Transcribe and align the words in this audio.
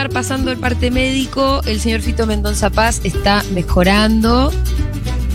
estar 0.00 0.14
pasando 0.14 0.50
el 0.50 0.56
parte 0.56 0.90
médico, 0.90 1.60
el 1.66 1.78
señor 1.78 2.00
Fito 2.00 2.26
Mendonza 2.26 2.70
Paz 2.70 3.02
está 3.04 3.44
mejorando. 3.52 4.50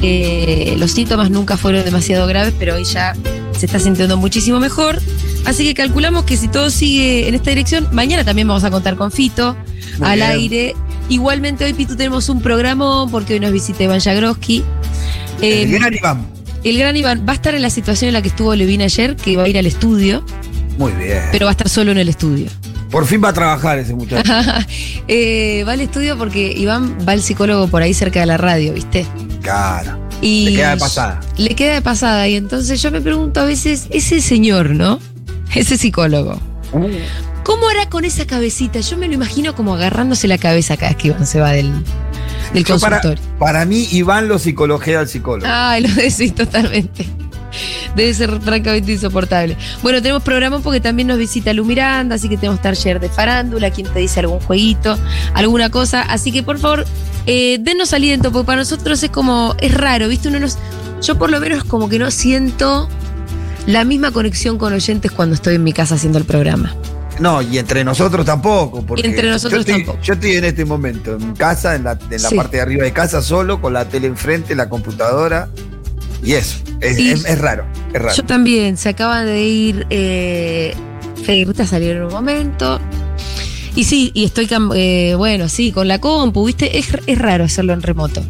Eh, 0.01 0.75
los 0.79 0.89
síntomas 0.91 1.29
nunca 1.29 1.55
fueron 1.55 1.85
demasiado 1.85 2.25
graves, 2.25 2.51
pero 2.57 2.73
hoy 2.73 2.83
ya 2.83 3.15
se 3.55 3.67
está 3.67 3.77
sintiendo 3.79 4.17
muchísimo 4.17 4.59
mejor. 4.59 4.99
Así 5.45 5.65
que 5.65 5.75
calculamos 5.75 6.23
que 6.23 6.35
si 6.35 6.47
todo 6.47 6.71
sigue 6.71 7.27
en 7.27 7.35
esta 7.35 7.51
dirección, 7.51 7.87
mañana 7.91 8.23
también 8.23 8.47
vamos 8.47 8.63
a 8.63 8.71
contar 8.71 8.95
con 8.95 9.11
Fito 9.11 9.55
Muy 9.99 10.07
al 10.09 10.15
bien. 10.15 10.29
aire. 10.31 10.75
Igualmente 11.09 11.63
hoy, 11.65 11.73
Pitu, 11.73 11.95
tenemos 11.95 12.27
un 12.29 12.41
programa 12.41 13.05
porque 13.11 13.35
hoy 13.35 13.39
nos 13.41 13.51
visita 13.51 13.83
Iván 13.83 13.99
Jagroski. 13.99 14.63
Eh, 15.43 15.61
El 15.61 15.71
gran 15.73 15.93
Iván. 15.93 16.25
el 16.63 16.77
gran 16.79 16.97
Iván 16.97 17.23
va 17.27 17.33
a 17.33 17.35
estar 17.35 17.53
en 17.53 17.61
la 17.61 17.69
situación 17.69 18.07
en 18.07 18.13
la 18.15 18.23
que 18.23 18.29
estuvo 18.29 18.55
Levin 18.55 18.81
ayer, 18.81 19.15
que 19.15 19.37
va 19.37 19.43
a 19.43 19.47
ir 19.47 19.59
al 19.59 19.67
estudio, 19.67 20.25
Muy 20.79 20.91
bien. 20.93 21.19
pero 21.31 21.45
va 21.45 21.51
a 21.51 21.53
estar 21.53 21.69
solo 21.69 21.91
en 21.91 21.99
el 21.99 22.09
estudio. 22.09 22.47
Por 22.89 23.05
fin 23.05 23.21
va 23.23 23.29
a 23.29 23.33
trabajar 23.33 23.79
ese 23.79 23.93
muchacho. 23.93 24.31
Eh, 25.07 25.63
va 25.67 25.73
al 25.73 25.81
estudio 25.81 26.17
porque 26.17 26.51
Iván 26.51 26.97
va 27.07 27.11
al 27.11 27.21
psicólogo 27.21 27.67
por 27.67 27.83
ahí 27.83 27.93
cerca 27.93 28.21
de 28.21 28.25
la 28.25 28.37
radio, 28.37 28.73
¿viste? 28.73 29.05
Cara. 29.43 29.99
Y 30.19 30.45
Le 30.45 30.55
queda 30.55 30.69
de 30.71 30.77
pasada. 30.77 31.19
Le 31.37 31.55
queda 31.55 31.73
de 31.75 31.81
pasada. 31.83 32.27
Y 32.27 32.35
entonces 32.35 32.81
yo 32.81 32.89
me 32.89 33.01
pregunto 33.01 33.39
a 33.41 33.45
veces, 33.45 33.85
ese 33.91 34.19
señor, 34.19 34.71
¿no? 34.71 34.99
Ese 35.53 35.77
psicólogo. 35.77 36.39
Uh, 36.73 36.89
¿Cómo 37.43 37.69
hará 37.69 37.87
con 37.87 38.03
esa 38.03 38.25
cabecita? 38.25 38.79
Yo 38.79 38.97
me 38.97 39.07
lo 39.07 39.13
imagino 39.13 39.53
como 39.53 39.75
agarrándose 39.75 40.27
la 40.27 40.39
cabeza 40.39 40.75
cada 40.75 40.93
vez 40.93 40.97
que 41.01 41.07
Iván 41.09 41.27
se 41.27 41.39
va 41.39 41.51
del, 41.51 41.71
del 42.53 42.63
para, 42.63 42.99
consultorio. 42.99 43.23
para 43.37 43.65
mí, 43.65 43.87
Iván 43.91 44.27
lo 44.27 44.39
psicologea 44.39 45.01
al 45.01 45.07
psicólogo. 45.07 45.45
Ay, 45.47 45.83
lo 45.87 45.93
decís 45.93 46.33
totalmente. 46.33 47.05
Debe 47.95 48.13
ser 48.13 48.39
francamente 48.41 48.91
insoportable. 48.91 49.57
Bueno, 49.81 50.01
tenemos 50.01 50.23
programa 50.23 50.59
porque 50.59 50.79
también 50.79 51.07
nos 51.07 51.17
visita 51.17 51.53
Lu 51.53 51.65
Miranda, 51.65 52.15
así 52.15 52.29
que 52.29 52.37
tenemos 52.37 52.61
taller 52.61 52.99
de 52.99 53.09
farándula, 53.09 53.71
quien 53.71 53.87
te 53.87 53.99
dice 53.99 54.19
algún 54.19 54.39
jueguito, 54.39 54.97
alguna 55.33 55.69
cosa. 55.69 56.01
Así 56.01 56.31
que 56.31 56.43
por 56.43 56.59
favor, 56.59 56.85
eh, 57.25 57.57
denos 57.61 57.93
aliento, 57.93 58.31
porque 58.31 58.45
para 58.45 58.57
nosotros 58.59 59.01
es 59.01 59.09
como, 59.09 59.55
es 59.59 59.73
raro, 59.73 60.07
¿viste? 60.07 60.27
Uno 60.29 60.39
nos, 60.39 60.57
yo 61.01 61.17
por 61.17 61.29
lo 61.31 61.39
menos 61.39 61.63
como 61.63 61.89
que 61.89 61.99
no 61.99 62.11
siento 62.11 62.89
la 63.67 63.83
misma 63.83 64.11
conexión 64.11 64.57
con 64.57 64.73
oyentes 64.73 65.11
cuando 65.11 65.35
estoy 65.35 65.55
en 65.55 65.63
mi 65.63 65.73
casa 65.73 65.95
haciendo 65.95 66.19
el 66.19 66.25
programa. 66.25 66.75
No, 67.17 67.41
y 67.41 67.57
entre 67.57 67.83
nosotros 67.85 68.25
tampoco. 68.25 68.85
Porque 68.85 69.07
entre 69.07 69.29
nosotros 69.29 69.65
yo 69.65 69.71
estoy, 69.71 69.85
tampoco. 69.85 70.03
Yo 70.03 70.13
estoy 70.15 70.33
en 70.33 70.43
este 70.43 70.65
momento, 70.65 71.13
en 71.15 71.33
casa, 71.33 71.75
en 71.75 71.85
la, 71.85 71.93
en 71.93 72.21
la 72.21 72.29
Sí. 72.29 72.35
parte 72.35 72.57
de 72.57 72.63
arriba 72.63 72.83
de 72.83 72.91
casa, 72.91 73.21
solo, 73.21 73.61
con 73.61 73.71
la 73.71 73.85
tele 73.87 74.07
enfrente, 74.07 74.53
la 74.53 74.67
computadora. 74.67 75.47
Y 76.25 76.33
eso. 76.33 76.57
Es, 76.81 76.97
Y- 76.99 77.11
es- 77.11 77.25
es 77.25 77.37
raro. 77.39 77.65
Es 77.93 78.01
raro. 78.01 78.15
Yo 78.15 78.23
también, 78.25 78.77
se 78.77 78.89
acaba 78.89 79.23
de 79.23 79.43
ir 79.43 79.87
eh, 79.89 80.73
Fede 81.23 81.45
Ruta 81.45 81.63
a 81.63 81.67
salir 81.67 81.91
en 81.91 82.03
un 82.03 82.11
momento. 82.11 82.79
Y 83.75 83.83
sí, 83.83 84.11
y 84.13 84.23
estoy, 84.23 84.47
eh, 84.75 85.15
bueno, 85.17 85.49
sí, 85.49 85.73
con 85.73 85.87
la 85.89 85.99
compu, 85.99 86.45
¿viste? 86.45 86.77
Es, 86.77 86.87
es 87.07 87.17
raro 87.19 87.43
hacerlo 87.43 87.73
en 87.73 87.81
remoto. 87.81 88.23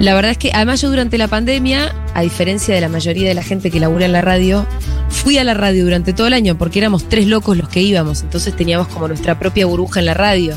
La 0.00 0.14
verdad 0.14 0.32
es 0.32 0.38
que, 0.38 0.50
además, 0.52 0.80
yo 0.80 0.88
durante 0.88 1.16
la 1.18 1.28
pandemia, 1.28 1.94
a 2.14 2.22
diferencia 2.22 2.74
de 2.74 2.80
la 2.80 2.88
mayoría 2.88 3.28
de 3.28 3.34
la 3.34 3.42
gente 3.42 3.70
que 3.70 3.78
labura 3.78 4.06
en 4.06 4.12
la 4.12 4.22
radio, 4.22 4.66
fui 5.10 5.38
a 5.38 5.44
la 5.44 5.54
radio 5.54 5.84
durante 5.84 6.12
todo 6.12 6.26
el 6.26 6.32
año 6.32 6.56
porque 6.58 6.78
éramos 6.80 7.08
tres 7.08 7.26
locos 7.28 7.56
los 7.56 7.68
que 7.68 7.82
íbamos, 7.82 8.22
entonces 8.22 8.56
teníamos 8.56 8.88
como 8.88 9.06
nuestra 9.06 9.38
propia 9.38 9.66
burbuja 9.66 10.00
en 10.00 10.06
la 10.06 10.14
radio. 10.14 10.54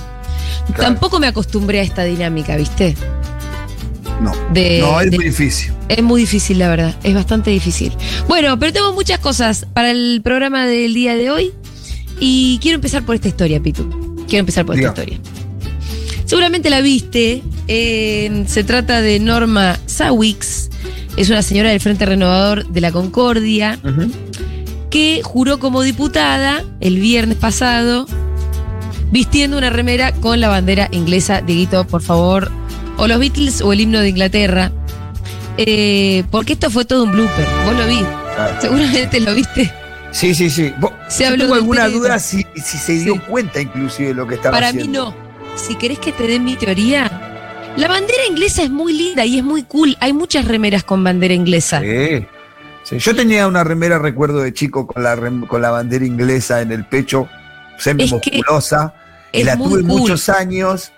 Claro. 0.67 0.81
Tampoco 0.83 1.19
me 1.19 1.27
acostumbré 1.27 1.79
a 1.81 1.83
esta 1.83 2.03
dinámica, 2.03 2.55
¿viste? 2.55 2.95
No. 4.21 4.33
De- 4.53 4.79
no, 4.81 4.99
es 4.99 5.11
de- 5.11 5.17
muy 5.17 5.25
difícil. 5.25 5.71
Es 5.89 6.03
muy 6.03 6.21
difícil, 6.21 6.59
la 6.59 6.69
verdad. 6.69 6.95
Es 7.03 7.13
bastante 7.13 7.51
difícil. 7.51 7.91
Bueno, 8.27 8.57
pero 8.59 8.73
tengo 8.73 8.93
muchas 8.93 9.19
cosas 9.19 9.65
para 9.73 9.91
el 9.91 10.21
programa 10.23 10.65
del 10.65 10.93
día 10.93 11.15
de 11.15 11.29
hoy. 11.29 11.51
Y 12.19 12.57
quiero 12.61 12.75
empezar 12.75 13.03
por 13.03 13.15
esta 13.15 13.27
historia, 13.27 13.61
Pitu. 13.61 13.87
Quiero 14.27 14.39
empezar 14.41 14.65
por 14.65 14.75
esta 14.75 14.87
historia. 14.89 15.19
Seguramente 16.25 16.69
la 16.69 16.81
viste. 16.81 17.43
eh, 17.69 18.43
se 18.47 18.63
trata 18.63 19.01
de 19.01 19.19
Norma 19.19 19.77
Sawix. 19.85 20.69
Es 21.17 21.29
una 21.29 21.41
señora 21.41 21.69
del 21.69 21.79
Frente 21.79 22.05
Renovador 22.05 22.65
de 22.67 22.79
la 22.81 22.91
Concordia 22.91 23.77
que 24.89 25.21
juró 25.23 25.59
como 25.59 25.81
diputada 25.81 26.63
el 26.79 26.97
viernes 26.99 27.37
pasado 27.37 28.05
vistiendo 29.11 29.57
una 29.57 29.69
remera 29.69 30.13
con 30.13 30.39
la 30.39 30.47
bandera 30.47 30.87
inglesa. 30.91 31.41
Dieguito, 31.41 31.85
por 31.87 32.01
favor, 32.01 32.51
o 32.97 33.07
los 33.07 33.19
Beatles 33.19 33.61
o 33.61 33.73
el 33.73 33.81
himno 33.81 33.99
de 33.99 34.09
Inglaterra. 34.09 34.71
Eh, 35.57 36.23
porque 36.29 36.53
esto 36.53 36.69
fue 36.69 36.85
todo 36.85 37.03
un 37.03 37.11
blooper. 37.11 37.45
Vos 37.65 37.75
lo 37.75 37.87
vi. 37.87 37.99
Claro. 38.35 38.61
Seguramente 38.61 39.19
lo 39.19 39.33
viste. 39.33 39.73
Sí, 40.11 40.35
sí, 40.35 40.49
sí. 40.49 40.73
Vos- 40.79 40.91
Se 41.09 41.23
yo 41.23 41.29
habló 41.29 41.43
tengo 41.45 41.55
alguna 41.55 41.87
duda 41.89 42.19
si, 42.19 42.45
si 42.55 42.77
se 42.77 42.93
dio 42.93 43.13
Sí. 43.15 43.19
cuenta 43.27 43.59
inclusive 43.59 44.09
de 44.09 44.13
lo 44.13 44.27
que 44.27 44.35
estaba 44.35 44.53
Para 44.57 44.71
mí 44.71 44.79
haciendo. 44.79 45.05
no. 45.05 45.27
Si 45.57 45.75
querés 45.75 45.97
que 45.99 46.11
te 46.11 46.27
dé 46.27 46.39
mi 46.39 46.55
teoría, 46.55 47.73
la 47.77 47.87
bandera 47.87 48.25
inglesa 48.29 48.61
es 48.63 48.69
muy 48.69 48.93
linda 48.93 49.25
y 49.25 49.37
es 49.39 49.43
muy 49.43 49.63
cool. 49.63 49.97
Hay 49.99 50.13
muchas 50.13 50.45
remeras 50.45 50.83
con 50.83 51.03
bandera 51.03 51.33
inglesa. 51.33 51.81
Sí. 51.81 52.25
Sí, 52.83 52.99
Yo 52.99 53.13
tenía 53.15 53.47
una 53.47 53.63
remera, 53.65 53.99
recuerdo 53.99 54.39
de 54.39 54.53
chico, 54.53 54.87
con 54.87 55.03
la, 55.03 55.15
rem- 55.17 55.45
con 55.47 55.61
la 55.61 55.71
bandera 55.71 56.05
inglesa 56.05 56.61
en 56.61 56.71
el 56.71 56.85
pecho, 56.85 57.27
semi 57.77 58.05
musculosa, 58.07 58.93
y 59.33 59.43
la 59.43 59.57
tuve 59.57 59.81
cool. 59.81 59.83
muchos 59.83 60.29
años, 60.29 60.93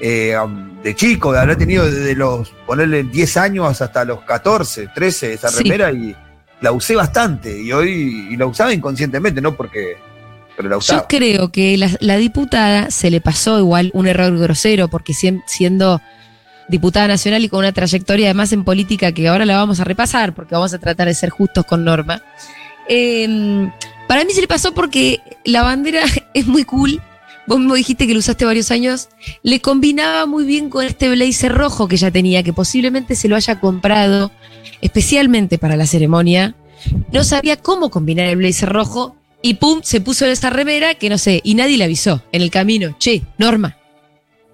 eh, 0.00 0.36
um, 0.42 0.80
de 0.82 0.94
chico, 0.96 1.32
de 1.32 1.40
haber 1.40 1.56
tenido 1.56 1.84
desde 1.90 2.14
los, 2.16 2.50
ponerle 2.66 3.04
10 3.04 3.36
años 3.36 3.80
hasta 3.80 4.04
los 4.04 4.20
14, 4.22 4.88
13, 4.94 5.34
esa 5.34 5.48
Sí. 5.48 5.62
remera, 5.64 5.92
y 5.92 6.14
la 6.60 6.72
usé 6.72 6.94
bastante, 6.96 7.60
y 7.60 7.72
hoy 7.72 8.28
y 8.30 8.36
la 8.36 8.46
usaba 8.46 8.72
inconscientemente, 8.72 9.40
no 9.40 9.54
porque, 9.56 9.96
pero 10.56 10.68
la 10.68 10.74
Yo 10.76 10.78
usaba. 10.78 11.06
creo 11.08 11.50
que 11.52 11.76
la, 11.78 11.88
la 12.00 12.16
diputada 12.16 12.90
se 12.90 13.10
le 13.10 13.20
pasó 13.20 13.58
igual 13.58 13.90
un 13.94 14.06
error 14.06 14.36
grosero, 14.38 14.88
porque 14.88 15.12
sien- 15.12 15.42
siendo 15.46 16.00
diputada 16.68 17.08
nacional 17.08 17.44
y 17.44 17.48
con 17.48 17.58
una 17.60 17.72
trayectoria 17.72 18.26
además 18.28 18.52
en 18.52 18.64
política 18.64 19.12
que 19.12 19.28
ahora 19.28 19.44
la 19.44 19.56
vamos 19.56 19.80
a 19.80 19.84
repasar, 19.84 20.34
porque 20.34 20.54
vamos 20.54 20.72
a 20.72 20.78
tratar 20.78 21.06
de 21.08 21.14
ser 21.14 21.30
justos 21.30 21.64
con 21.66 21.84
Norma. 21.84 22.22
eh, 22.88 23.68
para 24.08 24.24
mí 24.24 24.32
se 24.32 24.40
le 24.42 24.48
pasó 24.48 24.74
porque 24.74 25.20
la 25.44 25.62
bandera 25.62 26.02
es 26.34 26.46
muy 26.46 26.64
cool. 26.64 27.00
Vos 27.46 27.58
mismo 27.58 27.74
dijiste 27.74 28.06
que 28.06 28.12
lo 28.12 28.20
usaste 28.20 28.44
varios 28.44 28.70
años. 28.70 29.08
Le 29.42 29.60
combinaba 29.60 30.26
muy 30.26 30.44
bien 30.44 30.70
con 30.70 30.84
este 30.86 31.10
blazer 31.10 31.52
rojo 31.52 31.88
que 31.88 31.96
ya 31.96 32.10
tenía, 32.10 32.42
que 32.42 32.52
posiblemente 32.52 33.14
se 33.16 33.28
lo 33.28 33.36
haya 33.36 33.58
comprado 33.60 34.30
especialmente 34.80 35.58
para 35.58 35.76
la 35.76 35.86
ceremonia. 35.86 36.54
No 37.12 37.24
sabía 37.24 37.56
cómo 37.56 37.90
combinar 37.90 38.26
el 38.28 38.36
blazer 38.36 38.68
rojo 38.68 39.16
y 39.42 39.54
pum, 39.54 39.80
se 39.82 40.00
puso 40.00 40.26
esa 40.26 40.50
remera 40.50 40.94
que 40.94 41.08
no 41.08 41.18
sé, 41.18 41.40
y 41.42 41.54
nadie 41.54 41.76
le 41.76 41.84
avisó 41.84 42.22
en 42.32 42.42
el 42.42 42.50
camino. 42.50 42.94
Che, 42.98 43.22
Norma. 43.38 43.76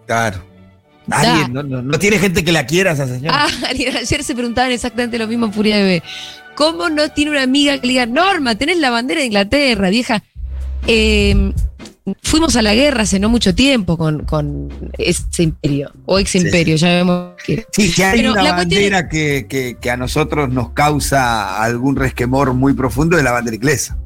Claro. 0.06 0.44
Alguien, 1.10 1.52
no, 1.54 1.62
no- 1.62 1.82
no 1.82 1.98
tiene 1.98 2.18
gente 2.18 2.44
que 2.44 2.52
la 2.52 2.66
quiera 2.66 2.92
esa 2.92 3.06
señora. 3.06 3.46
Ah, 3.46 3.48
ayer 3.70 4.22
se 4.24 4.34
preguntaban 4.34 4.72
exactamente 4.72 5.18
lo 5.18 5.26
mismo 5.26 5.46
en 5.46 5.52
Furia 5.52 5.76
Bebé. 5.76 6.02
¿Cómo 6.54 6.88
no 6.90 7.10
tiene 7.10 7.30
una 7.30 7.42
amiga 7.42 7.78
que 7.78 7.86
le 7.86 7.92
diga, 7.94 8.06
Norma, 8.06 8.56
tenés 8.56 8.78
la 8.78 8.90
bandera 8.90 9.20
de 9.20 9.26
Inglaterra, 9.26 9.88
vieja? 9.90 10.22
Eh, 10.86 11.52
fuimos 12.22 12.56
a 12.56 12.62
la 12.62 12.74
guerra 12.74 13.02
hace 13.02 13.18
no 13.18 13.28
mucho 13.28 13.54
tiempo 13.54 13.96
con, 13.96 14.24
con 14.24 14.68
ese 14.98 15.42
imperio, 15.42 15.92
o 16.06 16.18
ex 16.18 16.34
imperio, 16.34 16.76
ya 16.76 16.88
vemos 16.88 17.32
que. 17.44 17.64
Sí, 17.72 17.92
que 17.92 18.04
hay 18.04 18.18
Pero 18.20 18.32
una 18.32 18.52
bandera 18.52 19.08
que, 19.08 19.46
que- 19.48 19.76
que 19.80 19.90
a 19.90 19.96
nosotros 19.96 20.48
nos 20.50 20.70
causa 20.70 21.62
algún 21.62 21.96
resquemor 21.96 22.54
muy 22.54 22.72
profundo 22.74 23.16
de 23.16 23.22
la 23.22 23.32
bandera 23.32 23.56
inglesa. 23.56 23.96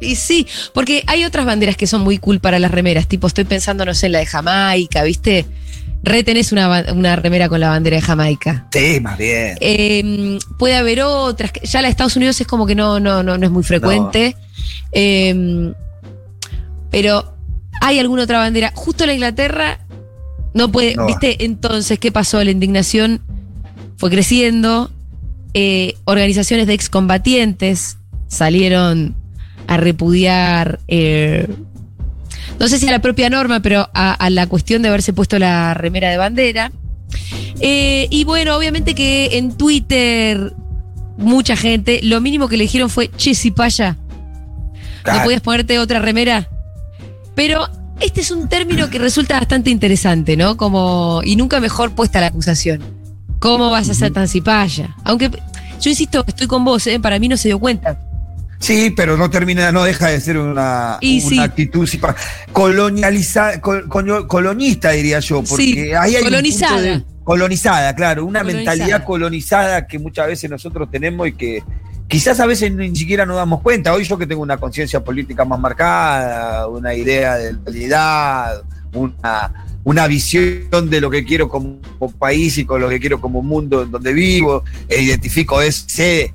Y 0.00 0.14
sí, 0.14 0.46
porque 0.74 1.02
hay 1.08 1.24
otras 1.24 1.44
banderas 1.44 1.76
que 1.76 1.86
son 1.88 2.02
muy 2.02 2.18
cool 2.18 2.38
para 2.38 2.58
las 2.60 2.70
remeras, 2.70 3.08
tipo 3.08 3.26
estoy 3.26 3.44
pensando, 3.44 3.84
no 3.84 3.94
sé, 3.94 4.06
en 4.06 4.12
la 4.12 4.18
de 4.20 4.26
Jamaica, 4.26 5.02
¿viste? 5.02 5.44
Re 6.04 6.22
tenés 6.22 6.52
una, 6.52 6.84
una 6.94 7.16
remera 7.16 7.48
con 7.48 7.58
la 7.58 7.70
bandera 7.70 7.96
de 7.96 8.02
Jamaica. 8.02 8.68
Sí, 8.72 9.00
más 9.00 9.18
bien. 9.18 9.56
Eh, 9.60 10.38
puede 10.56 10.76
haber 10.76 11.02
otras. 11.02 11.50
Ya 11.64 11.82
la 11.82 11.88
de 11.88 11.90
Estados 11.90 12.14
Unidos 12.14 12.40
es 12.40 12.46
como 12.46 12.66
que 12.66 12.76
no, 12.76 13.00
no, 13.00 13.24
no, 13.24 13.36
no 13.36 13.44
es 13.44 13.50
muy 13.50 13.64
frecuente. 13.64 14.36
Eh, 14.92 15.72
pero 16.90 17.34
hay 17.80 17.98
alguna 17.98 18.24
otra 18.24 18.38
bandera. 18.38 18.72
Justo 18.74 19.06
la 19.06 19.14
Inglaterra 19.14 19.80
no 20.54 20.70
puede. 20.70 20.94
No. 20.96 21.06
¿Viste? 21.06 21.44
Entonces, 21.44 21.98
¿qué 21.98 22.12
pasó? 22.12 22.42
La 22.42 22.50
indignación 22.50 23.22
fue 23.96 24.10
creciendo. 24.10 24.90
Eh, 25.54 25.96
organizaciones 26.04 26.66
de 26.66 26.74
excombatientes 26.74 27.98
salieron 28.26 29.16
a 29.66 29.76
repudiar. 29.76 30.80
eh, 30.88 31.46
no 32.58 32.66
sé 32.68 32.78
si 32.78 32.88
a 32.88 32.90
la 32.90 33.00
propia 33.00 33.30
norma, 33.30 33.60
pero 33.60 33.88
a, 33.94 34.12
a 34.12 34.30
la 34.30 34.46
cuestión 34.46 34.82
de 34.82 34.88
haberse 34.88 35.12
puesto 35.12 35.38
la 35.38 35.74
remera 35.74 36.10
de 36.10 36.16
bandera. 36.16 36.72
Eh, 37.60 38.08
y 38.10 38.24
bueno, 38.24 38.56
obviamente 38.56 38.94
que 38.94 39.38
en 39.38 39.56
Twitter 39.56 40.52
mucha 41.16 41.56
gente, 41.56 42.00
lo 42.02 42.20
mínimo 42.20 42.48
que 42.48 42.56
le 42.56 42.64
dijeron 42.64 42.90
fue, 42.90 43.10
che, 43.16 43.34
si 43.34 43.50
paya, 43.50 43.96
¿no 45.06 45.22
podías 45.24 45.40
ponerte 45.40 45.78
otra 45.78 45.98
remera? 45.98 46.48
Pero 47.38 47.68
este 48.00 48.20
es 48.20 48.32
un 48.32 48.48
término 48.48 48.90
que 48.90 48.98
resulta 48.98 49.38
bastante 49.38 49.70
interesante, 49.70 50.36
¿no? 50.36 50.56
Como, 50.56 51.20
y 51.24 51.36
nunca 51.36 51.60
mejor 51.60 51.92
puesta 51.92 52.20
la 52.20 52.26
acusación. 52.26 52.82
¿Cómo 53.38 53.70
vas 53.70 53.88
a 53.88 53.94
ser 53.94 54.12
tan 54.12 54.26
cipaya? 54.26 54.96
Aunque 55.04 55.30
yo 55.80 55.88
insisto, 55.88 56.24
estoy 56.26 56.48
con 56.48 56.64
vos, 56.64 56.84
¿eh? 56.88 56.98
para 56.98 57.20
mí 57.20 57.28
no 57.28 57.36
se 57.36 57.46
dio 57.50 57.60
cuenta. 57.60 57.96
Sí, 58.58 58.92
pero 58.96 59.16
no 59.16 59.30
termina, 59.30 59.70
no 59.70 59.84
deja 59.84 60.08
de 60.08 60.20
ser 60.20 60.36
una, 60.36 60.98
Y 61.00 61.20
una 61.20 61.28
sí. 61.28 61.38
actitud 61.38 61.86
sí, 61.86 61.98
pa- 61.98 62.16
colonializa, 62.52 63.60
col- 63.60 63.88
coño- 63.88 64.26
colonista, 64.26 64.90
diría 64.90 65.20
yo, 65.20 65.44
porque 65.44 65.62
Sí, 65.64 65.78
ahí 65.92 66.16
hay 66.16 66.22
un 66.22 66.24
colonizada. 66.24 66.72
punto 66.74 66.82
de- 66.88 67.04
colonizada, 67.22 67.94
claro, 67.94 68.24
una 68.26 68.40
Colonizada. 68.40 68.74
mentalidad 68.76 69.04
colonizada 69.04 69.86
que 69.86 70.00
muchas 70.00 70.26
veces 70.26 70.50
nosotros 70.50 70.90
tenemos 70.90 71.28
y 71.28 71.32
que 71.34 71.62
quizás 72.08 72.40
a 72.40 72.46
veces 72.46 72.72
ni 72.72 72.94
siquiera 72.96 73.26
nos 73.26 73.36
damos 73.36 73.60
cuenta. 73.60 73.92
Hoy 73.92 74.04
yo 74.04 74.18
que 74.18 74.26
tengo 74.26 74.42
una 74.42 74.56
conciencia 74.56 75.04
política 75.04 75.44
más 75.44 75.60
marcada, 75.60 76.66
una 76.66 76.94
idea 76.94 77.36
de 77.36 77.52
realidad, 77.64 78.62
una, 78.92 79.66
una 79.84 80.06
visión 80.06 80.90
de 80.90 81.00
lo 81.00 81.10
que 81.10 81.24
quiero 81.24 81.48
como 81.48 81.78
país 82.18 82.58
y 82.58 82.64
con 82.64 82.80
lo 82.80 82.88
que 82.88 82.98
quiero 82.98 83.20
como 83.20 83.42
mundo 83.42 83.82
en 83.82 83.90
donde 83.90 84.12
vivo, 84.12 84.64
e 84.88 85.02
identifico 85.02 85.60
es, 85.60 85.84
sé 85.86 86.34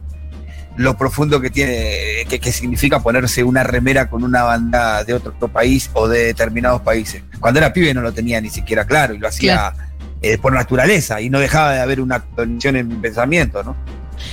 lo 0.76 0.98
profundo 0.98 1.40
que 1.40 1.52
tiene, 1.52 2.26
que, 2.28 2.40
que 2.40 2.52
significa 2.52 3.00
ponerse 3.00 3.44
una 3.44 3.64
remera 3.64 4.10
con 4.10 4.24
una 4.24 4.42
banda 4.44 5.04
de 5.04 5.14
otro, 5.14 5.34
país 5.48 5.90
o 5.94 6.08
de 6.08 6.26
determinados 6.26 6.82
países. 6.82 7.22
Cuando 7.40 7.60
era 7.60 7.74
pibe 7.74 7.94
no 7.94 8.02
lo 8.02 8.12
tenía 8.12 8.42
ni 8.42 8.50
siquiera 8.50 8.86
claro 8.86 9.14
y 9.14 9.20
lo 9.20 9.28
hacía 9.28 9.74
eh, 10.22 10.38
por 10.38 10.54
naturaleza 10.54 11.22
y 11.22 11.30
no 11.30 11.40
dejaba 11.40 11.74
de 11.74 11.82
haber 11.82 12.02
una 12.02 12.22
conexión 12.22 12.76
en 12.76 12.88
mi 12.88 12.96
pensamiento, 12.96 13.64
¿no? 13.64 13.76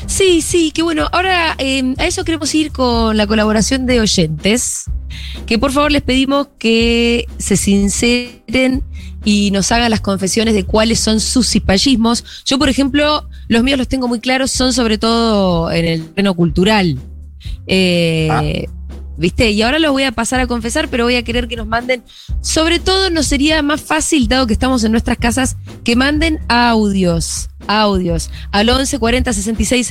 Sí, 0.07 0.43
sí, 0.43 0.71
qué 0.73 0.83
bueno. 0.83 1.09
Ahora, 1.13 1.55
eh, 1.59 1.95
a 1.99 2.07
eso 2.07 2.25
queremos 2.25 2.55
ir 2.55 2.73
con 2.73 3.17
la 3.17 3.27
colaboración 3.27 3.87
de 3.87 4.01
oyentes, 4.01 4.85
que 5.47 5.59
por 5.59 5.73
favor 5.73 5.93
les 5.93 6.03
pedimos 6.03 6.49
que 6.59 7.27
se 7.39 7.57
sinceren 7.57 8.83
y 9.25 9.51
nos 9.51 9.71
hagan 9.73 9.91
las 9.91 10.01
confesiones 10.01 10.55
de 10.55 10.65
cuáles 10.65 11.01
son 11.01 11.21
sus 11.21 11.49
cipallismos. 11.49 12.25
Yo, 12.45 12.59
por 12.59 12.69
ejemplo, 12.69 13.29
los 13.49 13.63
míos 13.63 13.79
los 13.79 13.89
tengo 13.89 14.09
muy 14.09 14.21
claros, 14.21 14.51
son 14.51 14.73
sobre 14.73 14.99
todo 14.99 15.71
en 15.71 15.85
el 15.85 16.07
terreno 16.09 16.35
cultural. 16.35 16.99
Eh, 17.67 18.67
¿Viste? 19.17 19.51
Y 19.51 19.61
ahora 19.61 19.79
los 19.79 19.93
voy 19.93 20.05
a 20.05 20.13
pasar 20.13 20.41
a 20.41 20.47
confesar, 20.47 20.89
pero 20.89 21.05
voy 21.05 21.17
a 21.17 21.23
querer 21.23 21.47
que 21.47 21.57
nos 21.57 21.67
manden. 21.67 22.03
Sobre 22.41 22.79
todo, 22.79 23.11
nos 23.11 23.27
sería 23.27 23.61
más 23.61 23.83
fácil, 23.83 24.29
dado 24.29 24.47
que 24.47 24.55
estamos 24.55 24.83
en 24.83 24.93
nuestras 24.93 25.19
casas, 25.19 25.59
que 25.85 25.95
manden 25.95 26.41
audios. 26.49 27.50
Audios. 27.67 28.31
Al 28.53 28.69
11 28.69 28.99
40 28.99 29.33
66 29.33 29.87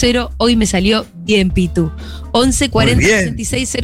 000. 0.00 0.30
Hoy 0.36 0.56
me 0.56 0.66
salió 0.66 1.06
bien, 1.16 1.50
Pitu. 1.50 1.90
11 2.32 2.70
40 2.70 2.98
bien. 2.98 3.36
66 3.36 3.78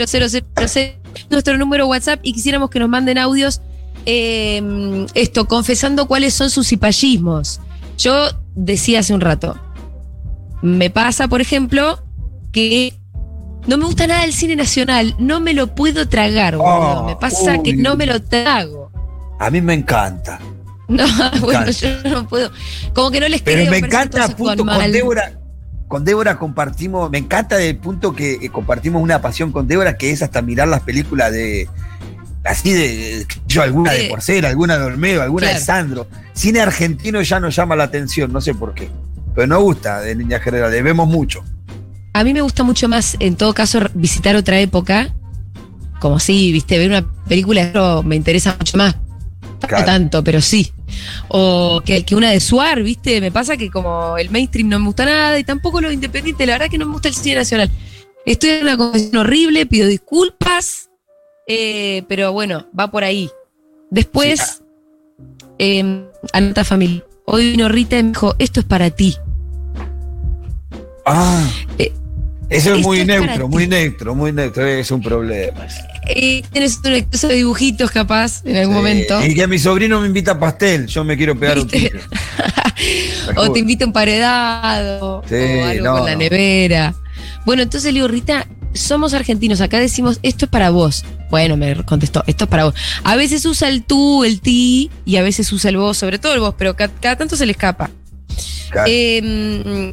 000. 0.57 0.95
Nuestro 1.31 1.57
número 1.59 1.87
WhatsApp 1.87 2.21
y 2.23 2.33
quisiéramos 2.33 2.71
que 2.71 2.79
nos 2.79 2.89
manden 2.89 3.19
audios. 3.19 3.61
eh, 4.07 5.07
esto, 5.15 5.47
confesando 5.47 6.07
cuáles 6.07 6.35
son 6.35 6.51
sus 6.51 6.69
cipallismos. 6.69 7.61
Yo 7.99 8.29
decía 8.55 9.01
hace 9.01 9.15
un 9.15 9.21
rato. 9.21 9.59
Me 10.63 10.91
pasa, 10.91 11.29
por 11.29 11.41
ejemplo, 11.41 12.03
que 12.53 12.95
no 13.67 13.77
me 13.77 13.85
gusta 13.85 14.07
nada 14.07 14.25
el 14.25 14.33
cine 14.33 14.57
nacional, 14.57 15.15
no 15.19 15.41
me 15.41 15.53
lo 15.55 15.75
puedo 15.75 16.09
tragar. 16.09 16.57
Oh, 16.59 17.05
me 17.07 17.17
pasa 17.17 17.63
que 17.63 17.75
no 17.75 17.97
me 17.97 18.07
lo 18.07 18.23
trago. 18.23 18.91
A 19.39 19.51
mí 19.51 19.61
me 19.61 19.75
encanta. 19.75 20.39
No, 21.01 21.07
bueno, 21.41 21.71
yo 21.71 22.03
no 22.03 22.27
puedo. 22.27 22.51
Como 22.93 23.13
que 23.13 23.21
no 23.21 23.29
les 23.29 23.43
Pero 23.43 23.61
creo, 23.61 23.71
me 23.71 23.79
encanta, 23.79 24.29
punto, 24.37 24.67
con. 24.67 24.93
Débora. 24.93 25.33
Con 25.87 26.05
Débora 26.05 26.39
compartimos, 26.39 27.11
me 27.11 27.19
encanta 27.19 27.57
del 27.57 27.77
punto 27.77 28.15
que 28.15 28.39
eh, 28.43 28.49
compartimos 28.51 29.03
una 29.03 29.21
pasión 29.21 29.51
con 29.53 29.67
Débora, 29.69 29.97
que 29.97 30.11
es 30.11 30.23
hasta 30.23 30.43
mirar 30.43 30.67
las 30.67 30.81
películas 30.81 31.31
de. 31.31 31.69
Así 32.45 32.73
de. 32.73 33.25
Yo, 33.47 33.63
alguna 33.63 33.93
de 33.93 34.09
Porcel, 34.09 34.45
alguna 34.45 34.79
de 34.79 34.85
Olmedo, 34.85 35.23
alguna 35.23 35.49
de. 35.49 35.61
Sandro. 35.61 36.09
Cine 36.33 36.61
argentino 36.61 37.23
ya 37.23 37.39
nos 37.39 37.55
llama 37.55 37.77
la 37.77 37.85
atención, 37.85 38.33
no 38.33 38.41
sé 38.41 38.55
por 38.55 38.75
qué. 38.75 38.91
Pero 39.35 39.47
no 39.47 39.61
gusta 39.63 40.01
de 40.01 40.17
líneas 40.17 40.43
generales, 40.43 40.83
vemos 40.83 41.07
mucho. 41.07 41.45
A 42.15 42.25
mí 42.25 42.35
me 42.35 42.41
gusta 42.41 42.65
mucho 42.65 42.89
más, 42.89 43.17
en 43.21 43.37
todo 43.37 43.55
caso, 43.55 43.81
visitar 43.95 44.35
otra 44.35 44.59
época. 44.59 45.15
Como 46.01 46.19
si, 46.19 46.51
viste, 46.51 46.79
ver 46.79 46.91
una 46.91 47.07
película 47.29 48.03
me 48.05 48.17
interesa 48.17 48.57
mucho 48.59 48.77
más. 48.77 48.97
No 49.63 49.85
tanto, 49.85 50.25
pero 50.25 50.41
sí. 50.41 50.73
O 51.29 51.83
que, 51.85 52.05
que 52.05 52.15
una 52.15 52.31
de 52.31 52.41
Suar, 52.41 52.83
viste, 52.83 53.21
me 53.21 53.31
pasa 53.31 53.57
que 53.57 53.71
como 53.71 54.17
el 54.19 54.31
mainstream 54.31 54.69
no 54.69 54.79
me 54.79 54.87
gusta 54.87 55.05
nada 55.05 55.39
y 55.39 55.45
tampoco 55.45 55.81
lo 55.81 55.91
independiente, 55.91 56.47
la 56.47 56.55
verdad 56.55 56.71
que 56.71 56.79
no 56.79 56.87
me 56.87 56.93
gusta 56.93 57.09
el 57.09 57.15
cine 57.15 57.37
nacional. 57.37 57.71
Estoy 58.27 58.51
en 58.51 58.63
una 58.63 58.77
conversación 58.77 59.17
horrible, 59.17 59.67
pido 59.67 59.89
disculpas, 59.89 60.91
eh, 61.47 62.03
pero 62.09 62.33
bueno, 62.33 62.67
va 62.79 62.91
por 62.91 63.03
ahí. 63.05 63.31
Después, 63.91 64.63
eh, 65.59 66.05
anota 66.33 66.65
familia. 66.65 67.05
Hoy 67.25 67.53
vino 67.53 67.69
Rita 67.69 67.99
y 67.99 68.03
me 68.03 68.11
dijo, 68.11 68.35
esto 68.39 68.61
es 68.61 68.67
para 68.67 68.91
ti. 68.91 69.17
Ah. 71.07 71.49
Eh, 71.79 71.93
Eso 72.49 72.75
es 72.75 72.83
muy 72.85 73.05
neutro, 73.05 73.49
muy 73.49 73.67
neutro, 73.67 74.15
muy 74.15 74.33
neutro, 74.33 74.67
es 74.67 74.91
un 74.91 75.01
problema. 75.01 75.67
Tienes 76.15 76.79
un 76.85 76.93
exceso 76.95 77.29
de 77.29 77.35
dibujitos 77.37 77.91
capaz 77.91 78.43
en 78.45 78.57
algún 78.57 78.75
Sí. 78.75 78.79
momento. 78.79 79.25
Y 79.27 79.35
que 79.35 79.47
mi 79.47 79.59
sobrino 79.59 80.01
me 80.01 80.07
invita 80.07 80.33
a 80.33 80.39
pastel, 80.41 80.87
yo 80.87 81.05
me 81.05 81.17
quiero 81.17 81.39
pegar 81.39 81.59
un 81.59 81.67
¿Viste? 81.69 81.91
tiro. 81.91 82.01
o 83.37 83.53
te 83.53 83.59
invita 83.61 83.85
a 83.85 83.87
un 83.89 83.93
paredado 83.93 85.23
Sí, 85.29 85.35
o 85.35 85.65
algo 85.67 85.85
no, 85.85 85.97
con 85.99 86.07
la 86.07 86.17
nevera. 86.17 86.95
Bueno, 87.45 87.63
entonces 87.63 87.93
le 87.93 87.99
digo, 87.99 88.09
Rita, 88.09 88.47
somos 88.75 89.15
argentinos, 89.15 89.61
acá 89.61 89.79
decimos, 89.79 90.19
esto 90.23 90.45
es 90.47 90.51
para 90.51 90.71
vos. 90.71 91.05
Bueno, 91.31 91.57
me 91.57 91.75
contestó, 91.85 92.23
esto 92.27 92.45
es 92.45 92.51
para 92.51 92.65
vos. 92.65 92.75
A 93.05 93.17
veces 93.17 93.45
usa 93.47 93.69
el 93.69 93.83
tú, 93.83 94.25
el 94.25 94.41
ti, 94.41 94.91
y 95.05 95.17
a 95.17 95.23
veces 95.23 95.51
usa 95.53 95.71
el 95.71 95.77
vos, 95.77 95.97
sobre 95.97 96.19
todo 96.19 96.35
el 96.35 96.41
vos, 96.41 96.55
pero 96.59 96.75
ca- 96.77 96.89
cada, 96.89 97.17
tanto 97.17 97.37
se 97.37 97.47
le 97.47 97.53
escapa. 97.53 97.91
Claro. 98.71 98.89
Eh, 98.91 99.93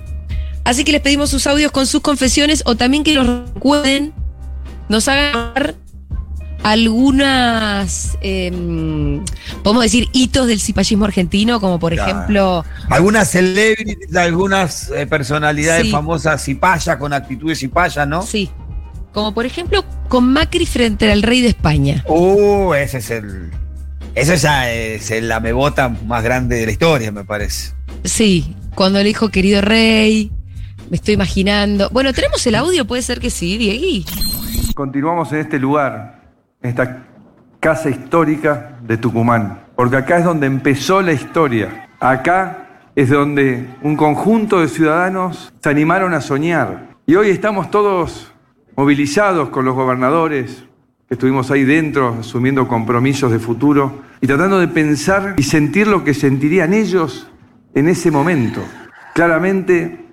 así 0.63 0.83
que 0.83 0.91
les 0.91 1.01
pedimos 1.01 1.29
sus 1.29 1.47
audios 1.47 1.71
con 1.71 1.87
sus 1.87 2.01
confesiones 2.01 2.63
o 2.65 2.75
también 2.75 3.03
que 3.03 3.13
nos 3.15 3.49
recuerden, 3.53 4.13
nos 4.89 5.07
hagan 5.07 5.53
algunas, 6.63 8.17
eh, 8.21 8.51
podemos 9.63 9.83
decir, 9.83 10.07
hitos 10.13 10.47
del 10.47 10.59
cipallismo 10.59 11.05
argentino, 11.05 11.59
como 11.59 11.79
por 11.79 11.93
Claro. 11.93 12.11
ejemplo, 12.11 12.65
Algunas 12.89 13.29
celebrities, 13.29 14.15
algunas 14.15 14.89
eh, 14.91 15.07
personalidades 15.07 15.85
Sí. 15.85 15.91
famosas 15.91 16.43
cipaya, 16.43 16.97
con 16.97 17.13
actitudes 17.13 17.59
cipaya, 17.59 18.05
¿no? 18.05 18.21
sí, 18.21 18.49
como 19.13 19.33
por 19.33 19.45
ejemplo 19.45 19.83
con 20.09 20.31
Macri 20.31 20.65
frente 20.65 21.11
al 21.11 21.23
rey 21.23 21.41
de 21.41 21.49
España. 21.49 22.03
Uh, 22.07 22.73
ese 22.73 22.97
es 22.99 23.09
el. 23.11 23.51
Ese 24.15 24.37
ya 24.37 24.71
es 24.71 25.11
el 25.11 25.31
amebota 25.31 25.89
más 25.89 26.23
grande 26.23 26.55
de 26.57 26.65
la 26.65 26.71
historia, 26.71 27.11
me 27.11 27.23
parece. 27.23 27.73
Sí, 28.03 28.55
cuando 28.73 28.99
le 28.99 29.05
dijo 29.05 29.29
querido 29.29 29.61
rey, 29.61 30.31
me 30.89 30.97
estoy 30.97 31.13
imaginando. 31.15 31.89
Bueno, 31.91 32.13
¿tenemos 32.13 32.45
el 32.47 32.55
audio? 32.55 32.85
Puede 32.85 33.01
ser 33.03 33.19
que 33.19 33.29
sí, 33.29 33.57
Diegui. 33.57 34.05
Continuamos 34.75 35.31
en 35.33 35.39
este 35.39 35.59
lugar, 35.59 36.16
en 36.61 36.69
esta 36.69 37.05
casa 37.59 37.89
histórica 37.89 38.79
de 38.81 38.97
Tucumán, 38.97 39.61
porque 39.75 39.97
acá 39.97 40.17
es 40.17 40.25
donde 40.25 40.47
empezó 40.47 41.01
la 41.01 41.13
historia. 41.13 41.89
Acá 41.99 42.67
es 42.95 43.09
donde 43.09 43.67
un 43.81 43.95
conjunto 43.95 44.59
de 44.59 44.67
ciudadanos 44.67 45.53
se 45.61 45.69
animaron 45.69 46.13
a 46.13 46.21
soñar. 46.21 46.97
Y 47.05 47.15
hoy 47.15 47.29
estamos 47.29 47.69
todos 47.69 48.33
movilizados 48.75 49.49
con 49.49 49.65
los 49.65 49.75
gobernadores 49.75 50.63
que 51.07 51.13
estuvimos 51.13 51.51
ahí 51.51 51.63
dentro 51.63 52.17
asumiendo 52.19 52.67
compromisos 52.67 53.31
de 53.31 53.39
futuro 53.39 54.03
y 54.19 54.27
tratando 54.27 54.59
de 54.59 54.67
pensar 54.67 55.35
y 55.37 55.43
sentir 55.43 55.87
lo 55.87 56.03
que 56.03 56.13
sentirían 56.13 56.73
ellos 56.73 57.29
en 57.73 57.87
ese 57.87 58.11
momento. 58.11 58.61
Claramente 59.13 60.05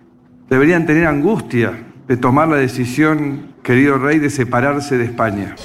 deberían 0.49 0.87
tener 0.87 1.07
angustia 1.07 1.73
de 2.07 2.17
tomar 2.17 2.49
la 2.49 2.57
decisión, 2.57 3.55
querido 3.63 3.99
rey, 3.99 4.19
de 4.19 4.31
separarse 4.31 4.99
de 4.99 5.05
España. 5.05 5.57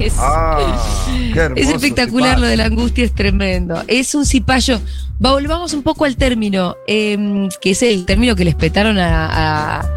Es, 0.00 0.14
Ah, 0.18 0.58
qué 1.34 1.40
hermoso. 1.40 1.62
es 1.62 1.68
espectacular 1.70 2.30
cipayo. 2.30 2.40
lo 2.42 2.46
de 2.48 2.56
la 2.56 2.64
angustia, 2.66 3.04
es 3.04 3.14
tremendo. 3.14 3.82
Es 3.88 4.14
un 4.14 4.24
cipayo. 4.26 4.80
Va, 5.24 5.32
volvamos 5.32 5.72
un 5.74 5.82
poco 5.82 6.04
al 6.04 6.16
término, 6.16 6.76
eh, 6.86 7.48
que 7.60 7.70
es 7.70 7.82
el 7.82 8.04
término 8.06 8.36
que 8.36 8.44
les 8.44 8.54
petaron 8.54 8.98
a, 8.98 9.80
a 9.80 9.90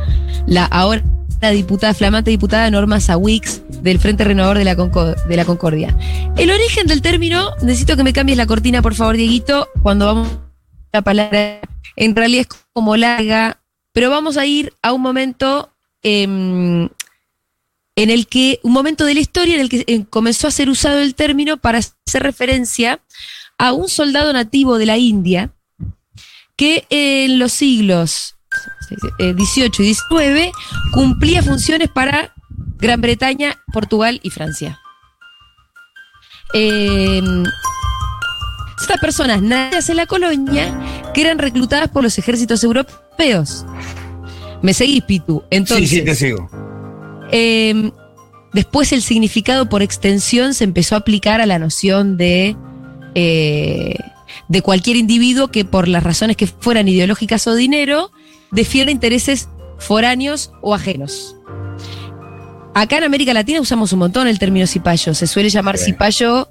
la 0.48 0.66
ahora 0.66 1.04
diputada, 1.52 1.94
flamante 1.96 2.30
diputada 2.30 2.70
Norma 2.70 3.00
Sawix 3.00 3.62
del 3.82 4.00
Frente 4.00 4.24
Renovador 4.24 4.58
de 4.60 4.66
la, 4.66 4.76
de 4.76 5.36
la 5.36 5.46
Concordia. 5.46 5.98
El 6.38 6.52
origen 6.52 6.86
del 6.86 7.02
término, 7.02 7.50
necesito 7.64 7.98
que 7.98 8.04
me 8.04 8.14
cambies 8.14 8.38
la 8.38 8.46
cortina, 8.46 8.82
por 8.84 8.94
favor, 8.94 9.18
Dieguito, 9.18 9.68
cuando 9.82 10.06
vamos 10.06 10.28
a 10.28 10.98
la 10.98 11.02
palabra, 11.02 11.60
en 11.96 12.16
realidad 12.16 12.46
es 12.50 12.60
como 12.74 12.96
larga, 12.96 13.58
pero 13.92 14.12
vamos 14.12 14.38
a 14.38 14.46
ir 14.46 14.72
a 14.84 14.94
un 14.94 15.02
momento 15.02 15.72
em, 16.04 16.90
en 17.96 18.10
el 18.10 18.28
que, 18.28 18.60
un 18.64 18.72
momento 18.72 19.06
de 19.06 19.14
la 19.14 19.20
historia 19.20 19.56
en 19.56 19.62
el 19.62 19.70
que 19.70 19.84
eh, 19.88 20.06
comenzó 20.10 20.48
a 20.48 20.52
ser 20.52 20.70
usado 20.70 21.00
el 21.00 21.16
término 21.16 21.58
para 21.58 21.80
hacer 21.80 22.24
referencia 22.24 23.02
a 23.58 23.74
un 23.74 23.90
soldado 23.90 24.32
nativo 24.34 24.78
de 24.78 24.86
la 24.86 24.98
India 24.98 25.54
que 26.56 26.86
en 26.90 27.40
los 27.40 27.52
siglos 27.54 28.36
eh, 29.20 29.34
18 29.34 29.82
y 29.82 29.86
19 29.86 30.52
cumplía 30.94 31.44
funciones 31.44 31.90
para 31.90 32.34
Gran 32.78 33.02
Bretaña, 33.02 33.58
Portugal 33.72 34.20
y 34.24 34.30
Francia. 34.30 34.80
Eh, 36.54 37.22
estas 38.80 39.00
personas 39.00 39.42
nacidas 39.42 39.90
en 39.90 39.98
la 39.98 40.06
colonia 40.06 41.12
que 41.14 41.22
eran 41.22 41.38
reclutadas 41.38 41.90
por 41.90 42.04
los 42.04 42.18
ejércitos 42.18 42.64
europeos. 42.64 43.66
¿Me 44.62 44.74
seguís, 44.74 45.04
Pitu? 45.04 45.44
Entonces, 45.50 45.90
sí, 45.90 45.98
sí, 45.98 46.06
te 46.06 46.16
sigo. 46.16 46.50
Eh, 47.32 47.92
después 48.54 48.92
el 48.92 49.02
significado 49.02 49.70
por 49.70 49.82
extensión 49.82 50.54
se 50.54 50.64
empezó 50.64 50.96
a 50.96 51.00
aplicar 51.00 51.42
a 51.42 51.46
la 51.46 51.60
noción 51.60 52.18
de, 52.18 52.56
eh, 53.16 53.96
de 54.48 54.62
cualquier 54.62 54.98
individuo 54.98 55.50
que 55.50 55.66
por 55.66 55.88
las 55.88 56.04
razones 56.04 56.38
que 56.38 56.48
fueran 56.48 56.88
ideológicas 56.88 57.48
o 57.48 57.56
dinero, 57.56 58.12
defienda 58.52 58.92
intereses 58.92 59.50
foráneos 59.80 60.52
o 60.62 60.76
ajenos. 60.76 61.36
Acá 62.74 62.98
en 62.98 63.04
América 63.04 63.34
Latina 63.34 63.60
usamos 63.60 63.92
un 63.92 64.00
montón 64.00 64.28
el 64.28 64.40
término 64.40 64.66
cipayo. 64.66 65.14
Se 65.14 65.28
suele 65.28 65.50
llamar 65.50 65.78
cipayo 65.78 66.50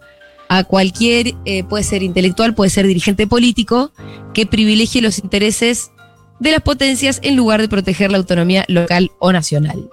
a 0.49 0.65
cualquier, 0.65 1.35
eh, 1.45 1.65
puede 1.65 1.85
ser 1.85 2.03
intelectual, 2.03 2.55
puede 2.55 2.71
ser 2.71 2.87
dirigente 2.87 3.27
político, 3.27 3.93
que 4.35 4.47
privilegie 4.47 5.01
los 5.01 5.19
intereses 5.19 5.93
de 6.41 6.51
las 6.51 6.61
potencias 6.61 7.21
en 7.23 7.37
lugar 7.37 7.61
de 7.61 7.69
proteger 7.69 8.11
la 8.11 8.19
autonomía 8.19 8.65
local 8.69 9.11
o 9.19 9.33
nacional. 9.33 9.89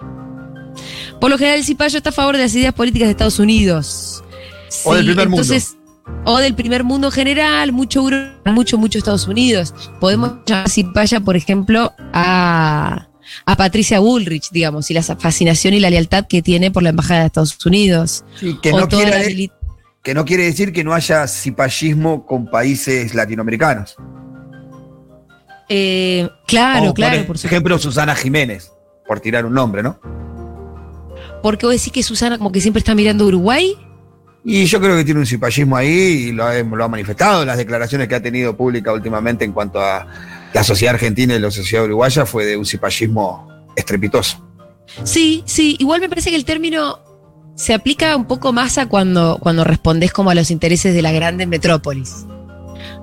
Por 1.20 1.30
lo 1.30 1.38
general, 1.38 1.58
el 1.58 1.64
cipayo 1.64 1.96
está 1.98 2.10
a 2.10 2.12
favor 2.12 2.36
de 2.36 2.42
las 2.42 2.54
ideas 2.54 2.72
políticas 2.74 3.08
de 3.08 3.10
Estados 3.12 3.38
Unidos. 3.38 4.22
O 4.84 4.94
del 4.94 5.06
primer 5.06 5.28
mundo. 5.28 5.42
entonces, 5.42 5.76
O 6.24 6.38
del 6.38 6.54
primer 6.54 6.84
mundo 6.84 7.08
en 7.08 7.12
general, 7.12 7.72
mucho 7.72 8.00
Europa, 8.00 8.52
mucho, 8.52 8.78
mucho 8.78 8.98
Estados 8.98 9.26
Unidos. 9.26 9.74
Podemos 10.00 10.32
llamar 10.46 10.68
cipaya, 10.68 11.20
por 11.20 11.36
ejemplo, 11.36 11.92
a, 12.12 13.08
a 13.46 13.56
Patricia 13.56 13.98
Bullrich, 14.00 14.50
digamos, 14.50 14.90
y 14.90 14.94
la 14.94 15.02
fascinación 15.02 15.74
y 15.74 15.80
la 15.80 15.90
lealtad 15.90 16.26
que 16.28 16.40
tiene 16.42 16.70
por 16.70 16.82
la 16.82 16.90
Embajada 16.90 17.20
de 17.20 17.26
Estados 17.26 17.58
Unidos. 17.66 18.24
Sí, 18.38 18.56
que, 18.62 18.72
no 18.72 18.88
quiere, 18.88 19.10
la 19.10 19.24
mili- 19.24 19.52
que 20.02 20.14
no 20.14 20.24
quiere 20.24 20.44
decir 20.44 20.72
que 20.72 20.84
no 20.84 20.94
haya 20.94 21.26
cipallismo 21.26 22.24
con 22.26 22.46
países 22.50 23.14
latinoamericanos. 23.14 23.96
Eh, 25.68 26.28
claro, 26.46 26.90
O, 26.90 26.94
claro, 26.94 27.18
por 27.26 27.36
por 27.36 27.44
ejemplo, 27.44 27.78
Susana 27.78 28.14
Jiménez, 28.14 28.70
por 29.06 29.20
tirar 29.20 29.44
un 29.44 29.52
nombre, 29.54 29.82
¿no? 29.82 29.98
Porque 31.42 31.66
vos 31.66 31.74
decís 31.74 31.92
que 31.92 32.02
Susana 32.02 32.38
como 32.38 32.52
que 32.52 32.60
siempre 32.60 32.78
está 32.78 32.94
mirando 32.94 33.26
Uruguay. 33.26 33.76
Y 34.44 34.64
yo 34.64 34.80
creo 34.80 34.96
que 34.96 35.04
tiene 35.04 35.20
un 35.20 35.26
cipallismo 35.26 35.76
ahí 35.76 35.90
y 35.90 36.32
lo 36.32 36.44
ha, 36.44 36.54
lo 36.62 36.84
ha 36.84 36.88
manifestado. 36.88 37.44
Las 37.44 37.58
declaraciones 37.58 38.08
que 38.08 38.14
ha 38.14 38.22
tenido 38.22 38.56
pública 38.56 38.92
últimamente 38.92 39.44
en 39.44 39.52
cuanto 39.52 39.80
a 39.80 40.06
la 40.52 40.64
sociedad 40.64 40.94
argentina 40.94 41.34
y 41.34 41.38
la 41.38 41.50
sociedad 41.50 41.84
uruguaya 41.84 42.24
fue 42.24 42.46
de 42.46 42.56
un 42.56 42.64
cipallismo 42.64 43.48
estrepitoso. 43.76 44.44
Sí, 45.04 45.42
sí, 45.46 45.76
igual 45.78 46.00
me 46.00 46.08
parece 46.08 46.30
que 46.30 46.36
el 46.36 46.44
término 46.44 47.00
se 47.54 47.74
aplica 47.74 48.16
un 48.16 48.26
poco 48.26 48.52
más 48.52 48.78
a 48.78 48.86
cuando, 48.86 49.38
cuando 49.40 49.64
respondes 49.64 50.12
como 50.12 50.30
a 50.30 50.34
los 50.34 50.50
intereses 50.50 50.94
de 50.94 51.02
la 51.02 51.12
grande 51.12 51.46
metrópolis. 51.46 52.24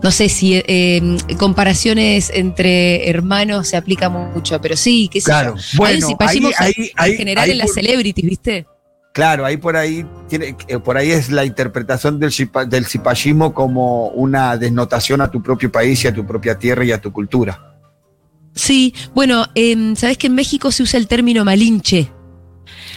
No 0.05 0.11
sé 0.11 0.29
si 0.29 0.53
eh, 0.53 1.17
comparaciones 1.39 2.29
entre 2.31 3.09
hermanos 3.09 3.69
se 3.69 3.75
aplica 3.75 4.07
mucho, 4.07 4.61
pero 4.61 4.77
sí, 4.77 5.09
sé 5.11 5.19
yo. 5.21 5.33
Hay 5.35 5.47
un 5.47 5.57
bueno, 5.77 5.95
ahí, 5.95 6.01
cipallismo 6.11 6.49
ahí, 6.59 6.91
ahí- 6.95 7.11
en 7.13 7.17
general 7.17 7.49
en 7.49 7.57
las 7.57 7.67
por- 7.69 7.73
celebrities, 7.73 8.29
¿viste? 8.29 8.67
Claro, 9.13 9.47
ahí 9.47 9.57
por 9.57 9.75
ahí 9.75 10.05
tiene, 10.29 10.55
eh, 10.67 10.77
por 10.77 10.95
ahí 10.95 11.09
es 11.09 11.31
la 11.31 11.43
interpretación 11.43 12.19
del, 12.19 12.31
del 12.67 12.85
cipallismo 12.85 13.51
como 13.55 14.09
una 14.09 14.57
desnotación 14.57 15.21
a 15.21 15.31
tu 15.31 15.41
propio 15.41 15.71
país 15.71 16.03
y 16.03 16.07
a 16.07 16.13
tu 16.13 16.23
propia 16.23 16.59
tierra 16.59 16.85
y 16.85 16.91
a 16.91 17.01
tu 17.01 17.11
cultura. 17.11 17.75
Sí, 18.53 18.93
bueno, 19.15 19.47
em, 19.55 19.95
sabes 19.95 20.19
que 20.19 20.27
en 20.27 20.35
México 20.35 20.71
se 20.71 20.83
usa 20.83 20.99
el 20.99 21.07
término 21.07 21.43
malinche. 21.43 22.11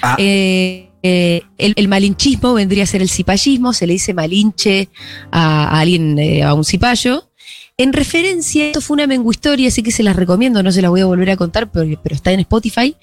Ah. 0.03 0.15
Eh, 0.19 0.88
eh, 1.03 1.43
el, 1.59 1.75
el 1.77 1.89
malinchismo 1.89 2.55
vendría 2.55 2.85
a 2.85 2.87
ser 2.87 3.03
el 3.03 3.09
cipallismo, 3.09 3.73
se 3.73 3.87
le 3.87 3.95
dice 3.95 4.15
malinche 4.15 4.89
a, 5.31 5.65
a 5.65 5.81
alguien, 5.81 6.19
eh, 6.19 6.43
a 6.43 6.55
un 6.55 6.65
cipayo. 6.65 7.31
En 7.77 7.93
referencia, 7.93 8.67
esto 8.67 8.81
fue 8.81 8.97
una 8.97 9.07
menguhistoria, 9.07 9.69
así 9.69 9.85
que 9.85 9.93
se 9.93 10.03
las 10.03 10.17
recomiendo, 10.17 10.63
no 10.65 10.73
se 10.73 10.83
las 10.83 10.91
voy 10.91 11.01
a 11.01 11.07
volver 11.07 11.31
a 11.31 11.37
contar, 11.37 11.71
pero, 11.71 12.01
pero 12.03 12.15
está 12.15 12.33
en 12.33 12.41
Spotify, 12.41 12.97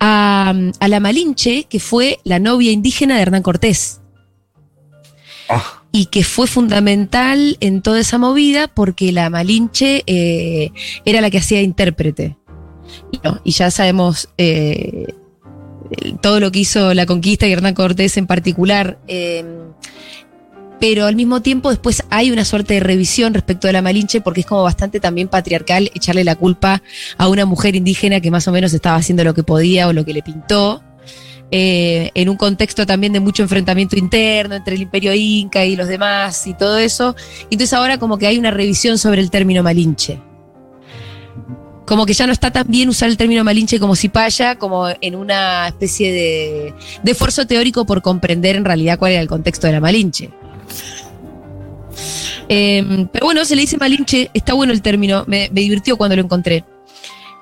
a, 0.00 0.54
a 0.80 0.88
la 0.88 1.00
Malinche, 1.00 1.64
que 1.64 1.78
fue 1.78 2.18
la 2.24 2.38
novia 2.38 2.72
indígena 2.72 3.16
de 3.16 3.22
Hernán 3.22 3.42
Cortés 3.42 4.00
Ah, 5.48 5.82
y 5.92 6.06
que 6.06 6.24
fue 6.24 6.46
fundamental 6.46 7.56
en 7.60 7.82
toda 7.82 8.00
esa 8.00 8.18
movida 8.18 8.68
porque 8.68 9.12
la 9.12 9.30
Malinche 9.30 10.02
eh, 10.06 10.72
era 11.04 11.20
la 11.20 11.30
que 11.30 11.38
hacía 11.38 11.62
intérprete. 11.62 12.36
Y, 13.12 13.20
no, 13.22 13.40
y 13.44 13.52
ya 13.52 13.70
sabemos 13.70 14.28
eh, 14.38 15.14
todo 16.20 16.40
lo 16.40 16.50
que 16.50 16.60
hizo 16.60 16.94
la 16.94 17.06
conquista 17.06 17.46
y 17.46 17.52
Hernán 17.52 17.74
Cortés 17.74 18.16
en 18.16 18.26
particular. 18.26 18.98
eh, 19.08 19.44
pero 20.80 21.06
al 21.06 21.16
mismo 21.16 21.40
tiempo 21.40 21.70
después 21.70 22.02
hay 22.10 22.30
una 22.30 22.44
suerte 22.44 22.74
de 22.74 22.80
revisión 22.80 23.32
respecto 23.32 23.66
de 23.66 23.72
la 23.72 23.80
Malinche 23.80 24.20
porque 24.20 24.40
es 24.40 24.46
como 24.46 24.64
bastante 24.64 25.00
también 25.00 25.28
patriarcal 25.28 25.90
echarle 25.94 26.24
la 26.24 26.34
culpa 26.34 26.82
a 27.16 27.28
una 27.28 27.46
mujer 27.46 27.74
indígena 27.74 28.20
que 28.20 28.30
más 28.30 28.46
o 28.48 28.52
menos 28.52 28.72
estaba 28.74 28.96
haciendo 28.96 29.24
lo 29.24 29.32
que 29.32 29.42
podía 29.42 29.88
o 29.88 29.94
lo 29.94 30.04
que 30.04 30.12
le 30.12 30.22
pintó 30.22 30.82
eh, 31.50 32.10
en 32.14 32.28
un 32.28 32.36
contexto 32.36 32.84
también 32.84 33.12
de 33.12 33.20
mucho 33.20 33.42
enfrentamiento 33.42 33.96
interno 33.96 34.56
entre 34.56 34.74
el 34.74 34.82
imperio 34.82 35.14
inca 35.14 35.64
y 35.64 35.76
los 35.76 35.88
demás 35.88 36.46
y 36.46 36.54
todo 36.54 36.78
eso. 36.78 37.14
Entonces 37.44 37.72
ahora 37.72 37.98
como 37.98 38.18
que 38.18 38.26
hay 38.26 38.38
una 38.38 38.50
revisión 38.50 38.98
sobre 38.98 39.20
el 39.20 39.30
término 39.30 39.62
malinche. 39.62 40.20
Como 41.86 42.06
que 42.06 42.14
ya 42.14 42.26
no 42.26 42.32
está 42.32 42.50
tan 42.50 42.66
bien 42.68 42.88
usar 42.88 43.10
el 43.10 43.16
término 43.16 43.44
malinche 43.44 43.78
como 43.78 43.94
cipaya, 43.94 44.56
como 44.56 44.88
en 45.00 45.14
una 45.14 45.68
especie 45.68 46.12
de, 46.12 46.74
esfuerzo 47.04 47.46
teórico 47.46 47.84
por 47.84 48.00
comprender 48.00 48.56
en 48.56 48.64
realidad 48.64 48.98
cuál 48.98 49.12
era 49.12 49.20
el 49.20 49.28
contexto 49.28 49.66
de 49.66 49.74
la 49.74 49.80
malinche. 49.80 50.30
Eh, 52.48 53.06
pero 53.12 53.26
bueno, 53.26 53.44
se 53.44 53.54
le 53.54 53.62
dice 53.62 53.76
malinche, 53.76 54.30
está 54.34 54.54
bueno 54.54 54.72
el 54.72 54.82
término, 54.82 55.24
me, 55.26 55.48
me 55.52 55.60
divirtió 55.60 55.96
cuando 55.96 56.16
lo 56.16 56.22
encontré. 56.22 56.64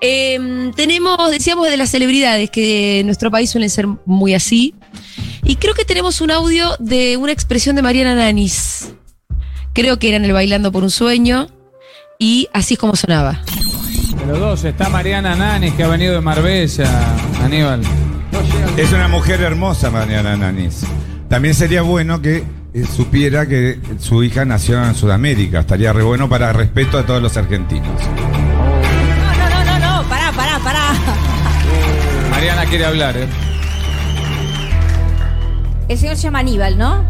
Eh, 0.05 0.73
tenemos, 0.75 1.31
decíamos 1.31 1.71
de 1.71 1.77
las 1.77 1.91
celebridades, 1.91 2.51
que 2.51 3.03
nuestro 3.05 3.31
país 3.31 3.49
suelen 3.51 3.71
ser 3.71 3.87
muy 4.05 4.35
así. 4.35 4.75
Y 5.45 5.57
creo 5.57 5.75
que 5.75 5.85
tenemos 5.85 6.21
un 6.21 6.33
audio 6.33 6.77
de 6.81 7.17
una 7.17 7.31
expresión 7.31 7.77
de 7.77 7.83
Mariana 7.83 8.17
Nanis. 8.17 8.93
Creo 9.73 10.01
que 10.01 10.09
era 10.09 10.17
en 10.17 10.25
el 10.25 10.33
Bailando 10.33 10.73
por 10.73 10.83
un 10.83 10.91
Sueño. 10.91 11.47
Y 12.19 12.49
así 12.53 12.75
es 12.75 12.81
como 12.81 12.97
sonaba. 12.97 13.43
Pero 14.33 14.47
dos, 14.47 14.65
está 14.65 14.89
Mariana 14.89 15.37
Nanis 15.37 15.75
que 15.75 15.83
ha 15.83 15.89
venido 15.89 16.15
de 16.15 16.23
Marbella, 16.23 16.89
Aníbal. 17.45 17.83
Es 18.79 18.91
una 18.91 19.07
mujer 19.07 19.43
hermosa, 19.43 19.91
Mariana 19.91 20.39
Nanis. 20.39 20.87
También 21.29 21.55
sería 21.55 21.83
bueno 21.83 22.23
que 22.23 22.43
eh, 22.73 22.85
supiera 22.87 23.45
que 23.45 23.79
su 23.99 24.25
hija 24.25 24.47
nació 24.47 24.83
en 24.83 24.95
Sudamérica. 24.95 25.61
Estaría 25.61 25.93
re 25.93 26.03
bueno 26.03 26.31
para 26.31 26.51
respeto 26.55 26.97
a 26.97 27.05
todos 27.05 27.21
los 27.21 27.37
argentinos. 27.37 27.91
No, 28.01 29.51
no, 29.51 29.65
no, 29.67 29.79
no, 29.79 30.03
no, 30.03 30.09
pará, 30.09 30.33
pará, 30.33 30.59
pará. 30.61 30.95
Mariana 32.31 32.65
quiere 32.65 32.87
hablar, 32.87 33.15
¿eh? 33.19 33.29
El 35.89 35.99
señor 35.99 36.17
se 36.17 36.23
llama 36.23 36.39
Aníbal, 36.39 36.79
¿no? 36.79 37.05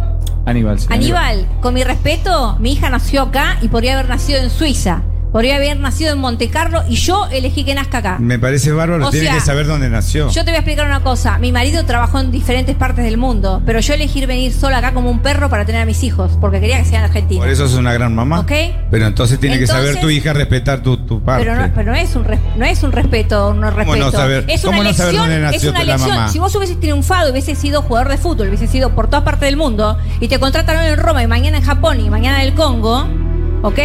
Aníbal, 0.44 0.80
sí. 0.80 0.88
Aníbal, 0.90 1.46
con 1.60 1.72
mi 1.72 1.84
respeto, 1.84 2.56
mi 2.58 2.72
hija 2.72 2.90
nació 2.90 3.22
acá 3.22 3.58
y 3.62 3.68
podría 3.68 3.92
haber 3.92 4.08
nacido 4.08 4.40
en 4.40 4.50
Suiza. 4.50 5.02
Podría 5.32 5.56
haber 5.56 5.78
nacido 5.80 6.12
en 6.12 6.18
Monte 6.18 6.50
Carlo 6.50 6.82
y 6.88 6.96
yo 6.96 7.26
elegí 7.32 7.64
que 7.64 7.74
nazca 7.74 7.98
acá. 7.98 8.16
Me 8.20 8.38
parece 8.38 8.70
bárbaro, 8.70 9.06
O 9.06 9.10
tiene 9.10 9.26
sea, 9.28 9.34
que 9.36 9.40
saber 9.40 9.66
dónde 9.66 9.88
nació. 9.88 10.28
Yo 10.28 10.44
te 10.44 10.50
voy 10.50 10.56
a 10.56 10.58
explicar 10.58 10.86
una 10.86 11.00
cosa. 11.00 11.38
Mi 11.38 11.52
marido 11.52 11.84
trabajó 11.86 12.20
en 12.20 12.30
diferentes 12.30 12.76
partes 12.76 13.04
del 13.06 13.16
mundo, 13.16 13.62
pero 13.64 13.80
yo 13.80 13.94
elegí 13.94 14.24
venir 14.26 14.52
sola 14.52 14.78
acá 14.78 14.92
como 14.92 15.10
un 15.10 15.20
perro 15.20 15.48
para 15.48 15.64
tener 15.64 15.80
a 15.80 15.84
mis 15.86 16.02
hijos, 16.04 16.36
porque 16.40 16.60
quería 16.60 16.78
que 16.78 16.84
sean 16.84 17.04
argentinos. 17.04 17.42
Por 17.42 17.48
eso 17.50 17.64
es 17.64 17.72
una 17.72 17.94
gran 17.94 18.14
mamá. 18.14 18.40
¿Ok? 18.40 18.52
Pero 18.90 19.06
entonces 19.06 19.40
tiene 19.40 19.58
que 19.58 19.66
saber 19.66 19.98
tu 20.00 20.10
hija 20.10 20.34
respetar 20.34 20.82
tu, 20.82 20.98
tu 20.98 21.22
parte. 21.22 21.44
Pero 21.46 21.56
no, 21.60 21.72
pero 21.74 21.92
no 21.92 21.96
es 21.98 22.14
un 22.14 22.26
no 22.58 22.64
es 22.66 22.82
un 22.82 22.92
respeto, 22.92 23.54
no 23.54 23.70
respeto. 23.70 23.96
no 24.04 24.10
saber- 24.12 24.44
es 24.48 24.60
cómo 24.62 24.80
una 24.80 24.90
no 24.90 24.94
saber 24.94 25.14
elección, 25.14 25.30
dónde 25.30 25.40
nació 25.40 25.56
es 25.56 25.64
una 25.64 25.78
la 25.78 25.84
elección. 25.94 26.10
mamá? 26.10 26.28
Si 26.28 26.38
vos 26.38 26.54
hubieses 26.56 26.78
triunfado 26.78 27.28
y 27.28 27.32
hubieses 27.32 27.58
sido 27.58 27.80
jugador 27.82 28.10
de 28.10 28.18
fútbol, 28.18 28.48
hubieses 28.48 28.68
sido 28.70 28.94
por 28.94 29.06
todas 29.06 29.22
partes 29.24 29.46
del 29.48 29.56
mundo 29.56 29.96
y 30.20 30.28
te 30.28 30.38
contrataron 30.38 30.84
en 30.84 30.98
Roma 30.98 31.22
y 31.22 31.26
mañana 31.26 31.56
en 31.56 31.64
Japón 31.64 32.00
y 32.00 32.10
mañana 32.10 32.42
en 32.42 32.48
el 32.48 32.54
Congo, 32.54 33.06
¿ok? 33.62 33.78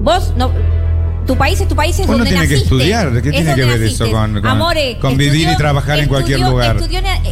Vos 0.00 0.32
no 0.36 0.50
tu 1.26 1.36
país 1.36 1.60
es 1.60 1.68
tu 1.68 1.76
país 1.76 1.96
es 1.98 2.06
Uno 2.06 2.16
donde 2.18 2.30
tiene 2.30 2.48
que 2.48 2.54
naciste. 2.54 2.74
estudiar, 2.76 3.12
¿qué 3.22 3.28
Es 3.28 3.34
tiene 3.36 3.54
que 3.54 3.64
ver 3.64 3.82
eso 3.82 4.10
con- 4.10 4.34
con- 4.40 4.46
Amore, 4.46 4.98
con 5.00 5.16
vivir 5.16 5.48
y 5.52 5.56
trabajar 5.56 5.98
en 6.00 6.08
cualquier 6.08 6.40
lugar? 6.40 6.76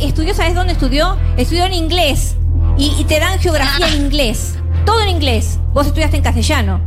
Estudió, 0.01 0.35
¿sabes 0.35 0.55
dónde 0.55 0.75
estudió? 0.75 1.17
Estudió 1.37 1.65
en 1.65 1.73
inglés 1.73 2.37
y, 2.77 2.93
y 2.99 3.05
te 3.05 3.19
dan 3.19 3.39
geografía 3.41 3.89
en 3.89 4.03
inglés. 4.07 4.55
Todo 4.85 5.01
en 5.03 5.09
inglés. 5.09 5.59
Vos 5.73 5.87
estudiaste 5.87 6.17
en 6.19 6.23
castellano. 6.23 6.81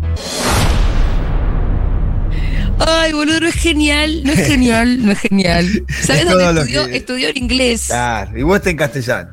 Ay, 2.80 3.14
boludo, 3.14 3.40
no 3.42 3.48
es 3.48 3.56
genial, 3.56 4.22
no 4.24 4.32
es 4.32 4.40
genial, 4.48 5.06
no 5.06 5.12
es 5.12 5.20
genial. 5.20 5.68
¿Sabes 6.02 6.30
dónde 6.30 6.62
estudió? 6.62 6.88
que- 6.88 6.98
Estudió 6.98 7.30
en 7.30 7.38
inglés. 7.38 7.86
Claro, 7.88 8.38
y 8.38 8.44
vos 8.44 8.56
estás 8.56 8.72
en 8.72 8.78
castellano. 8.78 9.30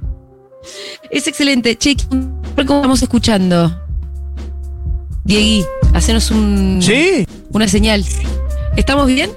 Es 1.11 1.27
excelente. 1.27 1.77
Che, 1.77 1.97
¿cómo 2.09 2.41
estamos 2.59 3.03
escuchando? 3.03 3.85
Diegui, 5.25 5.65
hacenos 5.99 6.31
un, 6.31 6.79
Sí. 6.83 7.27
una 7.51 7.69
señal. 7.69 8.05
¿Estamos 8.77 9.07
bien? 9.09 9.31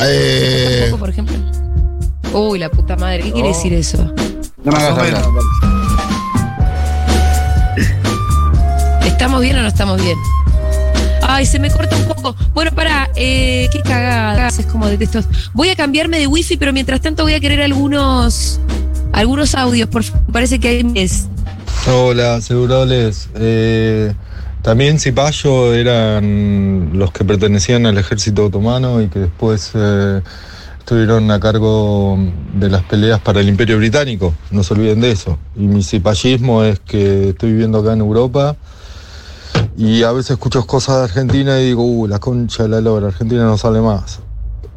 Eh, 0.00 0.78
¿Tampoco, 0.82 1.00
por 1.00 1.10
ejemplo? 1.10 1.36
Uy, 2.32 2.58
la 2.58 2.68
puta 2.68 2.96
madre, 2.96 3.22
¿qué 3.22 3.32
quiere 3.32 3.48
Oh. 3.50 3.54
decir 3.54 3.72
eso? 3.72 4.12
no 4.64 4.72
me 4.72 4.78
hagas 4.78 4.98
hablar. 4.98 5.24
¿Estamos 9.06 9.40
bien 9.42 9.56
o 9.56 9.62
no 9.62 9.68
estamos 9.68 10.02
bien? 10.02 10.18
Ay, 11.22 11.46
se 11.46 11.58
me 11.58 11.70
corta 11.70 11.96
un 11.96 12.04
poco. 12.06 12.36
Bueno, 12.52 12.70
para, 12.72 13.10
eh, 13.16 13.68
qué 13.72 13.80
cagada. 13.80 14.48
Es 14.48 14.66
como 14.66 14.86
detesto. 14.88 15.20
Voy 15.52 15.68
a 15.68 15.76
cambiarme 15.76 16.18
de 16.18 16.26
wifi, 16.26 16.56
pero 16.56 16.72
mientras 16.72 17.00
tanto 17.00 17.22
voy 17.22 17.34
a 17.34 17.40
querer 17.40 17.62
algunos 17.62 18.60
algunos 19.12 19.54
audios, 19.54 19.88
por 19.88 20.02
favor. 20.02 20.22
Parece 20.32 20.58
que 20.58 20.68
hay 20.68 20.92
es. 20.94 21.26
Hola, 21.86 22.40
Seguroles. 22.40 23.28
Eh, 23.36 24.12
también 24.64 24.98
Cipayo 24.98 25.74
eran 25.74 26.92
los 26.94 27.12
que 27.12 27.22
pertenecían 27.22 27.84
al 27.84 27.98
ejército 27.98 28.46
otomano 28.46 29.02
y 29.02 29.08
que 29.08 29.18
después 29.18 29.72
eh, 29.74 30.22
estuvieron 30.78 31.30
a 31.30 31.38
cargo 31.38 32.18
de 32.54 32.70
las 32.70 32.82
peleas 32.84 33.20
para 33.20 33.40
el 33.40 33.48
Imperio 33.50 33.76
Británico. 33.76 34.32
No 34.50 34.62
se 34.62 34.72
olviden 34.72 35.02
de 35.02 35.10
eso. 35.10 35.38
Y 35.54 35.66
mi 35.66 35.82
cipallismo 35.82 36.64
es 36.64 36.80
que 36.80 37.28
estoy 37.28 37.52
viviendo 37.52 37.80
acá 37.80 37.92
en 37.92 38.00
Europa 38.00 38.56
y 39.76 40.02
a 40.02 40.12
veces 40.12 40.30
escucho 40.30 40.66
cosas 40.66 40.96
de 40.96 41.04
Argentina 41.04 41.60
y 41.60 41.66
digo, 41.66 41.84
uh, 41.84 42.06
la 42.06 42.18
concha 42.18 42.62
de 42.62 42.70
la 42.70 42.80
lora, 42.80 43.08
Argentina 43.08 43.44
no 43.44 43.58
sale 43.58 43.82
más. 43.82 44.20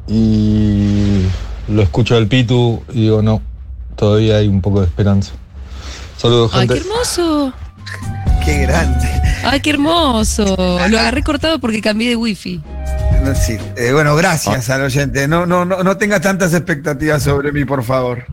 Y 0.10 1.22
lo 1.70 1.82
escucho 1.82 2.18
al 2.18 2.28
Pitu 2.28 2.84
y 2.90 3.04
digo, 3.04 3.22
no, 3.22 3.42
todavía 3.96 4.36
hay 4.36 4.50
un 4.50 4.60
poco 4.60 4.82
de 4.82 4.88
esperanza. 4.88 5.32
Saludos, 6.18 6.52
Ay, 6.54 6.68
gente. 6.68 6.74
qué 6.74 6.90
hermoso. 6.90 7.54
Qué 8.48 8.60
grande. 8.60 9.06
Ay, 9.44 9.60
qué 9.60 9.72
hermoso. 9.72 10.56
Lo 10.88 11.00
agarré 11.00 11.22
cortado 11.22 11.60
porque 11.60 11.82
cambié 11.82 12.12
de 12.12 12.16
wifi. 12.16 12.62
No, 13.22 13.36
sí. 13.36 13.58
Eh, 13.76 13.92
bueno, 13.92 14.16
gracias 14.16 14.70
al 14.70 14.84
oyente. 14.84 15.28
No, 15.28 15.46
no, 15.46 15.66
no, 15.66 15.84
no 15.84 15.98
tenga 15.98 16.22
tantas 16.22 16.54
expectativas 16.54 17.24
sobre 17.24 17.52
mí, 17.52 17.66
por 17.66 17.84
favor. 17.84 18.26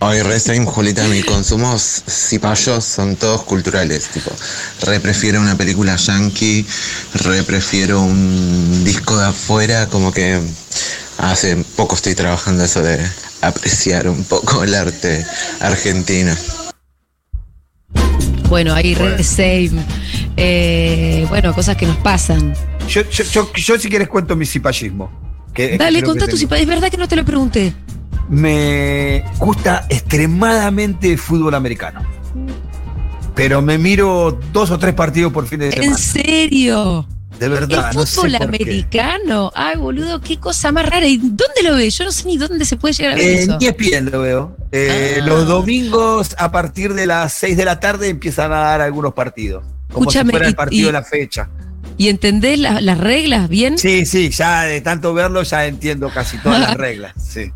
Ay, 0.00 0.20
recién, 0.22 0.66
Julita, 0.66 1.04
mis 1.04 1.24
consumos 1.24 2.02
cipayos 2.08 2.84
son 2.84 3.14
todos 3.14 3.44
culturales. 3.44 4.08
Tipo, 4.08 4.32
re 4.84 4.98
prefiero 4.98 5.40
una 5.40 5.54
película 5.54 5.94
yankee, 5.94 6.66
re 7.22 7.44
prefiero 7.44 8.00
un 8.00 8.82
disco 8.82 9.16
de 9.16 9.26
afuera, 9.26 9.86
como 9.86 10.10
que 10.10 10.40
hace 11.18 11.54
poco 11.76 11.94
estoy 11.94 12.16
trabajando 12.16 12.64
eso 12.64 12.82
de 12.82 12.98
apreciar 13.42 14.08
un 14.08 14.24
poco 14.24 14.64
el 14.64 14.74
arte 14.74 15.24
argentino. 15.60 16.34
Bueno, 18.52 18.74
ahí 18.74 18.94
re 18.94 19.24
same. 19.24 19.70
Eh, 20.36 21.24
bueno, 21.30 21.54
cosas 21.54 21.74
que 21.74 21.86
nos 21.86 21.96
pasan. 21.96 22.52
Yo, 22.86 23.00
yo, 23.08 23.24
yo, 23.24 23.50
yo 23.54 23.78
si 23.78 23.88
quieres 23.88 24.08
cuento 24.08 24.36
mi 24.36 24.44
cipallismo. 24.44 25.10
que- 25.54 25.78
Dale, 25.78 26.02
contá 26.02 26.26
tu 26.26 26.32
tengo. 26.32 26.38
cipa. 26.38 26.58
Es 26.58 26.66
verdad 26.66 26.90
que 26.90 26.98
no 26.98 27.08
te 27.08 27.16
lo 27.16 27.24
pregunté. 27.24 27.72
Me 28.28 29.24
gusta 29.38 29.86
extremadamente 29.88 31.10
el 31.12 31.16
fútbol 31.18 31.54
americano. 31.54 32.02
Pero 33.34 33.62
me 33.62 33.78
miro 33.78 34.38
dos 34.52 34.70
o 34.70 34.78
tres 34.78 34.92
partidos 34.92 35.32
por 35.32 35.46
fin 35.46 35.60
de 35.60 35.68
¿En 35.68 35.72
semana. 35.72 35.96
serio? 35.96 37.06
De 37.42 37.48
verdad. 37.48 37.90
¿El 37.90 37.96
no 37.96 38.06
sé 38.06 38.14
fútbol 38.16 38.30
qué. 38.38 38.44
americano? 38.44 39.52
Ay, 39.54 39.76
boludo, 39.76 40.20
qué 40.20 40.38
cosa 40.38 40.70
más 40.72 40.88
rara. 40.88 41.06
¿Y 41.06 41.16
dónde 41.18 41.62
lo 41.64 41.74
ves? 41.76 41.96
Yo 41.98 42.04
no 42.04 42.12
sé 42.12 42.26
ni 42.26 42.36
dónde 42.36 42.64
se 42.64 42.76
puede 42.76 42.94
llegar 42.94 43.12
a 43.14 43.16
ver 43.16 43.26
En 43.26 43.38
eso. 43.50 43.58
ESPN 43.60 44.10
lo 44.10 44.20
veo. 44.22 44.56
Eh, 44.70 45.18
Ah. 45.20 45.26
Los 45.26 45.46
domingos 45.46 46.34
a 46.38 46.50
partir 46.52 46.94
de 46.94 47.06
las 47.06 47.32
6 47.34 47.56
de 47.56 47.64
la 47.64 47.80
tarde 47.80 48.08
empiezan 48.08 48.52
a 48.52 48.58
dar 48.60 48.80
algunos 48.80 49.12
partidos. 49.14 49.64
Como 49.92 50.04
Escúchame, 50.04 50.28
si 50.28 50.30
fuera 50.32 50.48
el 50.48 50.54
partido 50.54 50.82
y- 50.82 50.86
de 50.86 50.92
la 50.92 51.02
fecha. 51.02 51.48
¿Y 51.98 52.08
entendés 52.08 52.58
la- 52.58 52.80
las 52.80 52.98
reglas 52.98 53.48
bien? 53.48 53.76
Sí, 53.76 54.06
sí, 54.06 54.30
ya 54.30 54.62
de 54.62 54.80
tanto 54.80 55.12
verlo 55.12 55.42
ya 55.42 55.66
entiendo 55.66 56.08
casi 56.10 56.38
todas 56.38 56.60
las 56.60 56.74
reglas. 56.76 57.12
Sí. 57.18 57.52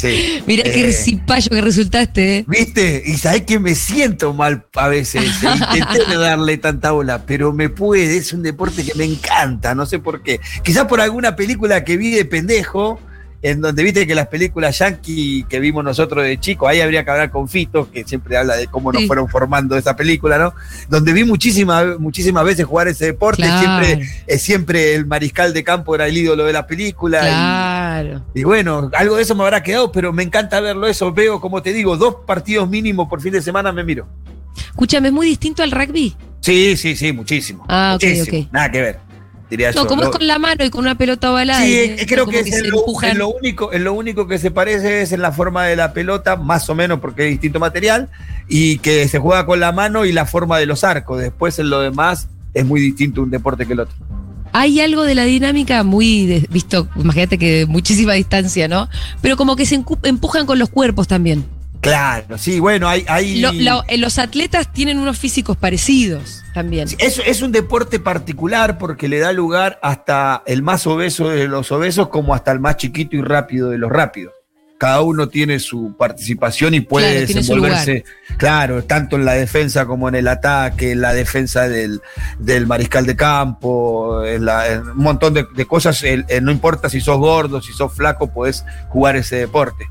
Sí. 0.00 0.42
Mira 0.46 0.62
qué 0.64 0.88
Eh, 0.88 0.92
cipayo 0.92 1.50
que 1.50 1.60
resultaste, 1.60 2.38
¿eh? 2.38 2.44
¿Viste? 2.48 3.02
Y 3.04 3.16
sabés 3.18 3.42
que 3.42 3.58
me 3.58 3.74
siento 3.74 4.32
mal 4.32 4.64
a 4.74 4.88
veces. 4.88 5.24
eh, 5.42 5.46
Intenté 5.78 6.14
no 6.14 6.20
darle 6.20 6.56
tanta 6.58 6.92
bola, 6.92 7.24
pero 7.26 7.52
me 7.52 7.68
puede. 7.68 8.16
Es 8.16 8.32
un 8.32 8.42
deporte 8.42 8.82
que 8.84 8.94
me 8.94 9.04
encanta, 9.04 9.74
no 9.74 9.84
sé 9.86 9.98
por 9.98 10.22
qué. 10.22 10.40
Quizás 10.62 10.86
por 10.86 11.00
alguna 11.00 11.36
película 11.36 11.84
que 11.84 11.96
vi 11.96 12.10
de 12.10 12.24
pendejo, 12.24 12.98
en 13.42 13.60
donde 13.62 13.82
viste 13.82 14.06
que 14.06 14.14
las 14.14 14.26
películas 14.26 14.78
yankee 14.78 15.46
que 15.48 15.60
vimos 15.60 15.82
nosotros 15.82 16.24
de 16.24 16.38
chico, 16.38 16.68
ahí 16.68 16.80
habría 16.82 17.04
que 17.04 17.10
hablar 17.10 17.30
con 17.30 17.48
Fito, 17.48 17.90
que 17.90 18.04
siempre 18.04 18.36
habla 18.36 18.56
de 18.56 18.66
cómo 18.66 18.92
nos 18.92 19.00
Sí. 19.02 19.06
fueron 19.06 19.28
formando 19.28 19.76
esa 19.78 19.96
película, 19.96 20.36
¿no? 20.38 20.52
Donde 20.90 21.12
vi 21.14 21.24
muchísimas 21.24 21.98
muchísimas 21.98 22.44
veces 22.44 22.66
jugar 22.66 22.88
ese 22.88 23.06
deporte, 23.06 23.42
Claro. 23.42 23.84
siempre, 23.86 24.08
eh, 24.26 24.38
siempre 24.38 24.94
el 24.94 25.06
mariscal 25.06 25.54
de 25.54 25.64
campo 25.64 25.94
era 25.94 26.06
el 26.06 26.16
ídolo 26.18 26.44
de 26.44 26.52
la 26.52 26.66
película. 26.66 27.20
y- 27.20 27.30
Claro. 27.30 28.24
y 28.34 28.44
bueno, 28.44 28.90
algo 28.94 29.16
de 29.16 29.22
eso 29.22 29.34
me 29.34 29.42
habrá 29.44 29.62
quedado, 29.62 29.90
pero 29.90 30.12
me 30.12 30.22
encanta 30.22 30.60
verlo 30.60 30.86
eso. 30.86 31.12
Veo, 31.12 31.40
como 31.40 31.62
te 31.62 31.72
digo, 31.72 31.96
dos 31.96 32.16
partidos 32.26 32.68
mínimos 32.68 33.08
por 33.08 33.20
fin 33.22 33.32
de 33.32 33.40
semana 33.42 33.72
me 33.72 33.84
miro. 33.84 34.06
Escúchame, 34.66 35.08
¿es 35.08 35.14
muy 35.14 35.26
distinto 35.26 35.62
al 35.62 35.70
rugby? 35.70 36.14
Sí, 36.40 36.76
sí, 36.76 36.96
sí, 36.96 37.12
muchísimo. 37.12 37.64
Ah, 37.68 37.92
ok, 37.96 38.02
muchísimo. 38.04 38.38
ok. 38.46 38.52
Nada 38.52 38.70
que 38.70 38.80
ver, 38.80 38.98
diría 39.50 39.72
No, 39.72 39.82
yo. 39.82 39.86
como 39.88 40.04
es 40.04 40.08
con 40.10 40.26
la 40.26 40.38
mano 40.38 40.64
y 40.64 40.70
con 40.70 40.80
una 40.82 40.96
pelota 40.96 41.30
ovalada. 41.32 41.62
Sí, 41.64 41.96
y- 42.00 42.06
creo 42.06 42.26
que, 42.26 42.40
es 42.40 42.48
se 42.50 42.58
en 42.60 42.70
lo, 42.70 42.78
empujan. 42.80 43.10
en 43.10 43.18
lo 43.18 43.28
único, 43.28 43.72
en 43.72 43.84
lo 43.84 43.92
único 43.92 44.26
que 44.28 44.38
se 44.38 44.50
parece 44.50 45.02
es 45.02 45.12
en 45.12 45.20
la 45.22 45.32
forma 45.32 45.64
de 45.66 45.76
la 45.76 45.92
pelota, 45.92 46.36
más 46.36 46.68
o 46.70 46.74
menos 46.74 47.00
porque 47.00 47.24
es 47.26 47.30
distinto 47.32 47.58
material, 47.60 48.08
y 48.48 48.78
que 48.78 49.06
se 49.08 49.18
juega 49.18 49.44
con 49.46 49.60
la 49.60 49.72
mano 49.72 50.04
y 50.04 50.12
la 50.12 50.24
forma 50.26 50.58
de 50.58 50.66
los 50.66 50.84
arcos. 50.84 51.20
Después 51.20 51.58
en 51.58 51.68
lo 51.70 51.80
demás 51.80 52.28
es 52.54 52.64
muy 52.64 52.80
distinto 52.80 53.22
un 53.22 53.30
deporte 53.30 53.66
que 53.66 53.72
el 53.74 53.80
otro. 53.80 53.96
Hay 54.52 54.80
algo 54.80 55.04
de 55.04 55.14
la 55.14 55.24
dinámica 55.24 55.84
muy 55.84 56.26
de- 56.26 56.46
visto, 56.50 56.88
imagínate 56.96 57.38
que 57.38 57.52
de 57.58 57.66
muchísima 57.66 58.14
distancia, 58.14 58.66
¿no? 58.66 58.88
Pero 59.22 59.36
como 59.36 59.54
que 59.54 59.64
se 59.66 59.76
empujan 60.02 60.46
con 60.46 60.58
los 60.58 60.68
cuerpos 60.70 61.06
también. 61.06 61.44
Claro, 61.80 62.36
sí, 62.36 62.60
bueno, 62.60 62.88
hay... 62.88 63.04
hay 63.08 63.40
Lo- 63.40 63.52
lo- 63.52 63.84
eh, 63.88 63.96
los 63.96 64.18
atletas 64.18 64.70
tienen 64.72 64.98
unos 64.98 65.18
físicos 65.18 65.56
parecidos 65.56 66.42
también. 66.52 66.88
Es, 66.98 67.20
es 67.24 67.42
un 67.42 67.52
deporte 67.52 67.98
particular 67.98 68.76
porque 68.76 69.08
le 69.08 69.18
da 69.18 69.32
lugar 69.32 69.78
hasta 69.82 70.42
el 70.46 70.62
más 70.62 70.86
obeso 70.86 71.28
de 71.30 71.48
los 71.48 71.72
obesos 71.72 72.08
como 72.08 72.34
hasta 72.34 72.52
el 72.52 72.60
más 72.60 72.76
chiquito 72.76 73.16
y 73.16 73.22
rápido 73.22 73.70
de 73.70 73.78
los 73.78 73.90
rápidos. 73.90 74.34
Cada 74.78 75.02
uno 75.02 75.28
tiene 75.28 75.58
su 75.58 75.94
participación 75.98 76.72
y 76.72 76.80
puede 76.80 77.06
Claro, 77.26 77.26
desenvolverse, 77.26 78.04
claro, 78.38 78.84
tanto 78.84 79.16
en 79.16 79.26
la 79.26 79.34
defensa 79.34 79.84
como 79.84 80.08
en 80.08 80.14
el 80.14 80.26
ataque, 80.26 80.92
en 80.92 81.02
la 81.02 81.12
defensa 81.12 81.68
del, 81.68 82.00
del 82.38 82.66
mariscal 82.66 83.04
de 83.04 83.14
campo, 83.14 84.24
en, 84.24 84.44
la- 84.46 84.68
en 84.72 84.88
un 84.88 84.96
montón 84.96 85.34
de, 85.34 85.46
de 85.54 85.66
cosas. 85.66 86.02
El- 86.02 86.24
el- 86.28 86.44
no 86.44 86.50
importa 86.50 86.88
si 86.88 87.00
sos 87.02 87.18
gordo, 87.18 87.60
si 87.60 87.72
sos 87.74 87.92
flaco, 87.94 88.32
podés 88.32 88.64
jugar 88.88 89.16
ese 89.16 89.36
deporte 89.36 89.86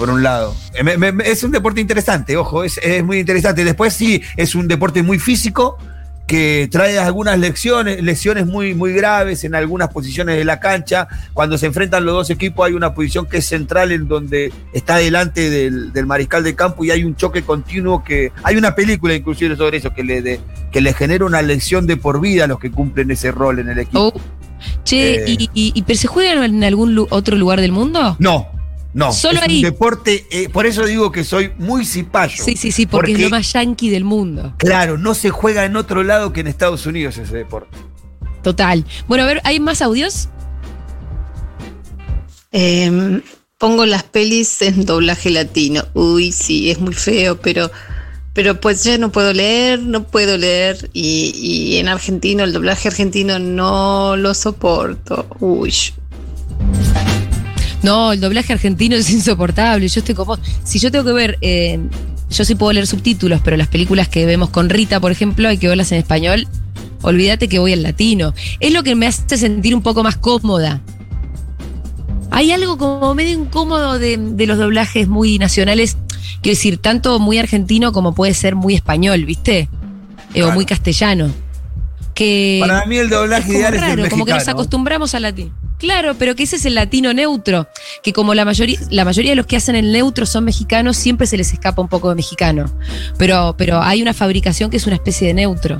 por 0.00 0.10
un 0.10 0.22
lado. 0.22 0.56
Eh, 0.74 0.82
me- 0.82 0.96
me- 1.12 1.28
es 1.28 1.44
un 1.44 1.52
deporte 1.52 1.80
interesante, 1.80 2.36
ojo, 2.36 2.64
es, 2.64 2.78
es 2.82 3.04
muy 3.04 3.18
interesante. 3.20 3.64
Después 3.64 3.92
sí, 3.92 4.22
es 4.36 4.54
un 4.54 4.66
deporte 4.66 5.02
muy 5.02 5.18
físico 5.18 5.76
que 6.26 6.68
trae 6.70 6.96
algunas 6.98 7.38
lecciones, 7.40 8.02
lesiones 8.02 8.46
muy, 8.46 8.72
muy 8.72 8.92
graves 8.92 9.42
en 9.44 9.54
algunas 9.56 9.88
posiciones 9.88 10.36
de 10.36 10.44
la 10.44 10.58
cancha. 10.60 11.08
Cuando 11.34 11.58
se 11.58 11.66
enfrentan 11.66 12.04
los 12.04 12.14
dos 12.14 12.30
equipos 12.30 12.66
hay 12.66 12.72
una 12.74 12.94
posición 12.94 13.26
que 13.26 13.38
es 13.38 13.46
central 13.46 13.90
en 13.92 14.06
donde 14.08 14.52
está 14.72 14.96
delante 14.98 15.50
del, 15.50 15.92
del 15.92 16.06
mariscal 16.06 16.44
de 16.44 16.54
campo 16.54 16.84
y 16.84 16.92
hay 16.92 17.02
un 17.04 17.16
choque 17.16 17.42
continuo 17.42 18.04
que... 18.04 18.30
Hay 18.44 18.54
una 18.56 18.74
película 18.76 19.12
inclusive 19.12 19.56
sobre 19.56 19.78
eso 19.78 19.92
que 19.92 20.04
le, 20.04 20.22
de- 20.22 20.40
que 20.70 20.80
le 20.80 20.94
genera 20.94 21.24
una 21.24 21.42
lección 21.42 21.86
de 21.88 21.96
por 21.96 22.20
vida 22.20 22.44
a 22.44 22.46
los 22.46 22.60
que 22.60 22.70
cumplen 22.70 23.10
ese 23.10 23.32
rol 23.32 23.58
en 23.58 23.68
el 23.68 23.78
equipo. 23.80 23.98
Oh. 24.14 24.20
Che, 24.84 25.24
Eh. 25.24 25.48
y, 25.52 25.82
¿pero 25.82 25.98
se 25.98 26.06
juegan 26.06 26.44
en 26.44 26.62
algún 26.64 26.94
lu- 26.94 27.08
otro 27.10 27.36
lugar 27.36 27.60
del 27.60 27.72
mundo? 27.72 28.14
No, 28.20 28.46
no. 28.92 29.12
Solo 29.12 29.38
es 29.38 29.42
ahí. 29.42 29.56
un 29.56 29.62
deporte, 29.62 30.26
eh, 30.30 30.48
por 30.48 30.66
eso 30.66 30.84
digo 30.84 31.12
que 31.12 31.24
soy 31.24 31.52
muy 31.58 31.84
cipayo. 31.84 32.42
Sí, 32.42 32.56
sí, 32.56 32.72
sí, 32.72 32.86
porque, 32.86 33.12
es 33.12 33.20
lo 33.20 33.30
más 33.30 33.52
yankee 33.52 33.90
del 33.90 34.04
mundo. 34.04 34.54
Claro, 34.56 34.98
no 34.98 35.14
se 35.14 35.30
juega 35.30 35.64
en 35.64 35.76
otro 35.76 36.02
lado 36.02 36.32
que 36.32 36.40
en 36.40 36.48
Estados 36.48 36.86
Unidos 36.86 37.16
ese 37.18 37.36
deporte. 37.36 37.76
Total. 38.42 38.84
Bueno, 39.06 39.24
a 39.24 39.26
ver, 39.26 39.40
¿hay 39.44 39.60
más 39.60 39.82
audios? 39.82 40.28
Eh, 42.52 43.20
pongo 43.58 43.84
las 43.84 44.02
pelis 44.02 44.62
en 44.62 44.86
doblaje 44.86 45.30
latino. 45.30 45.84
Uy, 45.94 46.32
sí, 46.32 46.70
es 46.70 46.80
muy 46.80 46.94
feo, 46.94 47.40
pero, 47.40 47.70
pero 48.32 48.58
pues 48.58 48.82
ya 48.82 48.96
no 48.96 49.12
puedo 49.12 49.32
leer, 49.32 49.80
no 49.80 50.04
puedo 50.04 50.36
leer. 50.38 50.90
Y, 50.94 51.32
y 51.34 51.76
en 51.76 51.88
argentino, 51.88 52.42
el 52.42 52.52
doblaje 52.52 52.88
argentino 52.88 53.38
no 53.38 54.16
lo 54.16 54.34
soporto. 54.34 55.26
Uy. 55.38 55.74
No, 57.82 58.12
el 58.12 58.20
doblaje 58.20 58.52
argentino 58.52 58.96
es 58.96 59.10
insoportable. 59.10 59.88
Yo 59.88 60.00
estoy 60.00 60.14
como. 60.14 60.38
Si 60.64 60.78
yo 60.78 60.90
tengo 60.90 61.04
que 61.04 61.12
ver. 61.12 61.38
eh, 61.40 61.78
yo 62.30 62.44
sí 62.44 62.54
puedo 62.54 62.72
leer 62.72 62.86
subtítulos, 62.86 63.40
pero 63.42 63.56
las 63.56 63.66
películas 63.66 64.08
que 64.08 64.24
vemos 64.24 64.50
con 64.50 64.70
Rita, 64.70 65.00
por 65.00 65.10
ejemplo, 65.10 65.48
hay 65.48 65.58
que 65.58 65.66
verlas 65.66 65.90
en 65.90 65.98
español. 65.98 66.46
Olvídate 67.02 67.48
que 67.48 67.58
voy 67.58 67.72
al 67.72 67.82
latino. 67.82 68.34
Es 68.60 68.72
lo 68.72 68.82
que 68.84 68.94
me 68.94 69.06
hace 69.08 69.36
sentir 69.36 69.74
un 69.74 69.82
poco 69.82 70.04
más 70.04 70.16
cómoda. 70.16 70.80
Hay 72.30 72.52
algo 72.52 72.78
como 72.78 73.14
medio 73.16 73.36
incómodo 73.36 73.98
de, 73.98 74.16
de 74.16 74.46
los 74.46 74.58
doblajes 74.58 75.08
muy 75.08 75.38
nacionales. 75.38 75.96
Quiero 76.42 76.54
decir, 76.56 76.78
tanto 76.78 77.18
muy 77.18 77.38
argentino 77.38 77.92
como 77.92 78.14
puede 78.14 78.34
ser 78.34 78.54
muy 78.54 78.74
español, 78.74 79.24
¿viste? 79.24 79.68
Eh, 80.34 80.44
O 80.44 80.52
muy 80.52 80.64
castellano. 80.64 81.30
Que 82.14 82.58
Para 82.60 82.86
mí 82.86 82.96
el 82.96 83.08
doblaje 83.08 83.46
como 83.48 83.58
ideal 83.58 83.74
es 83.74 83.80
raro, 83.80 84.08
como 84.08 84.24
que 84.24 84.34
nos 84.34 84.46
acostumbramos 84.46 85.14
al 85.16 85.22
latino. 85.22 85.50
Claro, 85.80 86.14
pero 86.18 86.36
que 86.36 86.42
ese 86.44 86.56
es 86.56 86.64
el 86.66 86.74
latino 86.76 87.12
neutro, 87.12 87.66
que 88.02 88.12
como 88.12 88.34
la 88.34 88.44
mayoría, 88.44 88.78
la 88.90 89.04
mayoría 89.04 89.32
de 89.32 89.36
los 89.36 89.46
que 89.46 89.56
hacen 89.56 89.74
el 89.74 89.90
neutro 89.92 90.26
son 90.26 90.44
mexicanos, 90.44 90.96
siempre 90.96 91.26
se 91.26 91.36
les 91.36 91.52
escapa 91.52 91.80
un 91.82 91.88
poco 91.88 92.10
de 92.10 92.14
mexicano. 92.14 92.70
Pero, 93.18 93.54
pero 93.58 93.80
hay 93.82 94.02
una 94.02 94.12
fabricación 94.14 94.70
que 94.70 94.76
es 94.76 94.86
una 94.86 94.96
especie 94.96 95.26
de 95.28 95.34
neutro. 95.34 95.78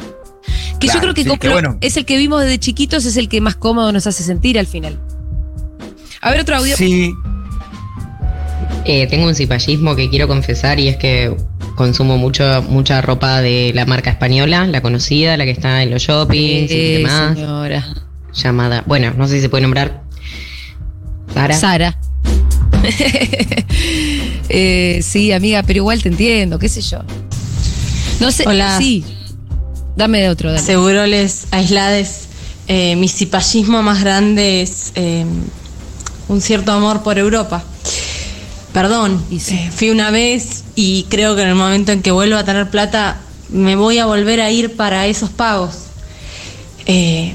Que 0.81 0.87
yo 0.89 0.99
creo 1.01 1.13
que, 1.15 1.23
sí, 1.23 1.29
como 1.29 1.39
que 1.39 1.49
lo- 1.49 1.53
bueno. 1.55 1.79
es 1.83 1.97
el 1.99 2.07
que 2.07 2.17
vimos 2.17 2.41
desde 2.43 2.59
chiquitos, 2.59 3.05
es 3.05 3.17
el 3.19 3.29
que 3.29 3.41
más 3.43 3.55
cómodo 3.57 3.93
nos 3.93 4.07
hace 4.07 4.23
sentir 4.23 4.59
al 4.59 4.67
final. 4.67 4.99
A 6.23 6.31
ver 6.31 6.41
otro 6.41 6.57
audio. 6.57 6.77
Sí, 6.77 7.13
Eh, 8.87 9.07
tengo 9.09 9.27
un 9.27 9.35
cipallismo 9.35 9.95
que 9.95 10.09
quiero 10.09 10.27
confesar 10.27 10.81
y 10.81 10.89
es 10.89 10.97
que 10.97 11.37
consumo 11.77 12.17
mucho, 12.17 12.63
mucha 12.69 13.03
ropa 13.03 13.43
de 13.43 13.73
la 13.75 13.85
marca 13.85 14.09
española, 14.11 14.67
la 14.67 14.81
conocida, 14.81 15.37
la 15.37 15.45
que 15.45 15.51
está 15.51 15.83
en 15.83 15.91
los 15.91 16.03
shoppings 16.03 16.71
y 16.71 16.93
demás. 16.95 17.35
señora. 17.37 17.85
Llamada, 18.35 18.85
bueno, 18.87 19.13
no 19.17 19.27
sé 19.27 19.37
si 19.37 19.41
se 19.43 19.49
puede 19.49 19.63
nombrar. 19.63 20.03
Sara. 21.35 21.59
Sara. 21.59 21.99
Eh, 24.53 25.01
sí, 25.05 25.31
amiga, 25.31 25.63
pero 25.63 25.77
igual 25.77 26.03
te 26.03 26.09
entiendo, 26.09 26.59
qué 26.59 26.69
sé 26.69 26.81
yo. 26.81 26.99
No 28.19 28.33
sé. 28.33 28.43
Hola. 28.49 28.77
Sí. 28.79 29.05
Dame 29.95 30.29
otro, 30.29 30.51
dale. 30.51 30.61
Seguro 30.65 31.07
les 31.07 31.47
aislades. 31.53 32.23
Eh, 32.67 32.97
mi 32.97 33.07
cipallismo 33.07 33.81
más 33.83 34.01
grande 34.01 34.63
es 34.63 34.91
eh, 34.97 35.25
un 36.27 36.41
cierto 36.41 36.73
amor 36.73 37.05
por 37.05 37.17
Europa. 37.19 37.63
Perdón, 38.73 39.25
Y 39.31 39.39
sí. 39.39 39.55
eh, 39.55 39.71
fui 39.73 39.91
una 39.91 40.11
vez 40.11 40.65
y 40.75 41.05
creo 41.09 41.37
que 41.37 41.43
en 41.43 41.49
el 41.49 41.55
momento 41.55 41.93
en 41.93 42.03
que 42.03 42.11
vuelva 42.11 42.41
a 42.41 42.45
tener 42.45 42.71
plata 42.71 43.21
me 43.51 43.77
voy 43.77 43.99
a 43.99 44.07
volver 44.07 44.41
a 44.41 44.51
ir 44.51 44.75
para 44.75 45.07
esos 45.07 45.31
pagos. 45.31 45.75
Eh, 46.87 47.35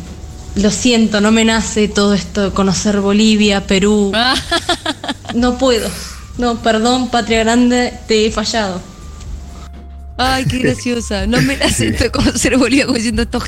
lo 0.56 0.72
siento, 0.72 1.22
no 1.22 1.32
me 1.32 1.46
nace 1.46 1.88
todo 1.88 2.14
esto 2.14 2.44
de 2.44 2.52
conocer 2.52 3.00
Bolivia, 3.02 3.66
Perú. 3.68 4.12
No 5.34 5.58
puedo. 5.58 5.90
No, 6.38 6.62
perdón, 6.62 7.10
Patria 7.10 7.40
Grande, 7.40 7.94
te 8.08 8.26
he 8.26 8.32
fallado. 8.32 8.82
Ay, 10.18 10.46
qué 10.46 10.60
graciosa. 10.60 11.28
No 11.28 11.42
me 11.42 11.58
la 11.58 11.70
siento 11.72 12.10
conocer 12.12 12.58
Bolivia 12.58 12.86
como 12.86 12.98
diciendo 12.98 13.24
estos. 13.24 13.44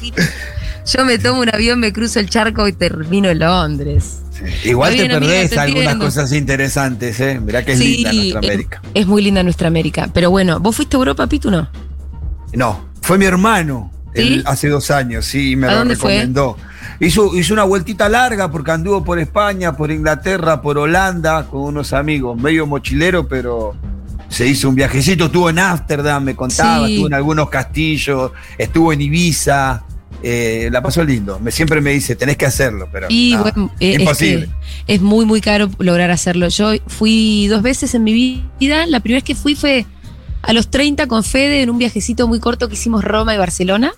Yo 0.85 1.05
me 1.05 1.17
tomo 1.17 1.41
un 1.41 1.53
avión, 1.53 1.79
me 1.79 1.91
cruzo 1.93 2.19
el 2.19 2.29
charco 2.29 2.67
y 2.67 2.73
termino 2.73 3.29
en 3.29 3.39
Londres. 3.39 4.19
igual 4.63 4.95
te 4.95 5.01
amiga, 5.01 5.19
perdés 5.19 5.49
te 5.49 5.59
algunas 5.59 5.95
cosas 5.95 6.31
interesantes, 6.31 7.19
¿eh? 7.19 7.39
Mirá 7.39 7.63
que 7.63 7.73
es 7.73 7.79
linda 7.79 8.13
nuestra 8.13 8.39
es- 8.39 8.45
América. 8.45 8.81
Es, 8.93 9.07
muy 9.07 9.21
linda 9.21 9.43
nuestra 9.43 9.67
América. 9.67 10.09
Pero 10.13 10.29
bueno, 10.29 10.59
¿vos 10.59 10.75
fuiste 10.75 10.95
a 10.95 10.99
Europa, 10.99 11.27
Pitu, 11.27 11.51
no? 11.51 11.69
No, 12.53 12.89
fue 13.01 13.17
mi 13.17 13.25
hermano. 13.25 13.91
¿Sí? 14.15 14.21
él 14.21 14.43
hace 14.45 14.69
dos 14.69 14.89
años, 14.89 15.25
sí, 15.25 15.55
me 15.55 15.67
¿A 15.67 15.71
lo 15.71 15.77
dónde 15.79 15.95
fue? 15.95 16.25
Hizo, 16.99 17.35
hizo 17.37 17.53
una 17.53 17.63
vueltita 17.63 18.09
larga 18.09 18.49
porque 18.51 18.71
anduvo 18.71 19.03
por 19.03 19.19
España, 19.19 19.75
por 19.75 19.91
Inglaterra, 19.91 20.61
por 20.61 20.77
Holanda 20.77 21.47
con 21.47 21.61
unos 21.61 21.93
amigos, 21.93 22.39
medio 22.39 22.65
mochilero, 22.67 23.27
pero 23.27 23.75
se 24.29 24.47
hizo 24.47 24.69
un 24.69 24.75
viajecito. 24.75 25.25
Estuvo 25.25 25.49
en 25.49 25.59
Ámsterdam, 25.59 26.23
me 26.23 26.35
contaba, 26.35 26.85
Sí. 26.87 26.93
estuvo 26.93 27.07
en 27.07 27.13
algunos 27.13 27.49
castillos, 27.49 28.31
estuvo 28.57 28.91
en 28.93 29.01
Ibiza. 29.01 29.83
eh, 30.23 30.69
la 30.71 30.81
pasó 30.81 31.03
lindo. 31.03 31.39
Me, 31.39 31.51
siempre 31.51 31.79
me 31.79 31.91
dice, 31.91 32.15
tenés 32.15 32.37
que 32.37 32.47
hacerlo, 32.47 32.89
pero. 32.91 33.05
Y 33.07 33.33
no, 33.35 33.43
bueno, 33.43 33.71
eh, 33.79 33.93
es 33.93 33.99
imposible. 33.99 34.49
que 34.87 34.95
es 34.95 35.01
muy, 35.01 35.25
muy 35.25 35.41
caro 35.41 35.69
lograr 35.77 36.09
hacerlo. 36.09 36.47
Yo 36.47 36.71
fui 36.87 37.45
dos 37.47 37.61
veces 37.61 37.93
en 37.93 38.03
mi 38.03 38.41
vida. 38.59 38.87
La 38.87 38.99
primera 38.99 39.17
vez 39.17 39.23
que 39.23 39.35
fui 39.35 39.53
fue 39.53 39.85
a 40.41 40.53
los 40.53 40.69
30 40.71 41.05
con 41.07 41.23
Fede 41.23 41.61
en 41.61 41.69
un 41.69 41.77
viajecito 41.77 42.27
muy 42.27 42.39
corto 42.39 42.67
que 42.67 42.73
hicimos 42.73 43.03
Roma 43.03 43.35
y 43.35 43.37
Barcelona. 43.37 43.93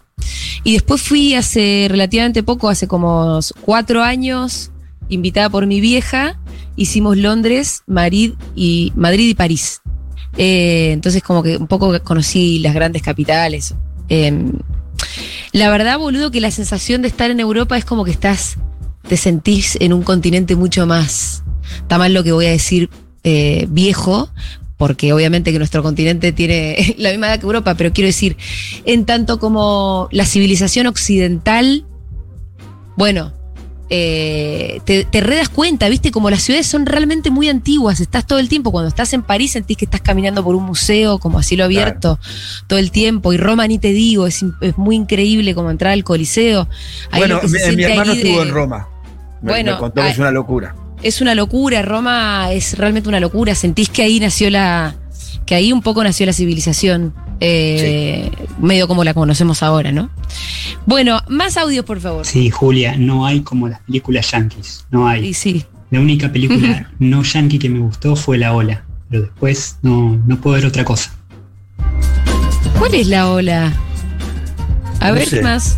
Y 0.64 0.74
después 0.74 1.02
fui 1.02 1.36
hace 1.36 1.88
relativamente 1.90 2.44
poco, 2.44 2.70
hace 2.70 2.88
como 2.88 3.40
cuatro 3.62 4.04
años, 4.04 4.72
invitada 5.10 5.50
por 5.50 5.66
mi 5.66 5.82
vieja. 5.82 6.40
Hicimos 6.76 7.18
Londres, 7.18 7.84
Madrid 7.88 8.34
y, 8.56 8.94
Madrid 8.96 9.30
y 9.30 9.34
París. 9.34 9.82
Eh, 10.38 10.92
entonces 10.92 11.24
como 11.24 11.44
que 11.44 11.58
un 11.58 11.68
poco 11.68 12.02
conocí 12.04 12.60
las 12.60 12.74
grandes 12.74 13.02
capitales. 13.02 13.76
Eh, 14.10 14.52
la 15.52 15.70
verdad, 15.70 15.98
boludo, 15.98 16.32
que 16.32 16.42
la 16.42 16.52
sensación 16.52 17.02
de 17.02 17.08
estar 17.08 17.32
en 17.32 17.40
Europa 17.40 17.78
es 17.78 17.86
como 17.86 18.06
que 18.06 18.12
estás, 18.12 18.58
te 19.08 19.18
sentís 19.18 19.78
en 19.80 19.94
un 19.94 20.04
continente 20.04 20.56
mucho 20.56 20.86
más, 20.86 21.44
está 21.78 21.98
mal 21.98 22.14
lo 22.14 22.24
que 22.24 22.32
voy 22.32 22.46
a 22.46 22.52
decir, 22.52 22.90
eh, 23.24 23.66
viejo, 23.70 24.30
porque 24.80 25.12
obviamente 25.12 25.52
que 25.52 25.58
nuestro 25.58 25.84
continente 25.84 26.32
tiene 26.32 26.96
la 26.98 27.10
misma 27.10 27.28
edad 27.28 27.40
que 27.40 27.46
Europa, 27.46 27.76
pero 27.76 27.92
quiero 27.92 28.08
decir, 28.08 28.38
en 28.86 29.06
tanto 29.06 29.38
como 29.38 30.08
la 30.12 30.26
civilización 30.26 30.88
occidental, 30.88 31.86
bueno, 32.96 33.34
eh, 33.90 34.80
te, 34.86 35.04
te 35.04 35.20
re 35.20 35.36
das 35.36 35.50
cuenta, 35.50 35.90
viste, 35.90 36.12
como 36.12 36.30
las 36.30 36.44
ciudades 36.44 36.66
son 36.66 36.86
realmente 36.86 37.30
muy 37.30 37.50
antiguas, 37.50 38.00
estás 38.00 38.26
todo 38.26 38.40
el 38.40 38.48
tiempo, 38.48 38.72
cuando 38.72 38.88
estás 38.88 39.12
en 39.12 39.22
París 39.22 39.52
sentís 39.52 39.76
que 39.76 39.84
estás 39.84 40.00
caminando 40.00 40.46
por 40.46 40.56
un 40.56 40.64
museo 40.64 41.20
como 41.20 41.40
a 41.40 41.44
cielo 41.44 41.66
abierto 41.66 42.18
todo 42.68 42.80
el 42.80 42.92
tiempo, 42.92 43.34
y 43.34 43.38
Roma 43.38 43.68
ni 43.68 43.80
te 43.80 43.92
digo, 43.92 44.28
es, 44.28 44.46
es 44.62 44.78
muy 44.78 44.96
increíble 44.96 45.56
como 45.56 45.72
entrar 45.72 45.92
al 45.92 46.06
Coliseo. 46.06 46.70
Ahí 47.12 47.20
bueno, 47.20 47.42
mi, 47.44 47.84
hermano 47.84 48.14
estuvo 48.14 48.38
de- 48.40 48.48
en 48.48 48.54
Roma. 48.54 48.88
Me, 49.42 49.52
Bueno, 49.52 49.74
me 49.74 49.78
contó 49.78 50.02
que 50.02 50.08
ah, 50.08 50.12
es 50.12 50.20
una 50.20 50.32
locura. 50.32 50.74
Es 51.02 51.22
una 51.22 51.34
locura, 51.36 51.82
Roma 51.82 52.52
es 52.52 52.78
realmente 52.78 53.08
una 53.10 53.20
locura, 53.20 53.56
sentís 53.56 53.90
que 53.90 54.04
ahí 54.04 54.20
nació 54.20 54.50
la, 54.50 54.96
que 55.46 55.56
ahí 55.56 55.72
un 55.72 55.82
poco 55.82 56.04
nació 56.04 56.26
la 56.26 56.34
civilización, 56.34 57.14
eh, 57.40 58.30
medio 58.60 58.88
como 58.88 59.04
la 59.06 59.14
conocemos 59.14 59.64
ahora, 59.64 59.92
¿no? 59.94 60.10
Bueno, 60.86 61.22
más 61.30 61.56
audios, 61.56 61.86
por 61.86 62.02
favor. 62.02 62.26
Sí, 62.26 62.50
Julia, 62.50 62.96
no 62.98 63.26
hay 63.26 63.42
como 63.42 63.70
las 63.70 63.80
películas 63.82 64.30
yankees, 64.32 64.86
no 64.92 65.08
hay. 65.08 65.28
Y 65.28 65.34
sí. 65.34 65.66
La 65.90 66.02
única 66.02 66.32
película 66.32 66.92
no 67.00 67.24
yankee 67.24 67.60
que 67.60 67.70
me 67.70 67.80
gustó 67.80 68.16
fue 68.18 68.38
La 68.38 68.54
Ola, 68.54 68.84
pero 69.10 69.24
después 69.24 69.78
no, 69.82 70.22
no 70.28 70.36
puedo 70.42 70.56
ver 70.58 70.66
otra 70.66 70.84
cosa. 70.84 71.16
¿Cuál 72.78 72.94
es 72.96 73.08
la 73.08 73.30
ola? 73.30 73.74
A 75.00 75.10
No 75.10 75.14
ver 75.16 75.28
sé. 75.28 75.38
qué 75.38 75.44
más. 75.44 75.78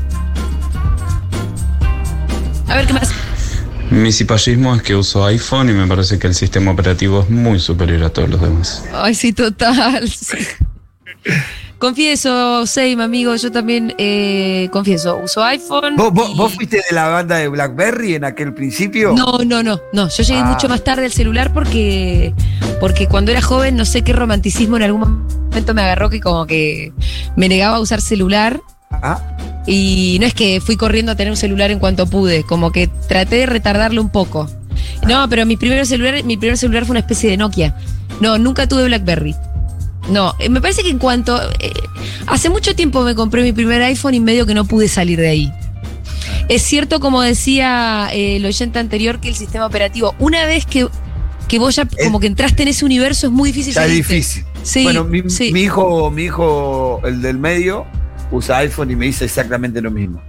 A 2.67 2.75
ver 2.75 2.87
qué 2.87 2.93
más. 2.93 3.10
Mi 3.91 4.11
cipallismo 4.11 4.73
es 4.75 4.81
que 4.81 4.95
uso 4.95 5.25
iPhone 5.25 5.69
y 5.69 5.73
me 5.73 5.85
parece 5.85 6.17
que 6.17 6.25
el 6.27 6.33
sistema 6.33 6.71
operativo 6.71 7.21
es 7.21 7.29
muy 7.29 7.59
superior 7.59 8.03
a 8.03 8.09
todos 8.09 8.29
los 8.29 8.41
demás. 8.41 8.83
Ay, 8.93 9.13
sí, 9.13 9.33
total. 9.33 10.07
sí. 10.09 10.37
Confieso, 11.77 12.65
Seim, 12.67 13.01
amigo, 13.01 13.35
yo 13.35 13.51
también 13.51 13.93
eh, 13.97 14.69
confieso, 14.71 15.17
uso 15.23 15.43
iPhone. 15.43 15.95
¿Vos, 15.97 16.13
vos- 16.13 16.29
y- 16.29 16.37
vos 16.37 16.53
fuiste 16.53 16.77
de 16.77 16.95
la 16.95 17.07
banda 17.09 17.37
de 17.37 17.47
Blackberry 17.47 18.15
en 18.15 18.23
aquel 18.23 18.53
principio? 18.53 19.13
No, 19.13 19.39
no, 19.45 19.61
no, 19.63 19.79
no. 19.91 20.07
Yo 20.07 20.23
llegué 20.23 20.39
Ah. 20.39 20.45
mucho 20.45 20.69
más 20.69 20.83
tarde 20.83 21.05
al 21.05 21.11
celular 21.11 21.51
porque, 21.53 22.33
porque 22.79 23.07
cuando 23.07 23.31
era 23.31 23.41
joven, 23.41 23.75
no 23.75 23.85
sé 23.85 24.03
qué 24.03 24.13
romanticismo 24.13 24.77
en 24.77 24.83
algún 24.83 25.01
momento 25.49 25.73
me 25.73 25.81
agarró 25.81 26.09
que 26.09 26.21
como 26.21 26.45
que 26.45 26.93
me 27.35 27.49
negaba 27.49 27.77
a 27.77 27.79
usar 27.79 27.99
celular. 27.99 28.61
Ah. 28.91 29.19
Y 29.67 30.17
no 30.19 30.25
es 30.25 30.33
que 30.33 30.59
fui 30.59 30.75
corriendo 30.75 31.11
a 31.11 31.15
tener 31.15 31.31
un 31.31 31.37
celular 31.37 31.71
en 31.71 31.79
cuanto 31.79 32.07
pude, 32.07 32.43
como 32.43 32.71
que 32.71 32.87
traté 33.07 33.37
de 33.37 33.45
retardarlo 33.45 34.01
un 34.01 34.09
poco. 34.09 34.49
No, 35.07 35.27
pero 35.29 35.45
mi 35.45 35.57
primer 35.57 35.85
celular, 35.85 36.23
mi 36.23 36.37
primer 36.37 36.57
celular 36.57 36.85
fue 36.85 36.93
una 36.93 36.99
especie 37.01 37.29
de 37.29 37.37
Nokia. 37.37 37.75
No, 38.19 38.37
nunca 38.37 38.67
tuve 38.67 38.85
BlackBerry. 38.85 39.35
No, 40.09 40.33
eh, 40.39 40.49
me 40.49 40.61
parece 40.61 40.83
que 40.83 40.89
en 40.89 40.97
cuanto. 40.97 41.39
eh, 41.59 41.71
hace 42.27 42.49
mucho 42.49 42.75
tiempo 42.75 43.03
me 43.03 43.13
compré 43.15 43.43
mi 43.43 43.53
primer 43.53 43.81
iPhone 43.83 44.15
y 44.15 44.19
medio 44.19 44.45
que 44.45 44.53
no 44.53 44.65
pude 44.65 44.87
salir 44.87 45.19
de 45.19 45.29
ahí. 45.29 45.53
Es 46.49 46.63
cierto, 46.63 46.99
como 46.99 47.21
decía 47.21 48.09
eh, 48.11 48.37
el 48.37 48.45
oyente 48.45 48.79
anterior, 48.79 49.19
que 49.19 49.29
el 49.29 49.35
sistema 49.35 49.65
operativo, 49.65 50.15
una 50.19 50.45
vez 50.45 50.65
que, 50.65 50.87
que 51.47 51.59
vos 51.59 51.75
ya 51.75 51.87
como 52.03 52.19
que 52.19 52.27
entraste 52.27 52.63
en 52.63 52.69
ese 52.69 52.83
universo, 52.83 53.27
es 53.27 53.33
muy 53.33 53.51
difícil 53.51 53.73
Ya 53.73 53.85
es 53.85 53.91
difícil. 53.91 54.43
Sí, 54.63 54.83
bueno, 54.83 55.03
mi, 55.03 55.27
sí. 55.29 55.51
mi 55.53 55.61
hijo, 55.61 56.11
mi 56.11 56.23
hijo, 56.23 57.01
el 57.05 57.21
del 57.21 57.37
medio, 57.39 57.85
usa 58.31 58.57
iPhone 58.59 58.91
y 58.91 58.95
me 58.95 59.05
dice 59.05 59.25
exactamente 59.25 59.81
lo 59.81 59.91
mismo. 59.91 60.21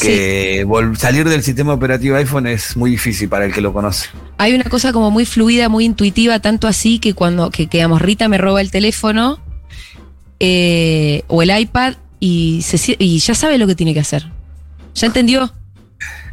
Que 0.00 0.66
salir 0.98 1.26
del 1.26 1.42
sistema 1.42 1.72
operativo 1.72 2.16
iPhone 2.16 2.46
es 2.46 2.76
muy 2.76 2.90
difícil 2.90 3.28
para 3.30 3.46
el 3.46 3.52
que 3.52 3.62
lo 3.62 3.72
conoce. 3.72 4.08
Hay 4.36 4.54
una 4.54 4.64
cosa 4.64 4.92
como 4.92 5.10
muy 5.10 5.24
fluida, 5.24 5.70
muy 5.70 5.86
intuitiva, 5.86 6.38
tanto 6.38 6.68
así 6.68 6.98
que 6.98 7.14
cuando, 7.14 7.50
que, 7.50 7.66
que, 7.66 7.78
digamos, 7.78 8.02
Rita 8.02 8.28
me 8.28 8.36
roba 8.36 8.60
el 8.60 8.70
teléfono 8.70 9.38
eh, 10.38 11.22
o 11.28 11.42
el 11.42 11.58
iPad 11.58 11.94
y, 12.20 12.60
se, 12.62 12.76
sie- 12.76 12.96
y 12.98 13.18
ya 13.18 13.34
sabe 13.34 13.56
lo 13.56 13.66
que 13.66 13.74
tiene 13.74 13.94
que 13.94 14.00
hacer. 14.00 14.26
¿Ya 14.94 15.06
entendió? 15.06 15.52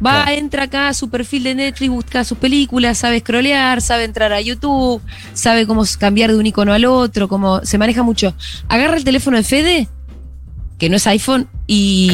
Va, 0.04 0.34
entra 0.34 0.64
acá 0.64 0.88
a 0.88 0.94
su 0.94 1.08
perfil 1.08 1.44
de 1.44 1.54
Netflix, 1.54 1.90
busca 1.90 2.24
sus 2.24 2.36
películas, 2.36 2.98
sabe 2.98 3.20
scrollear, 3.20 3.80
sabe 3.80 4.04
entrar 4.04 4.32
a 4.34 4.40
YouTube, 4.42 5.00
sabe 5.32 5.66
cómo 5.66 5.84
cambiar 5.98 6.30
de 6.32 6.36
un 6.38 6.44
icono 6.46 6.74
al 6.74 6.84
otro, 6.84 7.28
cómo 7.28 7.64
se 7.64 7.78
maneja 7.78 8.02
mucho. 8.02 8.34
Agarra 8.68 8.96
el 8.96 9.04
teléfono 9.04 9.38
de 9.38 9.42
Fede, 9.42 9.88
que 10.78 10.88
no 10.88 10.96
es 10.96 11.06
iPhone, 11.06 11.48
y 11.66 12.10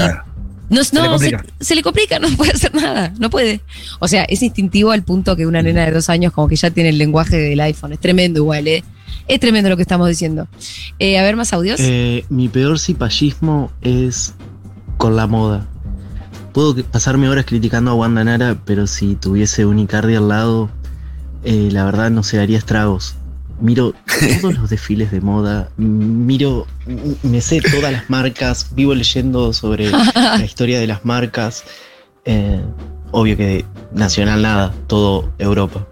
no, 0.71 0.85
Se 0.85 0.95
le 0.95 1.03
no, 1.03 1.19
se, 1.19 1.75
le 1.75 1.83
complica, 1.83 2.21
no 2.21 2.29
puede 2.37 2.53
hacer 2.53 2.73
nada, 2.75 3.13
no 3.19 3.29
puede. 3.29 3.61
O 3.99 4.07
sea, 4.07 4.23
es 4.25 4.41
instintivo 4.43 4.93
al 4.93 5.03
punto 5.03 5.35
que 5.35 5.45
una 5.45 5.63
nena 5.63 5.85
de 5.85 5.91
dos 5.91 6.09
años 6.09 6.33
como 6.33 6.47
que 6.47 6.55
ya 6.55 6.71
tiene 6.71 6.91
el 6.91 6.99
lenguaje 6.99 7.37
del 7.37 7.61
iPhone. 7.61 7.93
Es 7.93 7.99
tremendo 7.99 8.39
igual, 8.39 8.69
¿eh? 8.69 8.85
Es 9.27 9.41
tremendo 9.41 9.69
lo 9.69 9.77
que 9.77 9.83
estamos 9.83 10.09
diciendo. 10.09 10.47
Eh, 11.01 11.19
a 11.19 11.23
ver, 11.23 11.35
más 11.35 11.53
audios. 11.53 11.81
Eh, 11.81 12.25
mi 12.29 12.49
peor 12.49 12.79
cipallismo 12.79 13.73
es 13.83 14.35
con 14.97 15.17
la 15.17 15.27
moda. 15.27 15.67
Puedo 16.53 16.77
pasarme 16.85 17.29
horas 17.29 17.47
criticando 17.47 17.91
a 17.91 17.95
Wanda 17.95 18.23
Nara, 18.23 18.61
pero 18.65 18.87
si 18.87 19.17
tuviese 19.17 19.67
un 19.67 19.79
Icardi 19.81 20.15
al 20.15 20.29
lado, 20.29 20.71
eh, 21.43 21.69
la 21.73 21.85
verdad 21.85 22.11
no 22.11 22.23
se 22.23 22.39
haría 22.39 22.59
estragos. 22.59 23.17
Miro 23.61 23.93
todos 24.41 24.55
los 24.55 24.71
desfiles 24.71 25.11
de 25.11 25.21
moda, 25.21 25.71
miro, 25.77 26.67
me 27.23 27.41
sé 27.41 27.61
todas 27.61 27.93
las 27.93 28.09
marcas, 28.11 28.69
vivo 28.75 28.95
leyendo 28.95 29.53
sobre 29.53 29.91
la 29.91 30.45
historia 30.45 30.81
de 30.81 30.87
las 30.87 31.05
marcas. 31.05 31.65
Eh, 32.25 32.61
obvio 33.13 33.37
que 33.37 33.65
nacional 33.93 34.43
nada, 34.43 34.73
todo 34.87 35.33
Europa. 35.39 35.87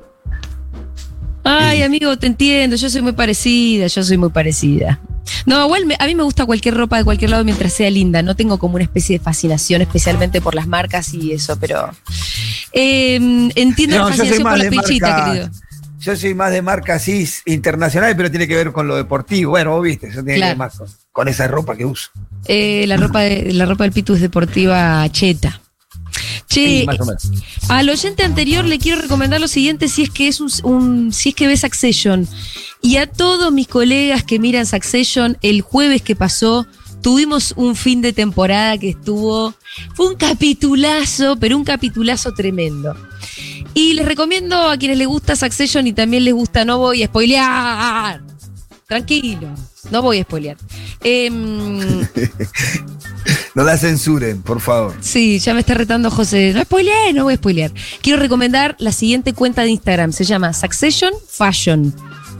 Ay, 1.45 1.83
amigo, 1.83 2.17
te 2.19 2.27
entiendo, 2.27 2.77
yo 2.77 2.91
soy 2.91 3.01
muy 3.01 3.13
parecida, 3.13 3.87
yo 3.87 4.05
soy 4.05 4.19
muy 4.19 4.29
parecida. 4.29 5.01
No, 5.47 5.65
igual 5.65 5.87
me- 5.87 5.97
a 5.99 6.07
mí 6.07 6.15
me 6.15 6.23
gusta 6.23 6.45
cualquier 6.45 6.75
ropa 6.75 6.99
de 6.99 7.05
cualquier 7.05 7.31
lado 7.31 7.45
mientras 7.45 7.73
sea 7.73 7.91
linda. 7.91 8.23
No 8.23 8.35
tengo 8.37 8.59
como 8.59 8.75
una 8.75 8.85
especie 8.85 9.19
de 9.19 9.25
fascinación 9.25 9.81
especialmente 9.81 10.41
por 10.43 10.55
las 10.55 10.67
marcas 10.67 11.13
y 11.15 11.33
eso, 11.33 11.59
pero 11.59 11.91
eh, 12.73 13.17
entiendo 13.55 13.97
No, 13.97 14.05
la 14.05 14.09
fascinación 14.17 14.43
por 14.43 14.69
pilchitas, 14.69 15.11
marca- 15.11 15.25
querido. 15.33 15.51
Yo 15.99 16.17
soy 16.17 16.35
más 16.35 16.53
de 16.53 16.63
marcas 16.63 17.03
así 17.03 17.29
internacionales, 17.47 18.15
pero 18.17 18.31
tiene 18.31 18.47
que 18.47 18.55
ver 18.55 18.73
con 18.73 18.87
lo 18.87 18.97
deportivo. 18.97 19.51
Bueno, 19.51 19.73
vos 19.73 19.83
viste, 19.83 20.09
eso 20.09 20.23
tiene 20.23 20.41
que 20.41 20.47
ver 20.47 20.57
más 20.57 20.77
con, 20.79 20.89
con 21.13 21.29
esa 21.29 21.47
ropa 21.49 21.77
que 21.77 21.85
uso. 21.85 22.11
Eh, 22.47 22.85
la 22.87 22.97
ropa 22.97 23.21
de, 23.21 23.53
la 23.53 23.67
ropa 23.67 23.85
del 23.85 23.93
Pitu 23.93 24.15
es 24.15 24.21
deportiva 24.21 25.07
cheta. 25.11 25.61
Che, 26.49 26.81
Sí, 26.81 26.85
más 26.87 27.01
o 27.01 27.05
menos. 27.05 27.31
al 27.69 27.89
oyente 27.91 28.25
anterior 28.25 28.65
le 28.65 28.79
quiero 28.79 29.03
recomendar 29.03 29.41
lo 29.41 29.49
siguiente 29.49 29.89
si 29.89 30.05
es 30.05 30.11
que 30.11 30.29
es 30.29 30.41
un, 30.41 30.51
un- 30.65 31.13
si 31.13 31.31
es 31.31 31.35
que 31.35 31.47
ve 31.47 31.57
Succession. 31.57 32.27
Y 32.81 32.97
a 32.97 33.07
todos 33.07 33.53
mis 33.53 33.69
colegas 33.69 34.23
que 34.25 34.39
miran 34.39 34.67
Succession, 34.67 35.37
el 35.43 35.61
jueves 35.63 36.01
que 36.03 36.17
pasó, 36.17 36.67
tuvimos 37.03 37.53
un 37.57 37.77
fin 37.77 38.01
de 38.01 38.13
temporada 38.13 38.79
que 38.79 38.91
estuvo. 38.91 39.55
Fue 39.95 40.07
un 40.09 40.15
capitulazo, 40.17 41.37
pero 41.39 41.57
un 41.57 41.65
capitulazo 41.65 42.33
tremendo. 42.33 42.97
Y 43.79 43.93
les 43.93 44.05
recomiendo 44.05 44.69
a 44.69 44.77
quienes 44.77 44.99
les 44.99 45.07
gusta 45.07 45.37
Succession 45.37 45.87
y 45.87 45.93
también 45.93 46.25
les 46.25 46.35
gusta, 46.35 46.65
no 46.65 46.79
voy 46.79 47.05
a 47.05 47.07
spoilear. 47.07 48.21
Tranquilo, 48.89 49.55
no 49.93 50.03
voy 50.03 50.19
a 50.19 50.23
spoilear. 50.25 50.57
Em, 51.05 51.79
No 53.55 53.63
la 53.63 53.79
censuren, 53.79 54.43
por 54.43 54.61
favor. 54.61 54.97
Sí, 55.01 55.39
ya 55.39 55.55
me 55.55 55.61
está 55.61 55.75
retando 55.75 56.11
José. 56.11 56.53
No 56.55 56.63
spoileé, 56.63 57.13
no 57.13 57.23
voy 57.23 57.35
a 57.35 57.37
spoilear. 57.37 57.73
Quiero 58.03 58.19
recomendar 58.19 58.75
la 58.81 58.91
siguiente 58.91 59.33
cuenta 59.33 59.63
de 59.63 59.69
Instagram. 59.69 60.11
Se 60.11 60.25
llama 60.25 60.53
Succession 60.55 61.13
Fashion. 61.29 61.95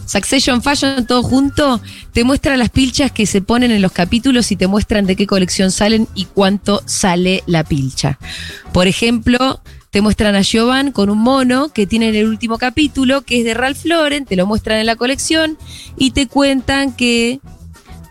Succession 0.07 0.61
Fashion, 0.61 1.07
todo 1.07 1.23
junto, 1.23 1.81
te 2.13 2.25
muestra 2.25 2.57
las 2.57 2.71
pilchas 2.71 3.13
que 3.13 3.27
se 3.27 3.43
ponen 3.43 3.71
en 3.71 3.83
los 3.83 3.93
capítulos 3.93 4.51
y 4.51 4.57
te 4.57 4.67
muestran 4.67 5.07
de 5.07 5.15
qué 5.15 5.29
colección 5.29 5.71
salen 5.71 6.09
y 6.17 6.25
cuánto 6.25 6.83
sale 6.87 7.45
la 7.47 7.63
pilcha. 7.63 8.19
Por 8.73 8.89
ejemplo, 8.89 9.61
te 9.91 10.01
muestran 10.03 10.35
a 10.35 10.43
Giovanni 10.43 10.93
con 10.93 11.11
un 11.11 11.19
mono 11.19 11.71
que 11.71 11.87
tiene 11.87 12.11
en 12.11 12.15
el 12.15 12.27
último 12.27 12.59
capítulo, 12.59 13.23
que 13.23 13.39
es 13.39 13.45
de 13.45 13.55
Ralph 13.55 13.85
Lauren, 13.85 14.25
te 14.25 14.37
lo 14.37 14.47
muestran 14.47 14.79
en 14.79 14.87
la 14.87 14.97
colección 14.97 15.57
y 15.97 16.11
te 16.11 16.27
cuentan 16.27 16.93
que 16.93 17.41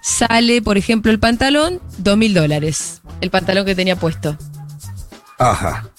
sale, 0.01 0.61
por 0.61 0.77
ejemplo, 0.77 1.11
el 1.11 1.19
pantalón, 1.19 1.81
dos 1.97 2.17
mil 2.17 2.33
dólares. 2.33 3.01
El 3.21 3.29
pantalón 3.29 3.65
que 3.65 3.75
tenía 3.75 3.95
puesto. 3.95 4.37
Ajá. 5.37 5.89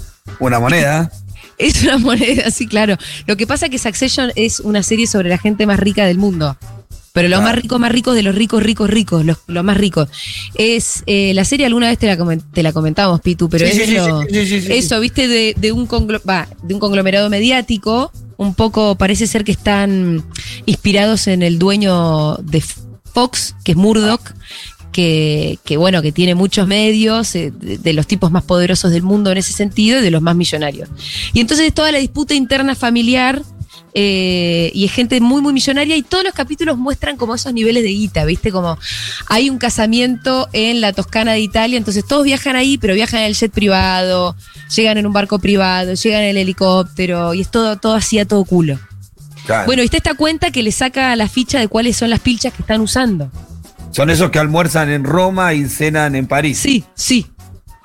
Una 0.41 0.59
moneda. 0.59 1.11
Es 1.59 1.83
una 1.83 1.99
moneda, 1.99 2.53
sí, 2.53 2.69
claro. 2.69 2.97
Lo 3.27 3.37
que 3.37 3.45
pasa 3.45 3.67
es 3.67 3.73
que 3.73 3.81
Succession 3.81 4.31
es 4.37 4.61
una 4.61 4.85
serie 4.85 5.09
sobre 5.09 5.29
la 5.29 5.38
gente 5.38 5.67
más 5.67 5.81
rica 5.81 6.07
del 6.07 6.17
mundo. 6.17 6.57
Pero 7.12 7.29
los 7.29 7.42
más 7.42 7.55
ricos, 7.57 7.81
más 7.81 7.90
ricos 7.90 8.14
de 8.14 8.23
los 8.23 8.35
ricos, 8.35 8.62
ricos, 8.62 8.88
ricos, 8.90 9.25
los, 9.25 9.38
los 9.47 9.64
más 9.64 9.77
ricos. 9.77 10.09
Es 10.55 11.03
eh, 11.07 11.33
la 11.35 11.44
serie 11.44 11.66
alguna 11.66 11.88
vez 11.88 11.99
te 11.99 12.07
la, 12.07 12.38
te 12.53 12.62
la 12.62 12.73
comentamos, 12.73 13.21
Pitu, 13.21 13.49
pero 13.49 13.66
Sí, 13.66 13.73
es 13.81 13.88
sí, 13.88 13.94
lo- 13.94 14.23
sí, 14.23 14.66
eso, 14.68 15.01
viste, 15.01 15.27
de, 15.27 15.55
de 15.57 15.73
un 15.73 15.88
de 15.88 16.75
un 16.75 16.81
conglomerado 16.81 17.29
mediático. 17.31 18.12
Un 18.37 18.55
poco 18.55 18.94
parece 18.94 19.27
ser 19.27 19.42
que 19.42 19.51
están 19.53 20.23
inspirados 20.66 21.27
en 21.27 21.42
el 21.42 21.59
dueño 21.59 22.37
de 22.37 22.62
Fox, 23.12 23.57
que 23.64 23.73
es 23.73 23.77
Murdoch, 23.77 24.21
que, 24.92 25.59
que, 25.64 25.77
bueno, 25.77 26.03
que 26.03 26.12
tiene 26.12 26.35
muchos 26.37 26.66
medios, 26.68 27.35
eh, 27.35 27.53
de, 27.53 27.79
de 27.79 27.92
los 27.94 28.07
tipos 28.07 28.31
más 28.31 28.44
poderosos 28.44 28.92
del 28.92 29.03
mundo 29.03 29.33
en 29.33 29.38
ese 29.38 29.53
sentido 29.53 29.99
y 29.99 30.03
de 30.03 30.11
los 30.12 30.23
más 30.23 30.37
millonarios. 30.37 30.88
Y 31.33 31.40
entonces 31.40 31.73
toda 31.75 31.90
la 31.90 31.99
disputa 31.99 32.35
interna 32.35 32.75
familiar 32.77 33.42
eh, 34.01 34.71
y 34.75 34.85
es 34.85 34.93
gente 34.93 35.21
muy, 35.21 35.43
muy 35.43 35.53
millonaria 35.53 35.97
y 35.97 36.03
todos 36.03 36.23
los 36.23 36.33
capítulos 36.33 36.79
muestran 36.79 37.17
como 37.17 37.35
esos 37.35 37.53
niveles 37.53 37.83
de 37.83 37.89
guita, 37.89 38.25
¿viste? 38.25 38.53
Como 38.53 38.79
hay 39.27 39.51
un 39.51 39.59
casamiento 39.59 40.49
en 40.53 40.81
la 40.81 40.93
Toscana 40.93 41.33
de 41.33 41.41
Italia, 41.41 41.77
entonces 41.77 42.07
todos 42.07 42.23
viajan 42.23 42.55
ahí, 42.55 42.79
pero 42.79 42.95
viajan 42.95 43.23
en 43.23 43.27
el 43.27 43.35
jet 43.35 43.51
privado, 43.51 44.37
llegan 44.73 44.99
en 44.99 45.07
un 45.09 45.13
barco 45.13 45.41
privado, 45.41 45.95
llegan 45.95 46.23
en 46.23 46.29
el 46.29 46.37
helicóptero 46.37 47.35
y 47.35 47.41
es 47.41 47.51
todo, 47.51 47.77
todo 47.77 47.95
así 47.95 48.21
a 48.21 48.25
todo 48.25 48.45
culo. 48.45 48.79
Claro. 49.47 49.67
Bueno, 49.67 49.83
y 49.83 49.87
está 49.87 49.97
esta 49.97 50.15
cuenta 50.15 50.53
que 50.53 50.63
le 50.63 50.71
saca 50.71 51.17
la 51.17 51.29
ficha 51.29 51.59
de 51.59 51.67
cuáles 51.67 51.97
son 51.97 52.11
las 52.11 52.21
pilchas 52.21 52.53
que 52.53 52.63
están 52.63 52.81
usando. 52.81 53.33
Son 53.91 54.11
esos 54.11 54.31
que 54.31 54.39
almuerzan 54.39 54.91
en 54.91 55.03
Roma 55.03 55.55
y 55.55 55.69
cenan 55.69 56.15
en 56.15 56.29
París. 56.29 56.59
Sí, 56.59 56.85
sí. 56.95 57.27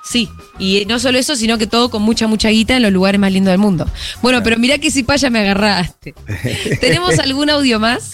Sí, 0.04 0.28
y 0.58 0.84
no 0.84 0.98
solo 0.98 1.18
eso, 1.18 1.34
sino 1.34 1.56
que 1.56 1.66
todo 1.66 1.90
con 1.90 2.02
mucha, 2.02 2.26
mucha 2.26 2.50
guita 2.50 2.76
en 2.76 2.82
los 2.82 2.92
lugares 2.92 3.18
más 3.18 3.32
lindos 3.32 3.52
del 3.52 3.58
mundo. 3.58 3.88
Bueno, 4.20 4.42
pero 4.42 4.58
mirá 4.58 4.76
que 4.78 4.90
si 4.90 5.02
paya 5.02 5.30
me 5.30 5.40
agarraste. 5.40 6.14
¿Tenemos 6.80 7.18
algún 7.18 7.48
audio 7.48 7.80
más? 7.80 8.12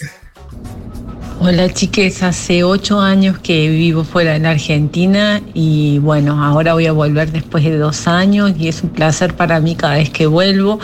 Hola 1.43 1.73
chiques, 1.73 2.21
hace 2.21 2.63
ocho 2.63 3.01
años 3.01 3.39
que 3.39 3.67
vivo 3.67 4.03
fuera 4.03 4.33
de 4.33 4.39
la 4.39 4.51
Argentina 4.51 5.41
y 5.55 5.97
bueno, 5.97 6.45
ahora 6.45 6.73
voy 6.73 6.85
a 6.85 6.91
volver 6.91 7.31
después 7.31 7.63
de 7.63 7.79
dos 7.79 8.07
años 8.07 8.53
y 8.59 8.67
es 8.67 8.83
un 8.83 8.91
placer 8.91 9.35
para 9.35 9.59
mí 9.59 9.75
cada 9.75 9.95
vez 9.95 10.11
que 10.11 10.27
vuelvo. 10.27 10.79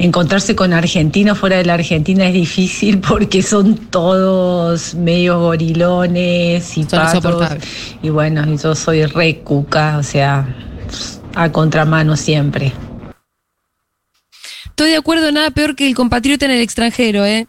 Encontrarse 0.00 0.56
con 0.56 0.72
argentinos 0.72 1.38
fuera 1.38 1.58
de 1.58 1.66
la 1.66 1.74
Argentina 1.74 2.26
es 2.26 2.34
difícil 2.34 2.98
porque 3.08 3.42
son 3.42 3.76
todos 3.76 4.96
medio 4.96 5.38
gorilones 5.38 6.76
y 6.76 6.82
Son 6.82 6.98
patos. 6.98 7.48
Y 8.02 8.08
bueno, 8.08 8.44
yo 8.56 8.74
soy 8.74 9.06
re 9.06 9.38
cuca, 9.44 9.98
o 9.98 10.02
sea, 10.02 10.52
a 11.36 11.52
contramano 11.52 12.16
siempre. 12.16 12.72
Estoy 14.64 14.90
de 14.90 14.96
acuerdo, 14.96 15.30
nada 15.30 15.52
peor 15.52 15.76
que 15.76 15.86
el 15.86 15.94
compatriota 15.94 16.46
en 16.46 16.50
el 16.50 16.60
extranjero, 16.60 17.24
¿eh? 17.24 17.46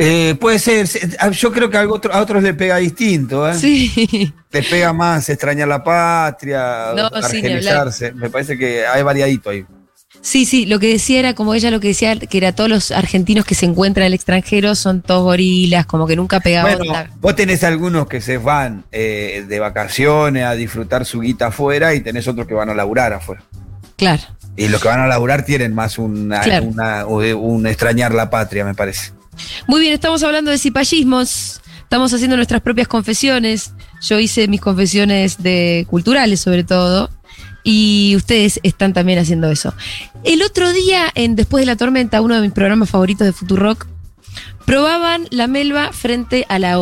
Eh, 0.00 0.36
puede 0.40 0.58
ser. 0.60 0.86
se- 0.86 1.08
Yo 1.32 1.52
creo 1.52 1.68
que 1.70 1.76
a, 1.76 1.88
otro- 1.88 2.12
a 2.14 2.20
otros 2.20 2.42
le 2.42 2.54
pega 2.54 2.76
distinto, 2.76 3.48
¿eh? 3.48 3.54
Sí. 3.54 4.32
Le 4.52 4.62
pega 4.62 4.92
más 4.92 5.28
extrañar 5.28 5.66
la 5.68 5.82
patria, 5.84 6.92
No, 6.96 7.06
argenizarse. 7.12 8.12
Me 8.12 8.30
parece 8.30 8.56
que 8.56 8.86
hay 8.86 9.02
variadito 9.02 9.50
ahí. 9.50 9.64
Sí, 10.20 10.46
sí, 10.46 10.66
lo 10.66 10.78
que 10.78 10.88
decía 10.88 11.18
era 11.18 11.34
como 11.34 11.52
ella 11.54 11.70
lo 11.70 11.80
que 11.80 11.88
decía, 11.88 12.16
que 12.16 12.38
era 12.38 12.52
todos 12.52 12.70
los 12.70 12.90
argentinos 12.92 13.44
que 13.44 13.54
se 13.54 13.66
encuentran 13.66 14.04
en 14.04 14.06
el 14.08 14.14
extranjero 14.14 14.74
son 14.74 15.02
todos 15.02 15.22
gorilas, 15.22 15.84
como 15.86 16.06
que 16.06 16.16
nunca 16.16 16.40
pega 16.40 16.62
Bueno, 16.62 16.78
onda. 16.80 17.10
vos 17.20 17.36
tenés 17.36 17.62
algunos 17.62 18.06
que 18.08 18.20
se 18.20 18.38
van 18.38 18.84
eh, 18.90 19.44
de 19.46 19.60
vacaciones 19.60 20.44
a 20.44 20.54
disfrutar 20.54 21.04
su 21.04 21.20
guita 21.20 21.48
afuera 21.48 21.94
y 21.94 22.00
tenés 22.00 22.26
otros 22.26 22.46
que 22.46 22.54
van 22.54 22.70
a 22.70 22.74
laburar 22.74 23.12
afuera. 23.12 23.42
Claro. 23.96 24.22
Y 24.56 24.68
los 24.68 24.80
que 24.82 24.88
van 24.88 25.00
a 25.00 25.06
laburar 25.06 25.44
tienen 25.44 25.74
más 25.74 25.98
una, 25.98 26.40
Claro. 26.40 26.64
una- 26.66 27.06
un 27.06 27.66
extrañar 27.66 28.12
la 28.14 28.28
patria, 28.30 28.64
me 28.64 28.74
parece. 28.74 29.12
Muy 29.66 29.80
bien, 29.80 29.92
estamos 29.92 30.22
hablando 30.22 30.50
de 30.50 30.58
cipallismos, 30.58 31.60
estamos 31.82 32.12
haciendo 32.12 32.36
nuestras 32.36 32.60
propias 32.60 32.88
confesiones. 32.88 33.72
Yo 34.02 34.18
hice 34.18 34.48
mis 34.48 34.60
confesiones 34.60 35.42
de 35.42 35.86
culturales, 35.88 36.40
sobre 36.40 36.64
todo, 36.64 37.10
y 37.62 38.14
ustedes 38.16 38.60
están 38.62 38.92
también 38.92 39.18
haciendo 39.18 39.50
eso. 39.50 39.74
El 40.24 40.42
otro 40.42 40.72
día, 40.72 41.12
Después 41.14 41.62
de 41.62 41.66
la 41.66 41.76
Tormenta, 41.76 42.20
uno 42.20 42.34
de 42.34 42.42
mis 42.42 42.52
programas 42.52 42.90
favoritos 42.90 43.26
de 43.26 43.32
Futurock, 43.32 43.86
probaban 44.64 45.26
la 45.30 45.46
melva 45.46 45.92
frente 45.92 46.46
a 46.48 46.58
la. 46.58 46.78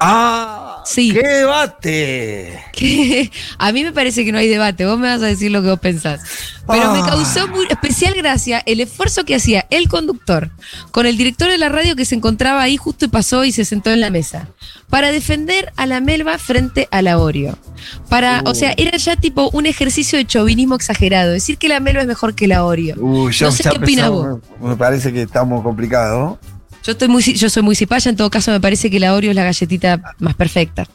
¡Ah! 0.00 0.69
Sí. 0.84 1.12
¡Qué 1.12 1.20
debate! 1.26 2.58
a 3.58 3.72
mí 3.72 3.84
me 3.84 3.92
parece 3.92 4.24
que 4.24 4.32
no 4.32 4.38
hay 4.38 4.48
debate, 4.48 4.86
vos 4.86 4.98
me 4.98 5.08
vas 5.08 5.22
a 5.22 5.26
decir 5.26 5.50
lo 5.50 5.62
que 5.62 5.68
vos 5.68 5.80
pensás. 5.80 6.20
Pero 6.68 6.92
me 6.92 7.00
Ah. 7.00 7.06
causó 7.08 7.48
muy 7.48 7.66
especial 7.68 8.14
gracia 8.14 8.62
el 8.64 8.80
esfuerzo 8.80 9.24
que 9.24 9.34
hacía 9.34 9.66
el 9.70 9.88
conductor 9.88 10.50
con 10.92 11.06
el 11.06 11.16
director 11.16 11.48
de 11.50 11.58
la 11.58 11.68
radio 11.68 11.96
que 11.96 12.04
se 12.04 12.14
encontraba 12.14 12.62
ahí 12.62 12.76
justo 12.76 13.04
y 13.06 13.08
pasó 13.08 13.44
y 13.44 13.52
se 13.52 13.64
sentó 13.64 13.90
en 13.90 14.00
la 14.00 14.10
mesa 14.10 14.48
para 14.88 15.10
defender 15.12 15.72
a 15.76 15.86
la 15.86 16.00
Melva 16.00 16.38
frente 16.38 16.88
a 16.90 17.02
la 17.02 17.18
Oreo. 17.18 17.56
Para, 18.08 18.42
o 18.46 18.54
sea, 18.54 18.74
era 18.76 18.96
ya 18.98 19.16
tipo 19.16 19.48
un 19.52 19.66
ejercicio 19.66 20.18
de 20.18 20.26
chauvinismo 20.26 20.74
exagerado, 20.74 21.32
decir 21.32 21.58
que 21.58 21.68
la 21.68 21.80
Melva 21.80 22.02
es 22.02 22.06
mejor 22.06 22.34
que 22.34 22.46
la 22.46 22.64
Oreo. 22.64 22.96
Uy, 22.98 23.32
ya- 23.32 23.46
no 23.46 23.52
sé 23.52 23.62
qué 23.64 23.70
opinas 23.78 24.10
vos. 24.10 24.38
Me 24.60 24.76
parece 24.76 25.12
que 25.12 25.22
estamos 25.22 25.62
complicados. 25.62 26.38
Yo 26.84 26.92
estoy 26.92 27.08
muy 27.08 27.22
yo 27.22 27.50
soy 27.50 27.62
muy 27.62 27.74
cipaya, 27.76 28.08
en 28.10 28.16
todo 28.16 28.30
caso 28.30 28.50
me 28.50 28.60
parece 28.60 28.90
que 28.90 28.98
la 29.00 29.14
Oreo 29.14 29.30
es 29.30 29.36
la 29.36 29.44
galletita 29.44 30.14
más 30.18 30.34
perfecta. 30.34 30.86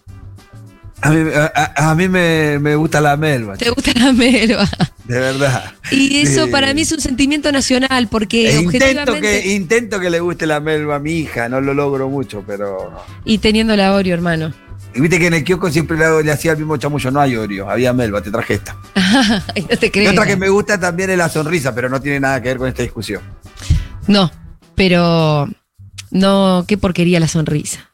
A 1.01 1.09
mí, 1.11 1.29
a- 1.75 1.93
mí 1.93 2.07
me, 2.07 2.57
me 2.57 2.75
gusta 2.75 2.99
la 3.01 3.15
melva, 3.17 3.57
¿Te 3.57 3.69
gusta 3.69 3.91
la 3.99 4.11
Melva? 4.13 4.67
de 5.03 5.19
verdad. 5.19 5.73
Y 5.91 6.17
eso 6.21 6.45
Sí. 6.45 6.51
para 6.51 6.73
mí 6.73 6.81
es 6.81 6.91
un 6.93 7.01
sentimiento 7.01 7.51
nacional, 7.51 8.07
porque 8.09 8.49
E 8.49 8.61
intento, 8.61 8.67
objetivamente. 8.87 9.21
que, 9.21 9.53
intento 9.53 9.99
que 9.99 10.09
le 10.09 10.19
guste 10.21 10.47
la 10.47 10.59
melva 10.61 10.95
a 10.95 10.99
mi 10.99 11.11
hija, 11.11 11.47
no 11.49 11.61
lo 11.61 11.73
logro 11.75 12.09
mucho, 12.09 12.43
pero. 12.47 12.91
Y 13.25 13.37
teniendo 13.37 13.75
la 13.75 13.93
Oreo, 13.93 14.13
hermano. 14.15 14.51
Y 14.95 15.01
viste 15.01 15.19
que 15.19 15.27
en 15.27 15.33
el 15.35 15.43
kiosco 15.43 15.69
siempre 15.69 15.97
le, 15.97 16.31
hacía 16.31 16.53
el 16.53 16.57
mismo 16.57 16.77
chamullo, 16.77 17.11
no 17.11 17.19
hay 17.19 17.35
Oreo, 17.35 17.69
había 17.69 17.91
melva, 17.93 18.21
te 18.21 18.31
traje 18.31 18.55
esta. 18.55 18.75
Ay, 18.95 19.67
no 19.69 19.77
te 19.77 19.91
Y 19.93 20.07
otra 20.07 20.25
que 20.25 20.37
me 20.37 20.49
gusta 20.49 20.79
también 20.79 21.09
es 21.11 21.17
la 21.17 21.29
sonrisa, 21.29 21.75
pero 21.75 21.89
no 21.89 22.01
tiene 22.01 22.21
nada 22.21 22.41
que 22.41 22.47
ver 22.49 22.57
con 22.57 22.67
esta 22.69 22.81
discusión. 22.81 23.21
No, 24.07 24.31
Pero 24.75 25.47
no, 26.15 26.65
qué 26.67 26.77
porquería 26.77 27.19
la 27.19 27.27
sonrisa. 27.27 27.91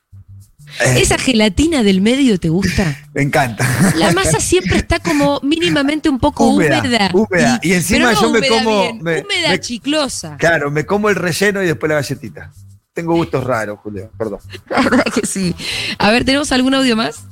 Eh. 0.80 1.02
¿Esa 1.02 1.18
gelatina 1.18 1.84
del 1.84 2.00
medio 2.00 2.40
te 2.40 2.48
gusta? 2.48 2.98
Me 3.14 3.24
encanta. 3.24 3.68
La 3.98 4.14
masa 4.14 4.40
siempre 4.40 4.78
está 4.78 5.00
como 5.00 5.40
mínimamente 5.44 6.08
un 6.08 6.18
poco 6.20 6.46
húmeda. 6.48 6.80
Húmeda, 6.80 7.10
húmeda. 7.14 7.60
Y 7.62 7.74
encima 7.74 8.08
pero 8.10 8.22
no 8.22 8.22
yo 8.22 8.40
me 8.40 8.48
como- 8.48 8.82
bien, 8.84 9.02
me- 9.02 9.20
húmeda 9.22 9.50
me- 9.50 9.60
chiclosa. 9.60 10.38
Claro, 10.38 10.72
me 10.72 10.86
como 10.86 11.10
el 11.10 11.16
relleno 11.18 11.62
y 11.62 11.66
después 11.66 11.90
la 11.90 11.96
galletita. 11.96 12.52
Tengo 12.94 13.16
gustos 13.16 13.44
raros, 13.44 13.80
Julio, 13.84 14.12
perdón. 14.18 14.40
La 14.70 14.82
verdad 14.82 15.06
que 15.14 15.26
sí. 15.26 15.54
A 15.98 16.12
ver, 16.12 16.24
¿tenemos 16.26 16.52
algún 16.52 16.74
audio 16.74 16.96
más? 16.96 17.24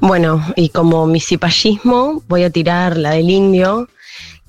Bueno, 0.00 0.44
y 0.56 0.68
como 0.68 1.06
mi 1.06 1.20
cipallismo, 1.20 2.22
voy 2.28 2.44
a 2.44 2.50
tirar 2.50 2.96
la 2.96 3.10
del 3.12 3.30
indio, 3.30 3.88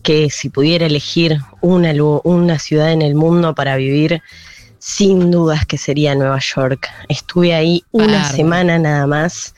que 0.04 0.30
si 0.30 0.50
pudiera 0.50 0.86
elegir 0.86 1.40
una, 1.62 1.92
una 2.24 2.60
ciudad 2.60 2.92
en 2.92 3.02
el 3.02 3.16
mundo 3.16 3.56
para 3.56 3.76
vivir, 3.78 4.22
sin 4.86 5.32
dudas 5.32 5.66
que 5.66 5.80
sería 5.80 6.14
Nueva 6.14 6.38
York. 6.38 6.88
Estuve 7.10 7.56
ahí 7.56 7.84
una 7.92 8.32
semana 8.32 8.78
nada 8.78 9.08
más. 9.08 9.56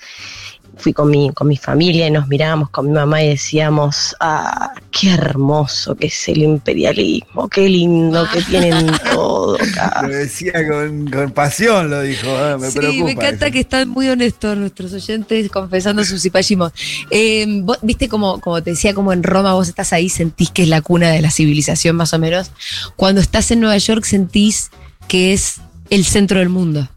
Fui 0.78 0.94
con 0.94 1.10
mi, 1.10 1.34
con 1.34 1.50
mi 1.50 1.58
familia 1.58 2.08
y 2.08 2.12
nos 2.12 2.30
mirábamos 2.30 2.70
con 2.70 2.86
mi 2.86 2.94
mamá 2.94 3.22
y 3.22 3.30
decíamos, 3.30 4.16
ah, 4.22 4.72
qué 4.90 5.10
hermoso 5.10 5.96
que 5.96 6.08
es 6.08 6.30
el 6.30 6.44
imperialismo, 6.44 7.50
qué 7.50 7.68
lindo 7.68 8.26
que 8.32 8.42
tienen 8.44 8.88
todo 9.12 9.56
acá. 9.56 10.04
Lo 10.04 10.16
decía 10.16 10.54
con, 10.66 11.10
con 11.12 11.32
pasión, 11.32 11.90
lo 11.90 12.04
dijo. 12.04 12.30
ah, 12.30 12.58
me 12.58 12.72
sí, 12.72 12.78
preocupa. 12.78 13.06
me 13.06 13.12
encanta 13.12 13.48
eso. 13.48 13.54
que 13.54 13.60
están 13.60 13.90
muy 13.90 14.08
honestos 14.08 14.56
nuestros 14.56 14.94
oyentes 14.94 15.50
confesando 15.50 16.06
sus 16.06 16.22
cipallismos. 16.22 16.72
Eh, 17.10 17.46
vos, 17.64 17.80
Viste 17.82 18.08
como, 18.08 18.40
como 18.40 18.64
te 18.64 18.70
decía, 18.70 18.94
como 18.94 19.12
en 19.12 19.24
Roma 19.24 19.56
vos 19.56 19.68
estás 19.68 19.92
ahí, 19.92 20.08
sentís 20.08 20.52
que 20.52 20.64
es 20.64 20.70
la 20.70 20.82
cuna 20.82 21.10
de 21.10 21.22
la 21.22 21.32
civilización 21.32 21.98
más 21.98 22.14
o 22.14 22.20
menos. 22.20 22.52
Cuando 22.96 23.20
estás 23.20 23.52
en 23.52 23.60
Nueva 23.60 23.78
York 23.78 24.06
sentís 24.06 24.72
que 25.08 25.34
es 25.34 25.62
el 25.90 26.06
centro 26.06 26.40
del 26.40 26.50
mundo. 26.50 26.88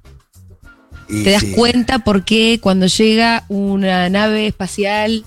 Y 1.09 1.25
Te 1.25 1.31
das 1.33 1.43
sí. 1.43 1.53
cuenta 1.53 1.99
por 2.01 2.25
qué 2.25 2.59
cuando 2.63 2.87
llega 2.87 3.45
una 3.49 4.09
nave 4.09 4.47
espacial 4.47 5.25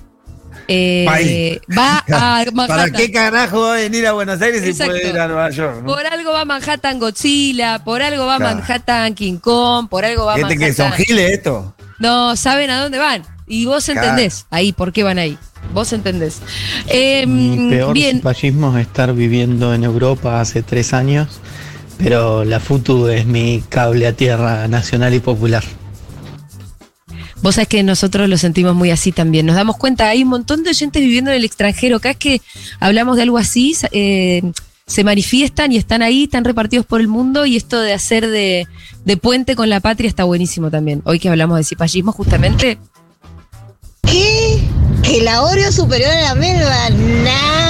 eh, 0.69 1.59
Va 1.77 1.97
a 2.07 2.45
Manhattan. 2.53 2.67
¿Para 2.67 2.91
qué 2.91 3.11
carajo 3.11 3.61
va 3.61 3.73
a 3.73 3.77
venir 3.77 4.07
a 4.07 4.13
Buenos 4.13 4.41
Aires 4.41 4.61
si 4.63 4.69
Exacto. 4.69 4.93
puede 4.93 5.09
ir 5.09 5.19
a 5.19 5.27
Nueva 5.27 5.49
York? 5.49 5.81
¿no? 5.81 5.87
Por 5.87 6.05
algo 6.05 6.31
va 6.31 6.45
Manhattan 6.45 6.99
Godzilla, 6.99 7.83
por 7.83 8.01
algo 8.01 8.25
va 8.25 8.37
Claro. 8.37 8.55
Manhattan 8.57 9.13
King 9.13 9.37
Kong, 9.39 9.89
por 9.89 10.05
algo 10.05 10.25
va 10.25 10.35
Gente 10.37 10.57
que 10.57 10.73
son 10.73 10.85
Manhattan. 10.85 11.05
giles 11.05 11.31
esto. 11.31 11.75
No, 11.99 12.35
saben 12.37 12.69
a 12.69 12.81
dónde 12.81 12.97
van. 12.97 13.23
Y 13.45 13.65
vos 13.65 13.83
Claro. 13.85 14.01
entendés 14.01 14.45
ahí 14.51 14.71
por 14.71 14.93
qué 14.93 15.03
van 15.03 15.19
ahí. 15.19 15.37
Vos 15.73 15.91
entendés. 15.91 16.39
Eh, 16.87 17.25
Mi 17.27 17.69
peor 17.69 17.93
bien, 17.93 18.21
es 18.25 18.81
estar 18.81 19.13
viviendo 19.13 19.73
en 19.73 19.83
Europa 19.83 20.39
hace 20.39 20.61
tres 20.63 20.93
años, 20.93 21.39
pero 22.03 22.43
la 22.43 22.59
FUTU 22.59 23.07
es 23.07 23.25
mi 23.25 23.63
cable 23.69 24.05
a 24.05 24.13
tierra 24.13 24.67
nacional 24.67 25.13
y 25.13 25.21
popular. 25.21 25.63
vos 27.41 27.55
sabés 27.55 27.69
que 27.69 27.81
nosotros 27.81 28.27
lo 28.27 28.37
sentimos 28.37 28.75
muy 28.75 28.91
así 28.91 29.13
también. 29.13 29.45
Nos 29.45 29.55
damos 29.55 29.77
cuenta, 29.77 30.09
hay 30.09 30.23
un 30.23 30.29
montón 30.29 30.63
de 30.63 30.71
oyentes 30.71 31.01
viviendo 31.01 31.31
en 31.31 31.37
el 31.37 31.45
extranjero. 31.45 32.01
Cada 32.01 32.11
vez 32.11 32.17
que 32.17 32.41
hablamos 32.81 33.15
de 33.15 33.23
algo 33.23 33.37
así, 33.37 33.75
eh, 33.91 34.41
se 34.85 35.03
manifiestan 35.05 35.71
y 35.71 35.77
están 35.77 36.01
ahí, 36.01 36.25
están 36.25 36.43
repartidos 36.43 36.85
por 36.85 36.99
el 36.99 37.07
mundo. 37.07 37.45
Y 37.45 37.55
esto 37.55 37.79
de 37.79 37.93
hacer 37.93 38.27
de, 38.29 38.67
de 39.05 39.17
puente 39.17 39.55
con 39.55 39.69
la 39.69 39.79
patria 39.79 40.09
está 40.09 40.25
buenísimo 40.25 40.69
también. 40.69 41.01
Hoy 41.05 41.19
que 41.19 41.29
hablamos 41.29 41.57
de 41.57 41.63
cipallismo, 41.63 42.11
justamente. 42.11 42.79
¿Qué? 44.01 44.59
¿Que 45.01 45.21
la 45.21 45.41
Oreo 45.41 45.69
es 45.69 45.75
superior 45.75 46.11
a 46.11 46.21
la 46.21 46.35
melva? 46.35 46.89
¡No! 46.89 47.62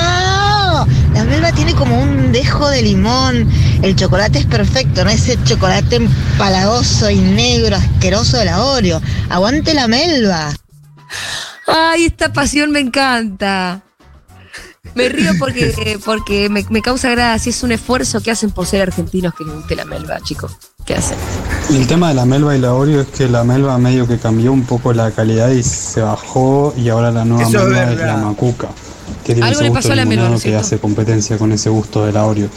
La 1.23 1.29
melva 1.29 1.51
tiene 1.53 1.73
como 1.73 2.01
un 2.01 2.33
dejo 2.33 2.69
de 2.69 2.81
limón. 2.81 3.49
El 3.81 3.95
chocolate 3.95 4.39
es 4.39 4.45
perfecto, 4.45 5.05
no 5.05 5.09
ese 5.09 5.41
chocolate 5.45 5.95
empalagoso 5.95 7.09
y 7.09 7.15
negro, 7.15 7.77
asqueroso 7.77 8.39
de 8.39 8.45
la 8.45 8.61
Oreo. 8.61 9.01
Aguante 9.29 9.73
la 9.73 9.87
melva. 9.87 10.53
Ay, 11.65 12.07
esta 12.07 12.33
pasión 12.33 12.71
me 12.71 12.81
encanta. 12.81 13.83
Me 14.95 15.07
río 15.07 15.31
porque, 15.39 15.97
porque 16.03 16.49
me, 16.49 16.65
me 16.69 16.81
causa 16.81 17.09
gracia. 17.11 17.51
Es 17.51 17.63
un 17.63 17.71
esfuerzo 17.71 18.19
que 18.19 18.29
hacen 18.29 18.51
por 18.51 18.65
ser 18.65 18.81
argentinos 18.81 19.33
que 19.33 19.45
les 19.45 19.53
guste 19.53 19.77
la 19.77 19.85
melva, 19.85 20.19
chicos. 20.19 20.57
¿Qué 20.85 20.95
hacen? 20.95 21.17
Y 21.69 21.77
el 21.77 21.87
tema 21.87 22.09
de 22.09 22.15
la 22.15 22.25
melva 22.25 22.53
y 22.53 22.59
la 22.59 22.73
Oreo 22.73 22.99
es 22.99 23.07
que 23.07 23.29
la 23.29 23.45
melva 23.45 23.77
medio 23.77 24.05
que 24.09 24.17
cambió 24.17 24.51
un 24.51 24.65
poco 24.65 24.91
la 24.91 25.09
calidad 25.11 25.51
y 25.51 25.63
se 25.63 26.01
bajó 26.01 26.73
y 26.75 26.89
ahora 26.89 27.11
la 27.11 27.23
nueva 27.23 27.47
Eso 27.47 27.59
es 27.59 27.69
melva 27.69 27.91
es, 27.93 27.97
la 27.99 28.17
macuca. 28.17 28.67
Tiene 29.23 29.41
Algo 29.41 29.53
ese 29.53 29.63
le 29.63 29.69
gusto 29.69 29.81
pasó 29.81 29.93
a 29.93 29.95
la 29.95 30.01
melva, 30.05 30.11
limonado 30.23 30.29
¿no 30.31 30.37
es 30.37 30.43
que 30.43 30.55
hace 30.55 30.77
competencia 30.79 31.37
con 31.37 31.51
ese 31.51 31.69
gusto 31.69 32.05
de 32.05 32.11
la 32.11 32.25
Oreo. 32.25 32.49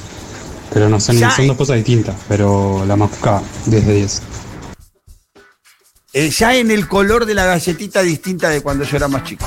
Pero 0.73 0.89
no 0.89 0.99
son, 1.01 1.19
son 1.19 1.47
dos 1.47 1.57
cosas 1.57 1.77
distintas, 1.77 2.17
pero 2.29 2.85
la 2.87 2.97
macuca 2.97 3.41
10 3.67 3.87
de 3.87 3.95
10. 3.95 4.23
Eh, 6.13 6.31
ya 6.31 6.57
en 6.57 6.71
el 6.71 6.89
color 6.89 7.27
de 7.27 7.35
la 7.35 7.45
galletita 7.45 8.03
distinta 8.03 8.49
de 8.49 8.63
cuando 8.63 8.85
yo 8.85 8.97
era 8.97 9.07
más 9.09 9.25
chico. 9.25 9.47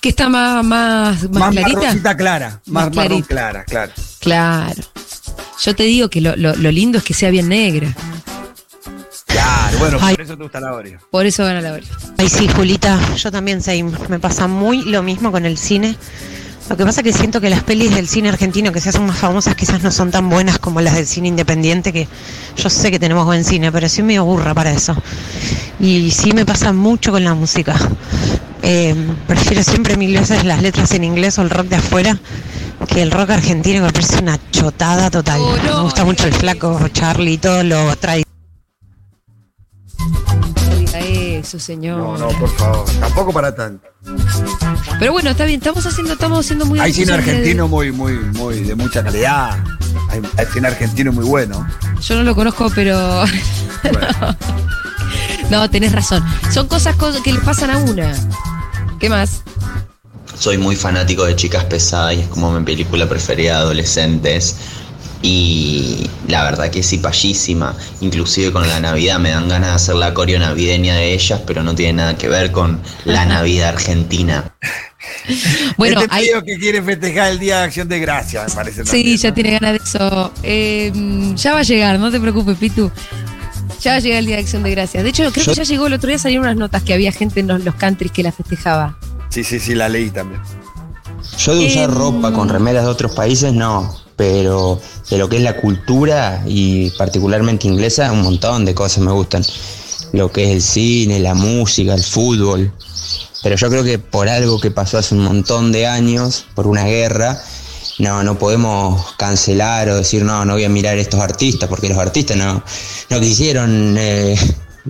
Que 0.00 0.10
está 0.10 0.28
más, 0.28 0.64
más, 0.64 1.22
más, 1.24 1.32
Más 1.32 1.50
clarita. 1.50 2.16
clara. 2.16 2.60
Más 2.66 2.86
Más, 2.86 2.94
marrón 2.96 3.22
clarita. 3.22 3.28
clara, 3.28 3.64
claro. 3.64 3.92
Claro. 4.20 4.82
Yo 5.62 5.74
te 5.76 5.82
digo 5.82 6.08
que 6.08 6.20
lo, 6.20 6.36
lo- 6.36 6.54
lo 6.56 6.70
lindo 6.70 6.98
es 6.98 7.04
que 7.04 7.12
sea 7.14 7.30
bien 7.30 7.48
negra. 7.48 7.94
Claro, 9.32 9.78
bueno, 9.78 9.98
Ay. 10.00 10.16
por 10.16 10.24
eso 10.24 10.36
te 10.36 10.42
gusta 10.42 10.60
la 10.60 10.72
Oreo. 10.72 10.98
Por 11.10 11.26
eso 11.26 11.44
gana 11.44 11.60
la 11.60 11.72
Oreo. 11.72 11.88
Ay, 12.18 12.28
sí, 12.28 12.48
Julita, 12.48 12.98
yo 13.16 13.30
también 13.30 13.62
sé, 13.62 13.82
me 13.82 14.18
pasa 14.18 14.48
muy 14.48 14.82
lo 14.82 15.02
mismo 15.02 15.30
con 15.30 15.46
el 15.46 15.58
cine. 15.58 15.96
Lo 16.68 16.76
que 16.76 16.84
pasa 16.84 17.02
que 17.02 17.12
siento 17.12 17.40
que 17.40 17.50
las 17.50 17.64
pelis 17.64 17.92
del 17.92 18.06
cine 18.06 18.28
argentino 18.28 18.70
que 18.70 18.80
se 18.80 18.90
hacen 18.90 19.04
más 19.04 19.18
famosas 19.18 19.56
quizás 19.56 19.82
no 19.82 19.90
son 19.90 20.12
tan 20.12 20.28
buenas 20.28 20.60
como 20.60 20.80
las 20.80 20.94
del 20.94 21.06
cine 21.06 21.26
independiente, 21.26 21.92
que 21.92 22.06
yo 22.56 22.70
sé 22.70 22.92
que 22.92 23.00
tenemos 23.00 23.24
buen 23.24 23.44
cine, 23.44 23.72
pero 23.72 23.88
sí 23.88 24.04
me 24.04 24.16
aburra 24.18 24.54
para 24.54 24.70
eso. 24.70 24.94
Y 25.80 26.12
sí 26.12 26.32
me 26.32 26.46
pasa 26.46 26.72
mucho 26.72 27.10
con 27.10 27.24
la 27.24 27.34
música. 27.34 27.74
Eh, 28.62 28.94
prefiero 29.26 29.64
siempre 29.64 29.96
mil 29.96 30.16
veces 30.16 30.44
las 30.44 30.62
letras 30.62 30.92
en 30.92 31.02
inglés 31.02 31.38
o 31.38 31.42
el 31.42 31.50
rock 31.50 31.66
de 31.66 31.76
afuera 31.76 32.18
que 32.86 33.02
el 33.02 33.10
rock 33.10 33.30
argentino 33.30 33.80
que 33.80 33.86
me 33.86 33.92
parece 33.92 34.22
una 34.22 34.38
chotada 34.50 35.10
total. 35.10 35.40
me 35.64 35.82
gusta 35.82 36.04
mucho 36.04 36.26
el 36.26 36.34
flaco, 36.34 36.78
Charlie 36.92 37.32
y 37.32 37.38
todo 37.38 37.62
lo 37.62 37.96
trae. 37.96 38.22
Eso, 41.40 41.58
señor. 41.58 41.98
No, 41.98 42.16
no, 42.18 42.28
por 42.38 42.48
favor. 42.56 42.84
Tampoco 43.00 43.32
para 43.32 43.54
tanto. 43.54 43.86
Pero 44.98 45.12
bueno, 45.12 45.30
está 45.30 45.44
bien, 45.44 45.58
estamos 45.60 45.84
haciendo, 45.86 46.12
estamos 46.14 46.40
haciendo 46.40 46.64
muy 46.66 46.78
Hay 46.80 46.92
cine 46.92 47.06
de- 47.08 47.14
argentino 47.14 47.68
muy, 47.68 47.90
muy, 47.92 48.12
muy 48.14 48.60
de 48.60 48.74
mucha 48.74 49.02
calidad. 49.02 49.58
Hay, 50.10 50.22
hay 50.38 50.46
cine 50.52 50.68
argentino 50.68 51.12
muy 51.12 51.24
bueno. 51.24 51.66
Yo 52.00 52.14
no 52.16 52.22
lo 52.22 52.34
conozco, 52.34 52.70
pero. 52.74 53.24
no, 55.50 55.68
tenés 55.70 55.92
razón. 55.92 56.22
Son 56.52 56.66
cosas 56.68 56.96
co- 56.96 57.12
que 57.22 57.32
le 57.32 57.40
pasan 57.40 57.70
a 57.70 57.78
una. 57.78 58.14
¿Qué 58.98 59.08
más? 59.08 59.42
Soy 60.38 60.56
muy 60.58 60.76
fanático 60.76 61.24
de 61.24 61.36
Chicas 61.36 61.64
Pesadas 61.64 62.14
y 62.14 62.20
es 62.20 62.28
como 62.28 62.50
mi 62.52 62.64
película 62.64 63.08
preferida 63.08 63.56
de 63.56 63.62
adolescentes. 63.62 64.56
Y 65.22 66.08
la 66.28 66.44
verdad 66.44 66.70
que 66.70 66.80
es 66.80 66.88
cipallísima. 66.88 67.76
Inclusive 68.00 68.52
con 68.52 68.66
la 68.66 68.80
Navidad 68.80 69.18
me 69.18 69.30
dan 69.30 69.48
ganas 69.48 69.68
de 69.70 69.74
hacer 69.76 69.94
la 69.96 70.14
coreo 70.14 70.38
navideña 70.38 70.94
de 70.96 71.12
ellas, 71.12 71.40
pero 71.46 71.62
no 71.62 71.74
tiene 71.74 71.94
nada 71.94 72.16
que 72.16 72.28
ver 72.28 72.52
con 72.52 72.80
la 73.04 73.24
Navidad 73.26 73.70
argentina. 73.70 74.54
Bueno, 75.78 76.00
este 76.02 76.14
hay- 76.14 76.28
que 76.44 76.58
quiere 76.58 76.82
festejar 76.82 77.30
el 77.32 77.38
Día 77.38 77.58
de 77.58 77.64
Acción 77.64 77.88
de 77.88 78.00
Gracia, 78.00 78.44
me 78.46 78.54
parece. 78.54 78.84
Sí, 78.84 78.90
también, 78.90 79.16
ya 79.16 79.28
¿no? 79.30 79.34
tiene 79.34 79.50
ganas 79.52 79.72
de 79.72 79.78
eso. 79.82 80.32
Eh, 80.42 80.92
mm, 80.94 81.34
ya 81.36 81.52
va 81.54 81.60
a 81.60 81.62
llegar, 81.62 81.98
no 81.98 82.10
te 82.10 82.20
preocupes, 82.20 82.58
Pitu. 82.58 82.90
Ya 83.80 83.92
va 83.92 83.96
a 83.96 84.00
llegar 84.00 84.18
el 84.18 84.26
Día 84.26 84.36
de 84.36 84.42
Acción 84.42 84.62
de 84.62 84.70
Gracias. 84.72 85.02
De 85.02 85.08
hecho, 85.08 85.30
creo 85.32 85.46
que 85.46 85.54
ya 85.54 85.62
llegó 85.62 85.86
el 85.86 85.94
otro 85.94 86.08
día, 86.08 86.18
salieron 86.18 86.44
unas 86.44 86.56
notas 86.56 86.82
que 86.82 86.92
había 86.92 87.12
gente 87.12 87.40
en 87.40 87.46
los, 87.46 87.64
los 87.64 87.74
countries 87.76 88.12
que 88.12 88.22
la 88.22 88.30
festejaba. 88.30 88.98
Sí, 89.30 89.42
sí, 89.42 89.58
sí, 89.58 89.74
la 89.74 89.88
leí 89.88 90.10
también. 90.10 90.42
Yo 91.38 91.54
de 91.54 91.66
usar 91.66 91.88
Em. 91.88 91.94
ropa 91.96 92.32
con 92.32 92.48
remeras 92.50 92.84
de 92.84 92.90
otros 92.90 93.12
países 93.12 93.54
no, 93.54 93.96
pero 94.20 94.78
de 95.08 95.16
lo 95.16 95.30
que 95.30 95.38
es 95.38 95.42
la 95.42 95.56
cultura 95.56 96.42
y 96.46 96.90
particularmente 96.90 97.66
inglesa, 97.66 98.12
un 98.12 98.20
montón 98.20 98.66
de 98.66 98.74
cosas 98.74 98.98
me 99.02 99.12
gustan. 99.12 99.42
Lo 100.12 100.30
que 100.30 100.44
es 100.44 100.50
el 100.50 100.60
cine, 100.60 101.20
la 101.20 101.32
música, 101.32 101.94
el 101.94 102.04
fútbol. 102.04 102.70
Pero 103.42 103.56
yo 103.56 103.70
creo 103.70 103.82
que 103.82 103.98
por 103.98 104.28
algo 104.28 104.60
que 104.60 104.70
pasó 104.70 104.98
hace 104.98 105.14
un 105.14 105.22
montón 105.24 105.72
de 105.72 105.86
años, 105.86 106.44
por 106.54 106.66
una 106.66 106.84
guerra, 106.84 107.42
no, 107.98 108.22
no 108.22 108.38
podemos 108.38 109.14
cancelar 109.16 109.88
o 109.88 109.96
decir 109.96 110.22
no, 110.22 110.44
no 110.44 110.52
voy 110.52 110.64
a 110.64 110.68
mirar 110.68 110.98
estos 110.98 111.20
artistas, 111.20 111.70
porque 111.70 111.88
los 111.88 111.96
artistas 111.96 112.36
no, 112.36 112.62
no 113.08 113.20
quisieron 113.20 113.96
eh, 113.96 114.36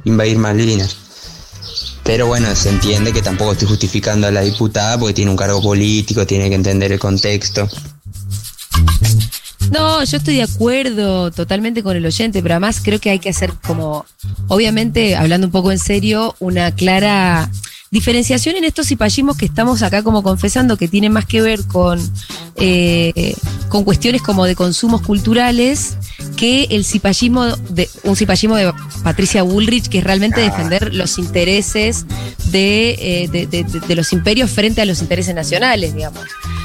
invadir 0.07 0.39
Malvinas. 0.39 0.97
Pero 2.03 2.26
bueno, 2.26 2.53
se 2.57 2.70
entiende 2.70 3.12
que 3.12 3.22
tampoco 3.22 3.53
estoy 3.53 3.68
justificando 3.68 4.26
a 4.26 4.33
la 4.33 4.41
diputada 4.41 4.99
porque 4.99 5.14
tiene 5.14 5.31
un 5.31 5.37
cargo 5.37 5.62
político, 5.62 6.26
tiene 6.26 6.49
que 6.49 6.57
entender 6.57 6.91
el 6.91 6.99
contexto. 6.99 7.68
No, 9.71 10.03
yo 10.05 10.16
estoy 10.16 10.37
de 10.37 10.43
acuerdo 10.43 11.31
totalmente 11.31 11.83
con 11.83 11.97
el 11.97 12.05
oyente, 12.05 12.43
pero 12.43 12.55
además 12.55 12.81
creo 12.83 12.99
que 12.99 13.11
hay 13.11 13.18
que 13.18 13.31
hacer 13.31 13.53
como, 13.66 14.05
obviamente, 14.49 15.14
hablando 15.16 15.47
un 15.47 15.53
poco 15.53 15.71
en 15.73 15.79
serio, 15.79 16.35
una 16.41 16.73
clara 16.75 17.49
diferenciación 17.93 18.55
en 18.57 18.62
estos 18.64 18.87
cipallismos 18.87 19.37
que 19.37 19.47
estamos 19.47 19.83
acá 19.83 20.03
como 20.05 20.23
confesando 20.23 20.77
que 20.77 20.87
tienen 20.87 21.12
más 21.12 21.25
que 21.27 21.41
ver 21.43 21.64
con, 21.66 22.01
eh, 22.57 23.35
con 23.68 23.83
cuestiones 23.83 24.23
como 24.23 24.45
de 24.45 24.55
consumos 24.55 25.03
culturales 25.03 25.97
que 26.37 26.68
el 26.71 26.85
cipallismo 26.85 27.47
de 27.47 27.89
un 28.05 28.14
cipallismo 28.14 28.55
de 28.57 28.73
Patricia 29.03 29.43
Bullrich 29.43 29.89
que 29.89 29.99
es 29.99 30.05
realmente 30.05 30.41
defender 30.41 30.95
los 30.95 31.18
intereses 31.18 32.07
de, 32.53 32.91
eh, 33.25 33.29
de- 33.29 33.47
de- 33.49 33.64
de- 33.64 33.81
de 33.81 33.95
los 33.97 34.12
imperios 34.12 34.51
frente 34.53 34.81
a 34.81 34.85
los 34.85 35.01
intereses 35.03 35.35
nacionales, 35.35 35.93
digamos. 35.93 36.23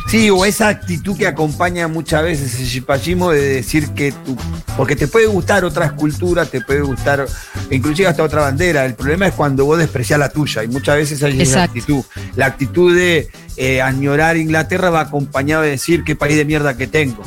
Sí, 0.07 0.29
o 0.29 0.45
esa 0.45 0.67
actitud 0.67 1.17
que 1.17 1.25
acompaña 1.25 1.87
muchas 1.87 2.23
veces 2.23 2.59
el 2.59 2.69
chipallismo 2.69 3.31
de 3.31 3.41
decir 3.41 3.89
que 3.89 4.11
tú, 4.11 4.37
porque 4.77 4.95
te 4.95 5.07
puede 5.07 5.25
gustar 5.25 5.65
otras 5.65 5.93
culturas, 5.93 6.49
te 6.49 6.61
puede 6.61 6.81
gustar 6.81 7.25
inclusive 7.71 8.07
hasta 8.07 8.23
otra 8.23 8.41
bandera. 8.41 8.85
El 8.85 8.93
problema 8.93 9.27
es 9.27 9.33
cuando 9.33 9.65
vos 9.65 9.79
despreciás 9.79 10.19
la 10.19 10.29
tuya 10.29 10.63
y 10.63 10.67
muchas 10.67 10.95
veces 10.95 11.23
hay 11.23 11.41
esa 11.41 11.63
actitud. 11.63 12.03
La 12.35 12.45
actitud 12.45 12.95
de 12.95 13.29
eh, 13.57 13.81
añorar 13.81 14.37
Inglaterra 14.37 14.91
va 14.91 15.01
acompañado 15.01 15.63
de 15.63 15.71
decir 15.71 16.03
qué 16.03 16.15
país 16.15 16.37
de 16.37 16.45
mierda 16.45 16.77
que 16.77 16.85
tengo. 16.85 17.23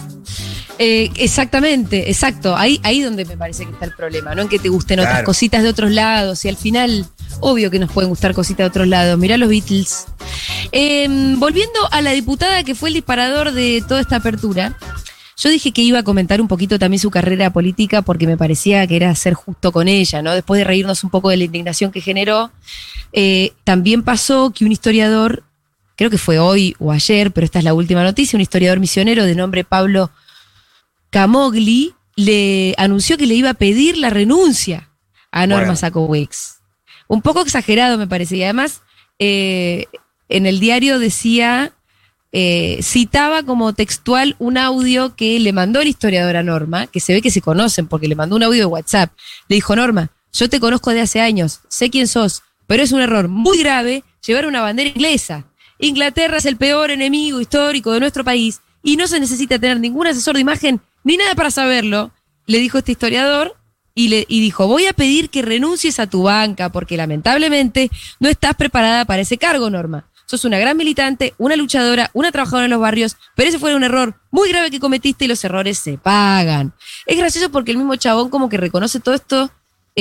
Eh, 0.79 1.11
exactamente, 1.17 2.09
exacto. 2.09 2.57
Ahí, 2.57 2.81
ahí 2.85 3.03
donde 3.03 3.25
me 3.25 3.37
parece 3.37 3.65
que 3.65 3.73
está 3.73 3.85
el 3.87 3.95
problema, 3.95 4.35
no 4.35 4.43
en 4.43 4.49
que 4.49 4.61
te 4.61 4.69
gusten 4.69 5.01
otras 5.01 5.25
cositas 5.25 5.63
de 5.65 5.69
otros 5.69 5.91
lados. 5.91 6.45
Y 6.45 6.49
al 6.49 6.57
final, 6.57 7.07
obvio 7.41 7.71
que 7.71 7.79
nos 7.79 7.91
pueden 7.91 8.11
gustar 8.11 8.35
cositas 8.35 8.59
de 8.59 8.65
otros 8.65 8.89
lados. 8.89 9.19
Mirá 9.19 9.37
los 9.37 9.49
Beatles. 9.49 10.07
Eh, 10.73 11.07
volviendo 11.37 11.79
a 11.91 12.01
la 12.01 12.13
diputada 12.13 12.63
que 12.65 12.75
fue 12.75 12.91
el 12.91 12.95
disparador 12.95 13.53
de 13.53 13.83
toda 13.87 14.01
esta 14.01 14.17
apertura. 14.17 14.77
Yo 15.37 15.51
dije 15.51 15.71
que 15.71 15.83
iba 15.83 16.01
a 16.01 16.03
comentar 16.03 16.41
un 16.41 16.49
poquito 16.49 16.81
también 16.81 16.99
su 16.99 17.11
carrera 17.11 17.53
política 17.53 18.03
porque 18.03 18.27
me 18.27 18.37
parecía 18.37 18.85
que 18.89 18.97
era 18.97 19.15
ser 19.15 19.35
justo 19.35 19.71
con 19.71 19.87
ella, 19.87 20.21
¿no? 20.21 20.35
Después 20.35 20.59
de 20.59 20.65
reírnos 20.65 21.05
un 21.05 21.11
poco 21.11 21.31
de 21.31 21.37
la 21.37 21.45
indignación 21.45 21.93
que 21.93 22.01
generó, 22.01 22.51
eh, 23.13 23.53
también 23.63 24.03
pasó 24.03 24.51
que 24.51 24.65
un 24.65 24.73
historiador, 24.73 25.45
creo 25.95 26.11
que 26.11 26.19
fue 26.19 26.41
hoy 26.41 26.75
o 26.81 26.91
ayer, 26.91 27.31
pero 27.31 27.45
esta 27.45 27.61
es 27.61 27.65
la 27.65 27.73
última 27.73 28.03
noticia, 28.03 28.37
un 28.37 28.41
historiador 28.41 28.81
misionero 28.81 29.25
de 29.25 29.37
nombre 29.37 29.63
Pablo 29.63 30.11
Camogli 31.11 31.95
le 32.17 32.75
anunció 32.77 33.17
que 33.17 33.27
le 33.27 33.35
iba 33.35 33.51
a 33.51 33.55
pedir 33.55 33.97
la 33.97 34.11
renuncia 34.11 34.91
a 35.31 35.47
Norma 35.47 35.75
Bueno. 35.81 36.58
Un 37.09 37.23
poco 37.23 37.41
exagerado 37.41 37.99
me 37.99 38.07
parece. 38.07 38.37
Y 38.37 38.45
además, 38.45 38.83
eh, 39.19 39.87
en 40.29 40.47
el 40.47 40.61
diario 40.61 40.99
decía, 40.99 41.73
eh, 42.31 42.79
citaba 42.83 43.43
como 43.43 43.73
textual 43.73 44.37
un 44.39 44.59
audio 44.59 45.17
que 45.17 45.41
le 45.41 45.53
mandó 45.53 45.81
el 45.81 45.89
historiador 45.89 46.37
a 46.37 46.43
Norma, 46.43 46.87
que 46.87 47.01
se 47.01 47.15
ve 47.15 47.23
que 47.23 47.31
se 47.31 47.41
conocen 47.41 47.89
porque 47.89 48.09
le 48.09 48.15
mandó 48.15 48.37
un 48.37 48.43
audio 48.43 48.61
de 48.61 48.67
WhatsApp. 48.67 49.11
Le 49.49 49.57
dijo, 49.57 49.75
Norma, 49.75 50.13
yo 50.33 50.49
te 50.49 50.61
conozco 50.61 50.91
de 50.91 51.01
hace 51.01 51.21
años, 51.21 51.61
sé 51.69 51.91
quién 51.91 52.07
sos, 52.07 52.43
pero 52.67 52.83
es 52.83 52.93
un 52.93 53.01
error 53.01 53.29
muy 53.29 53.59
grave 53.59 54.05
llevar 54.25 54.47
una 54.47 54.61
bandera 54.61 54.91
inglesa. 54.91 55.47
Inglaterra 55.79 56.37
es 56.37 56.45
el 56.45 56.57
peor 56.57 56.91
enemigo 56.91 57.41
histórico 57.41 57.93
de 57.93 58.01
nuestro 58.01 58.25
país 58.25 58.61
y 58.83 58.97
no 58.97 59.07
se 59.07 59.21
necesita 59.21 59.59
tener 59.59 59.81
ningún 59.81 60.07
asesor 60.07 60.35
de 60.35 60.43
imagen 60.43 60.81
ni 61.05 61.17
nada 61.17 61.35
para 61.35 61.51
saberlo, 61.51 62.13
le 62.47 62.59
dijo 62.59 62.79
este 62.79 62.93
historiador 62.93 63.57
y, 63.99 64.07
le, 64.07 64.27
y 64.29 64.41
dijo, 64.41 64.69
voy 64.69 64.87
a 64.87 64.93
pedir 64.93 65.29
que 65.29 65.43
renuncies 65.43 65.99
a 65.99 66.07
tu 66.07 66.23
banca 66.23 66.69
porque 66.69 66.97
lamentablemente 66.97 67.91
no 68.21 68.29
estás 68.29 68.55
preparada 68.55 69.05
para 69.05 69.23
ese 69.23 69.39
cargo, 69.39 69.71
Norma. 69.71 70.05
Sos 70.25 70.45
una 70.45 70.57
gran 70.57 70.77
militante, 70.77 71.35
una 71.37 71.57
luchadora, 71.57 72.09
una 72.13 72.31
trabajadora 72.31 72.67
en 72.67 72.71
los 72.71 72.81
barrios, 72.81 73.17
pero 73.35 73.49
ese 73.49 73.59
fue 73.59 73.75
un 73.75 73.83
error 73.83 74.15
muy 74.31 74.51
grave 74.51 74.71
que 74.71 74.79
cometiste 74.79 75.25
y 75.25 75.29
los 75.29 75.43
errores 75.43 75.79
se 75.79 75.99
pagan. 75.99 76.75
Es 77.07 77.19
gracioso 77.19 77.51
porque 77.51 77.73
el 77.73 77.79
mismo 77.79 77.97
chabón 77.97 78.31
como 78.31 78.49
que 78.49 78.57
reconoce 78.57 79.01
todo 79.01 79.17
esto, 79.17 79.51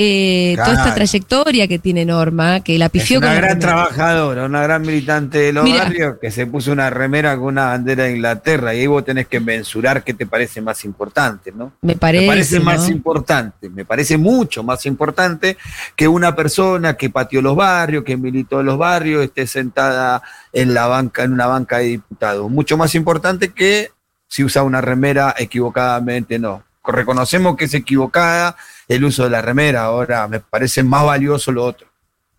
eh, 0.00 0.54
toda 0.56 0.74
esta 0.74 0.94
trayectoria 0.94 1.66
que 1.66 1.80
tiene 1.80 2.04
Norma, 2.04 2.60
que 2.60 2.78
la 2.78 2.84
Es 2.84 2.92
pifió 2.92 3.18
una 3.18 3.26
con 3.26 3.34
la 3.34 3.40
gran 3.40 3.58
trabajadora, 3.58 4.44
una 4.44 4.62
gran 4.62 4.82
militante 4.82 5.38
de 5.38 5.52
los 5.52 5.68
barrios 5.68 6.18
que 6.20 6.30
se 6.30 6.46
puso 6.46 6.70
una 6.70 6.88
remera 6.88 7.36
con 7.36 7.46
una 7.46 7.64
bandera 7.66 8.04
de 8.04 8.12
Inglaterra 8.12 8.72
y 8.72 8.78
ahí 8.78 8.86
vos 8.86 9.04
tenés 9.04 9.26
que 9.26 9.40
mensurar 9.40 10.04
qué 10.04 10.14
te 10.14 10.24
parece 10.24 10.60
más 10.60 10.84
importante, 10.84 11.50
¿no? 11.50 11.72
Me 11.82 11.96
parece, 11.96 12.22
me 12.22 12.28
parece 12.28 12.60
más 12.60 12.88
importante, 12.88 13.68
me 13.70 13.84
parece 13.84 14.16
mucho 14.16 14.62
más 14.62 14.86
importante 14.86 15.56
que 15.96 16.06
una 16.06 16.36
persona 16.36 16.94
que 16.94 17.10
pateó 17.10 17.42
los 17.42 17.56
barrios, 17.56 18.04
que 18.04 18.16
militó 18.16 18.60
en 18.60 18.66
los 18.66 18.78
barrios, 18.78 19.24
esté 19.24 19.48
sentada 19.48 20.22
en 20.52 20.74
la 20.74 20.86
banca, 20.86 21.24
en 21.24 21.32
una 21.32 21.48
banca 21.48 21.78
de 21.78 21.86
diputados. 21.86 22.48
Mucho 22.48 22.76
más 22.76 22.94
importante 22.94 23.48
que 23.48 23.90
si 24.28 24.44
usa 24.44 24.62
una 24.62 24.80
remera 24.80 25.34
equivocadamente, 25.36 26.38
no. 26.38 26.62
Reconocemos 26.86 27.56
que 27.56 27.64
es 27.64 27.74
equivocada 27.74 28.54
el 28.88 29.04
uso 29.04 29.24
de 29.24 29.30
la 29.30 29.42
remera, 29.42 29.82
ahora 29.84 30.26
me 30.26 30.40
parece 30.40 30.82
más 30.82 31.04
valioso 31.04 31.52
lo 31.52 31.64
otro. 31.64 31.88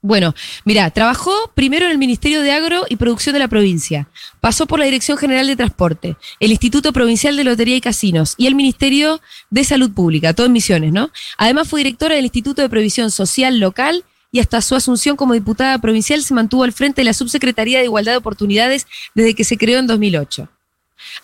Bueno, 0.01 0.33
mira, 0.63 0.89
trabajó 0.91 1.33
primero 1.55 1.85
en 1.85 1.91
el 1.91 1.97
Ministerio 1.97 2.41
de 2.41 2.53
Agro 2.53 2.85
y 2.87 2.95
Producción 2.95 3.33
de 3.33 3.39
la 3.39 3.49
provincia. 3.49 4.07
Pasó 4.39 4.65
por 4.65 4.79
la 4.79 4.85
Dirección 4.85 5.17
General 5.17 5.45
de 5.45 5.57
Transporte, 5.57 6.15
el 6.39 6.51
Instituto 6.51 6.93
Provincial 6.93 7.35
de 7.35 7.43
Lotería 7.43 7.75
y 7.75 7.81
Casinos 7.81 8.35
y 8.37 8.47
el 8.47 8.55
Ministerio 8.55 9.19
de 9.49 9.65
Salud 9.65 9.91
Pública, 9.91 10.33
todo 10.33 10.45
en 10.45 10.53
Misiones, 10.53 10.93
¿no? 10.93 11.11
Además 11.37 11.67
fue 11.67 11.81
directora 11.81 12.15
del 12.15 12.23
Instituto 12.23 12.61
de 12.61 12.69
Previsión 12.69 13.11
Social 13.11 13.59
Local 13.59 14.05
y 14.31 14.39
hasta 14.39 14.61
su 14.61 14.75
asunción 14.75 15.17
como 15.17 15.33
diputada 15.33 15.77
provincial 15.79 16.23
se 16.23 16.33
mantuvo 16.33 16.63
al 16.63 16.71
frente 16.71 17.01
de 17.01 17.05
la 17.05 17.13
Subsecretaría 17.13 17.79
de 17.79 17.85
Igualdad 17.85 18.13
de 18.13 18.19
Oportunidades 18.19 18.87
desde 19.15 19.35
que 19.35 19.43
se 19.43 19.57
creó 19.57 19.79
en 19.79 19.87
2008. 19.87 20.47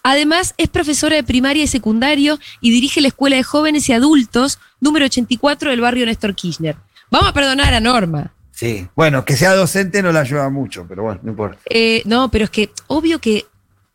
Además, 0.04 0.54
es 0.58 0.70
profesora 0.70 1.16
de 1.16 1.24
primaria 1.24 1.64
y 1.64 1.68
secundario 1.68 2.40
y 2.62 2.72
dirige 2.72 3.02
la 3.02 3.10
Escuela 3.10 3.36
de 3.36 3.44
Jóvenes 3.44 3.90
y 3.90 3.94
Adultos 3.94 4.60
número 4.86 5.06
84 5.06 5.72
del 5.72 5.82
barrio 5.82 6.06
Néstor 6.06 6.34
Kirchner. 6.36 6.78
Vamos 7.12 7.30
a 7.30 7.34
perdonar 7.34 7.74
a 7.74 7.80
Norma. 7.82 8.32
Sí, 8.52 8.88
bueno, 8.96 9.26
que 9.26 9.36
sea 9.36 9.54
docente 9.54 10.02
no 10.02 10.14
la 10.14 10.22
ayuda 10.22 10.50
mucho, 10.50 10.86
pero 10.88 11.04
bueno, 11.04 11.20
no 11.24 11.32
importa. 11.32 11.58
Eh, 11.70 12.02
no, 12.06 12.32
pero 12.32 12.46
es 12.46 12.50
que 12.50 12.70
obvio 12.88 13.20
que 13.20 13.46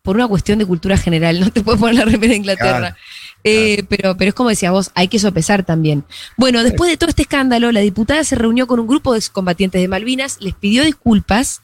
por 0.03 0.17
una 0.17 0.29
cuestión 0.29 0.59
de 0.59 0.67
cultura 0.67 0.99
general 0.99 1.41
no 1.41 1.51
te 1.53 1.63
puedes 1.63 1.81
poner 1.81 1.95
la 1.97 2.05
remera 2.05 2.33
de 2.33 2.37
Inglaterra. 2.37 2.79
Claro, 2.79 2.97
Eh, 3.43 3.85
pero, 3.89 4.17
pero 4.19 4.29
es 4.29 4.35
como 4.35 4.51
decías 4.51 4.73
vos, 4.73 4.91
hay 4.95 5.09
que 5.09 5.19
sopesar 5.19 5.65
también. 5.65 6.05
Bueno, 6.37 6.63
después 6.63 6.91
de 6.91 6.99
todo 6.99 7.09
este 7.09 7.23
escándalo, 7.23 7.73
la 7.73 7.81
diputada 7.81 8.23
se 8.25 8.35
reunió 8.37 8.67
con 8.67 8.81
un 8.81 8.87
grupo 8.87 9.13
de 9.13 9.19
excombatientes 9.19 9.81
de 9.81 9.89
Malvinas, 9.89 10.37
les 10.41 10.55
pidió 10.55 10.85
disculpas 10.85 11.63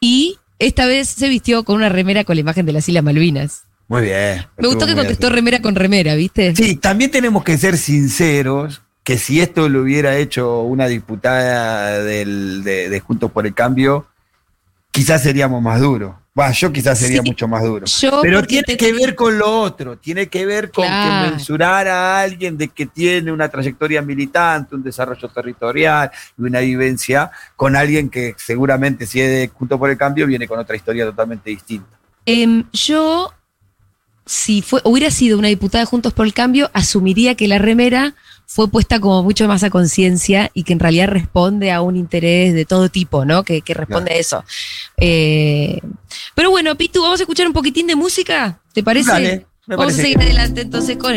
y 0.00 0.38
esta 0.58 0.86
vez 0.86 1.08
se 1.08 1.28
vistió 1.28 1.64
con 1.64 1.76
una 1.76 1.90
remera 1.90 2.24
con 2.24 2.36
la 2.36 2.40
imagen 2.40 2.64
de 2.64 2.72
las 2.72 2.88
Islas 2.88 3.04
Malvinas. 3.04 3.64
Muy 3.88 4.02
bien. 4.02 4.44
Me 4.58 4.68
gustó 4.68 4.86
que 4.86 4.94
contestó 4.94 5.26
bien. 5.28 5.36
remera 5.36 5.62
con 5.62 5.74
remera, 5.74 6.14
¿viste? 6.14 6.54
Sí, 6.54 6.76
también 6.76 7.10
tenemos 7.10 7.42
que 7.42 7.56
ser 7.56 7.76
sinceros 7.78 8.82
que 9.02 9.16
si 9.18 9.40
esto 9.40 9.68
lo 9.70 9.80
hubiera 9.82 10.16
hecho 10.16 10.60
una 10.62 10.86
diputada 10.86 12.02
del- 12.04 12.62
de, 12.62 12.90
de 12.90 13.00
Juntos 13.00 13.30
por 13.32 13.46
el 13.46 13.54
Cambio, 13.54 14.06
quizás 14.90 15.22
seríamos 15.22 15.62
más 15.62 15.80
duros. 15.80 16.14
Bueno, 16.34 16.52
yo 16.52 16.72
quizás 16.72 16.98
sería 16.98 17.22
Sí, 17.22 17.30
mucho 17.30 17.48
más 17.48 17.64
duro. 17.64 17.86
Pero 18.22 18.44
tiene 18.44 18.62
te- 18.64 18.76
que 18.76 18.92
ver 18.92 19.14
con 19.16 19.38
lo 19.38 19.60
otro, 19.60 19.96
tiene 19.96 20.28
que 20.28 20.46
ver 20.46 20.70
con 20.70 20.86
Claro. 20.86 21.24
que 21.24 21.30
mensurar 21.32 21.88
a 21.88 22.20
alguien 22.20 22.56
de 22.56 22.68
que 22.68 22.86
tiene 22.86 23.32
una 23.32 23.48
trayectoria 23.48 24.02
militante, 24.02 24.76
un 24.76 24.82
desarrollo 24.84 25.28
territorial 25.28 26.10
y 26.38 26.42
una 26.42 26.60
vivencia 26.60 27.30
con 27.56 27.74
alguien 27.74 28.08
que 28.08 28.34
seguramente 28.36 29.04
si 29.06 29.20
es 29.20 29.28
de 29.30 29.48
Juntos 29.48 29.78
por 29.80 29.90
el 29.90 29.96
Cambio 29.96 30.26
viene 30.28 30.46
con 30.46 30.58
otra 30.60 30.76
historia 30.76 31.06
totalmente 31.06 31.50
distinta. 31.50 31.88
Em, 32.24 32.62
yo, 32.72 33.32
si 34.28 34.60
fue, 34.60 34.82
hubiera 34.84 35.10
sido 35.10 35.38
una 35.38 35.48
diputada 35.48 35.84
de 35.84 35.86
Juntos 35.86 36.12
por 36.12 36.26
el 36.26 36.34
Cambio, 36.34 36.70
asumiría 36.74 37.34
que 37.34 37.48
la 37.48 37.56
remera 37.56 38.14
fue 38.44 38.68
puesta 38.68 39.00
como 39.00 39.22
mucho 39.22 39.48
más 39.48 39.62
a 39.62 39.70
conciencia 39.70 40.50
y 40.52 40.64
que 40.64 40.74
en 40.74 40.80
realidad 40.80 41.08
responde 41.08 41.72
a 41.72 41.80
un 41.80 41.96
interés 41.96 42.52
de 42.52 42.66
todo 42.66 42.90
tipo, 42.90 43.24
¿no? 43.24 43.42
Que, 43.42 43.62
que 43.62 43.72
responde 43.72 44.12
a 44.12 44.16
eso. 44.16 44.44
Eh, 44.98 45.80
pero 46.34 46.50
bueno, 46.50 46.76
Pitu, 46.76 47.00
vamos 47.00 47.20
a 47.20 47.22
escuchar 47.22 47.46
un 47.46 47.54
poquitín 47.54 47.86
de 47.86 47.96
música, 47.96 48.60
¿te 48.74 48.82
parece? 48.82 49.10
Dale, 49.10 49.46
me 49.66 49.76
vamos 49.76 49.94
parece 49.94 50.00
a 50.00 50.04
seguir 50.04 50.20
adelante 50.20 50.60
entonces 50.60 50.98
con 50.98 51.14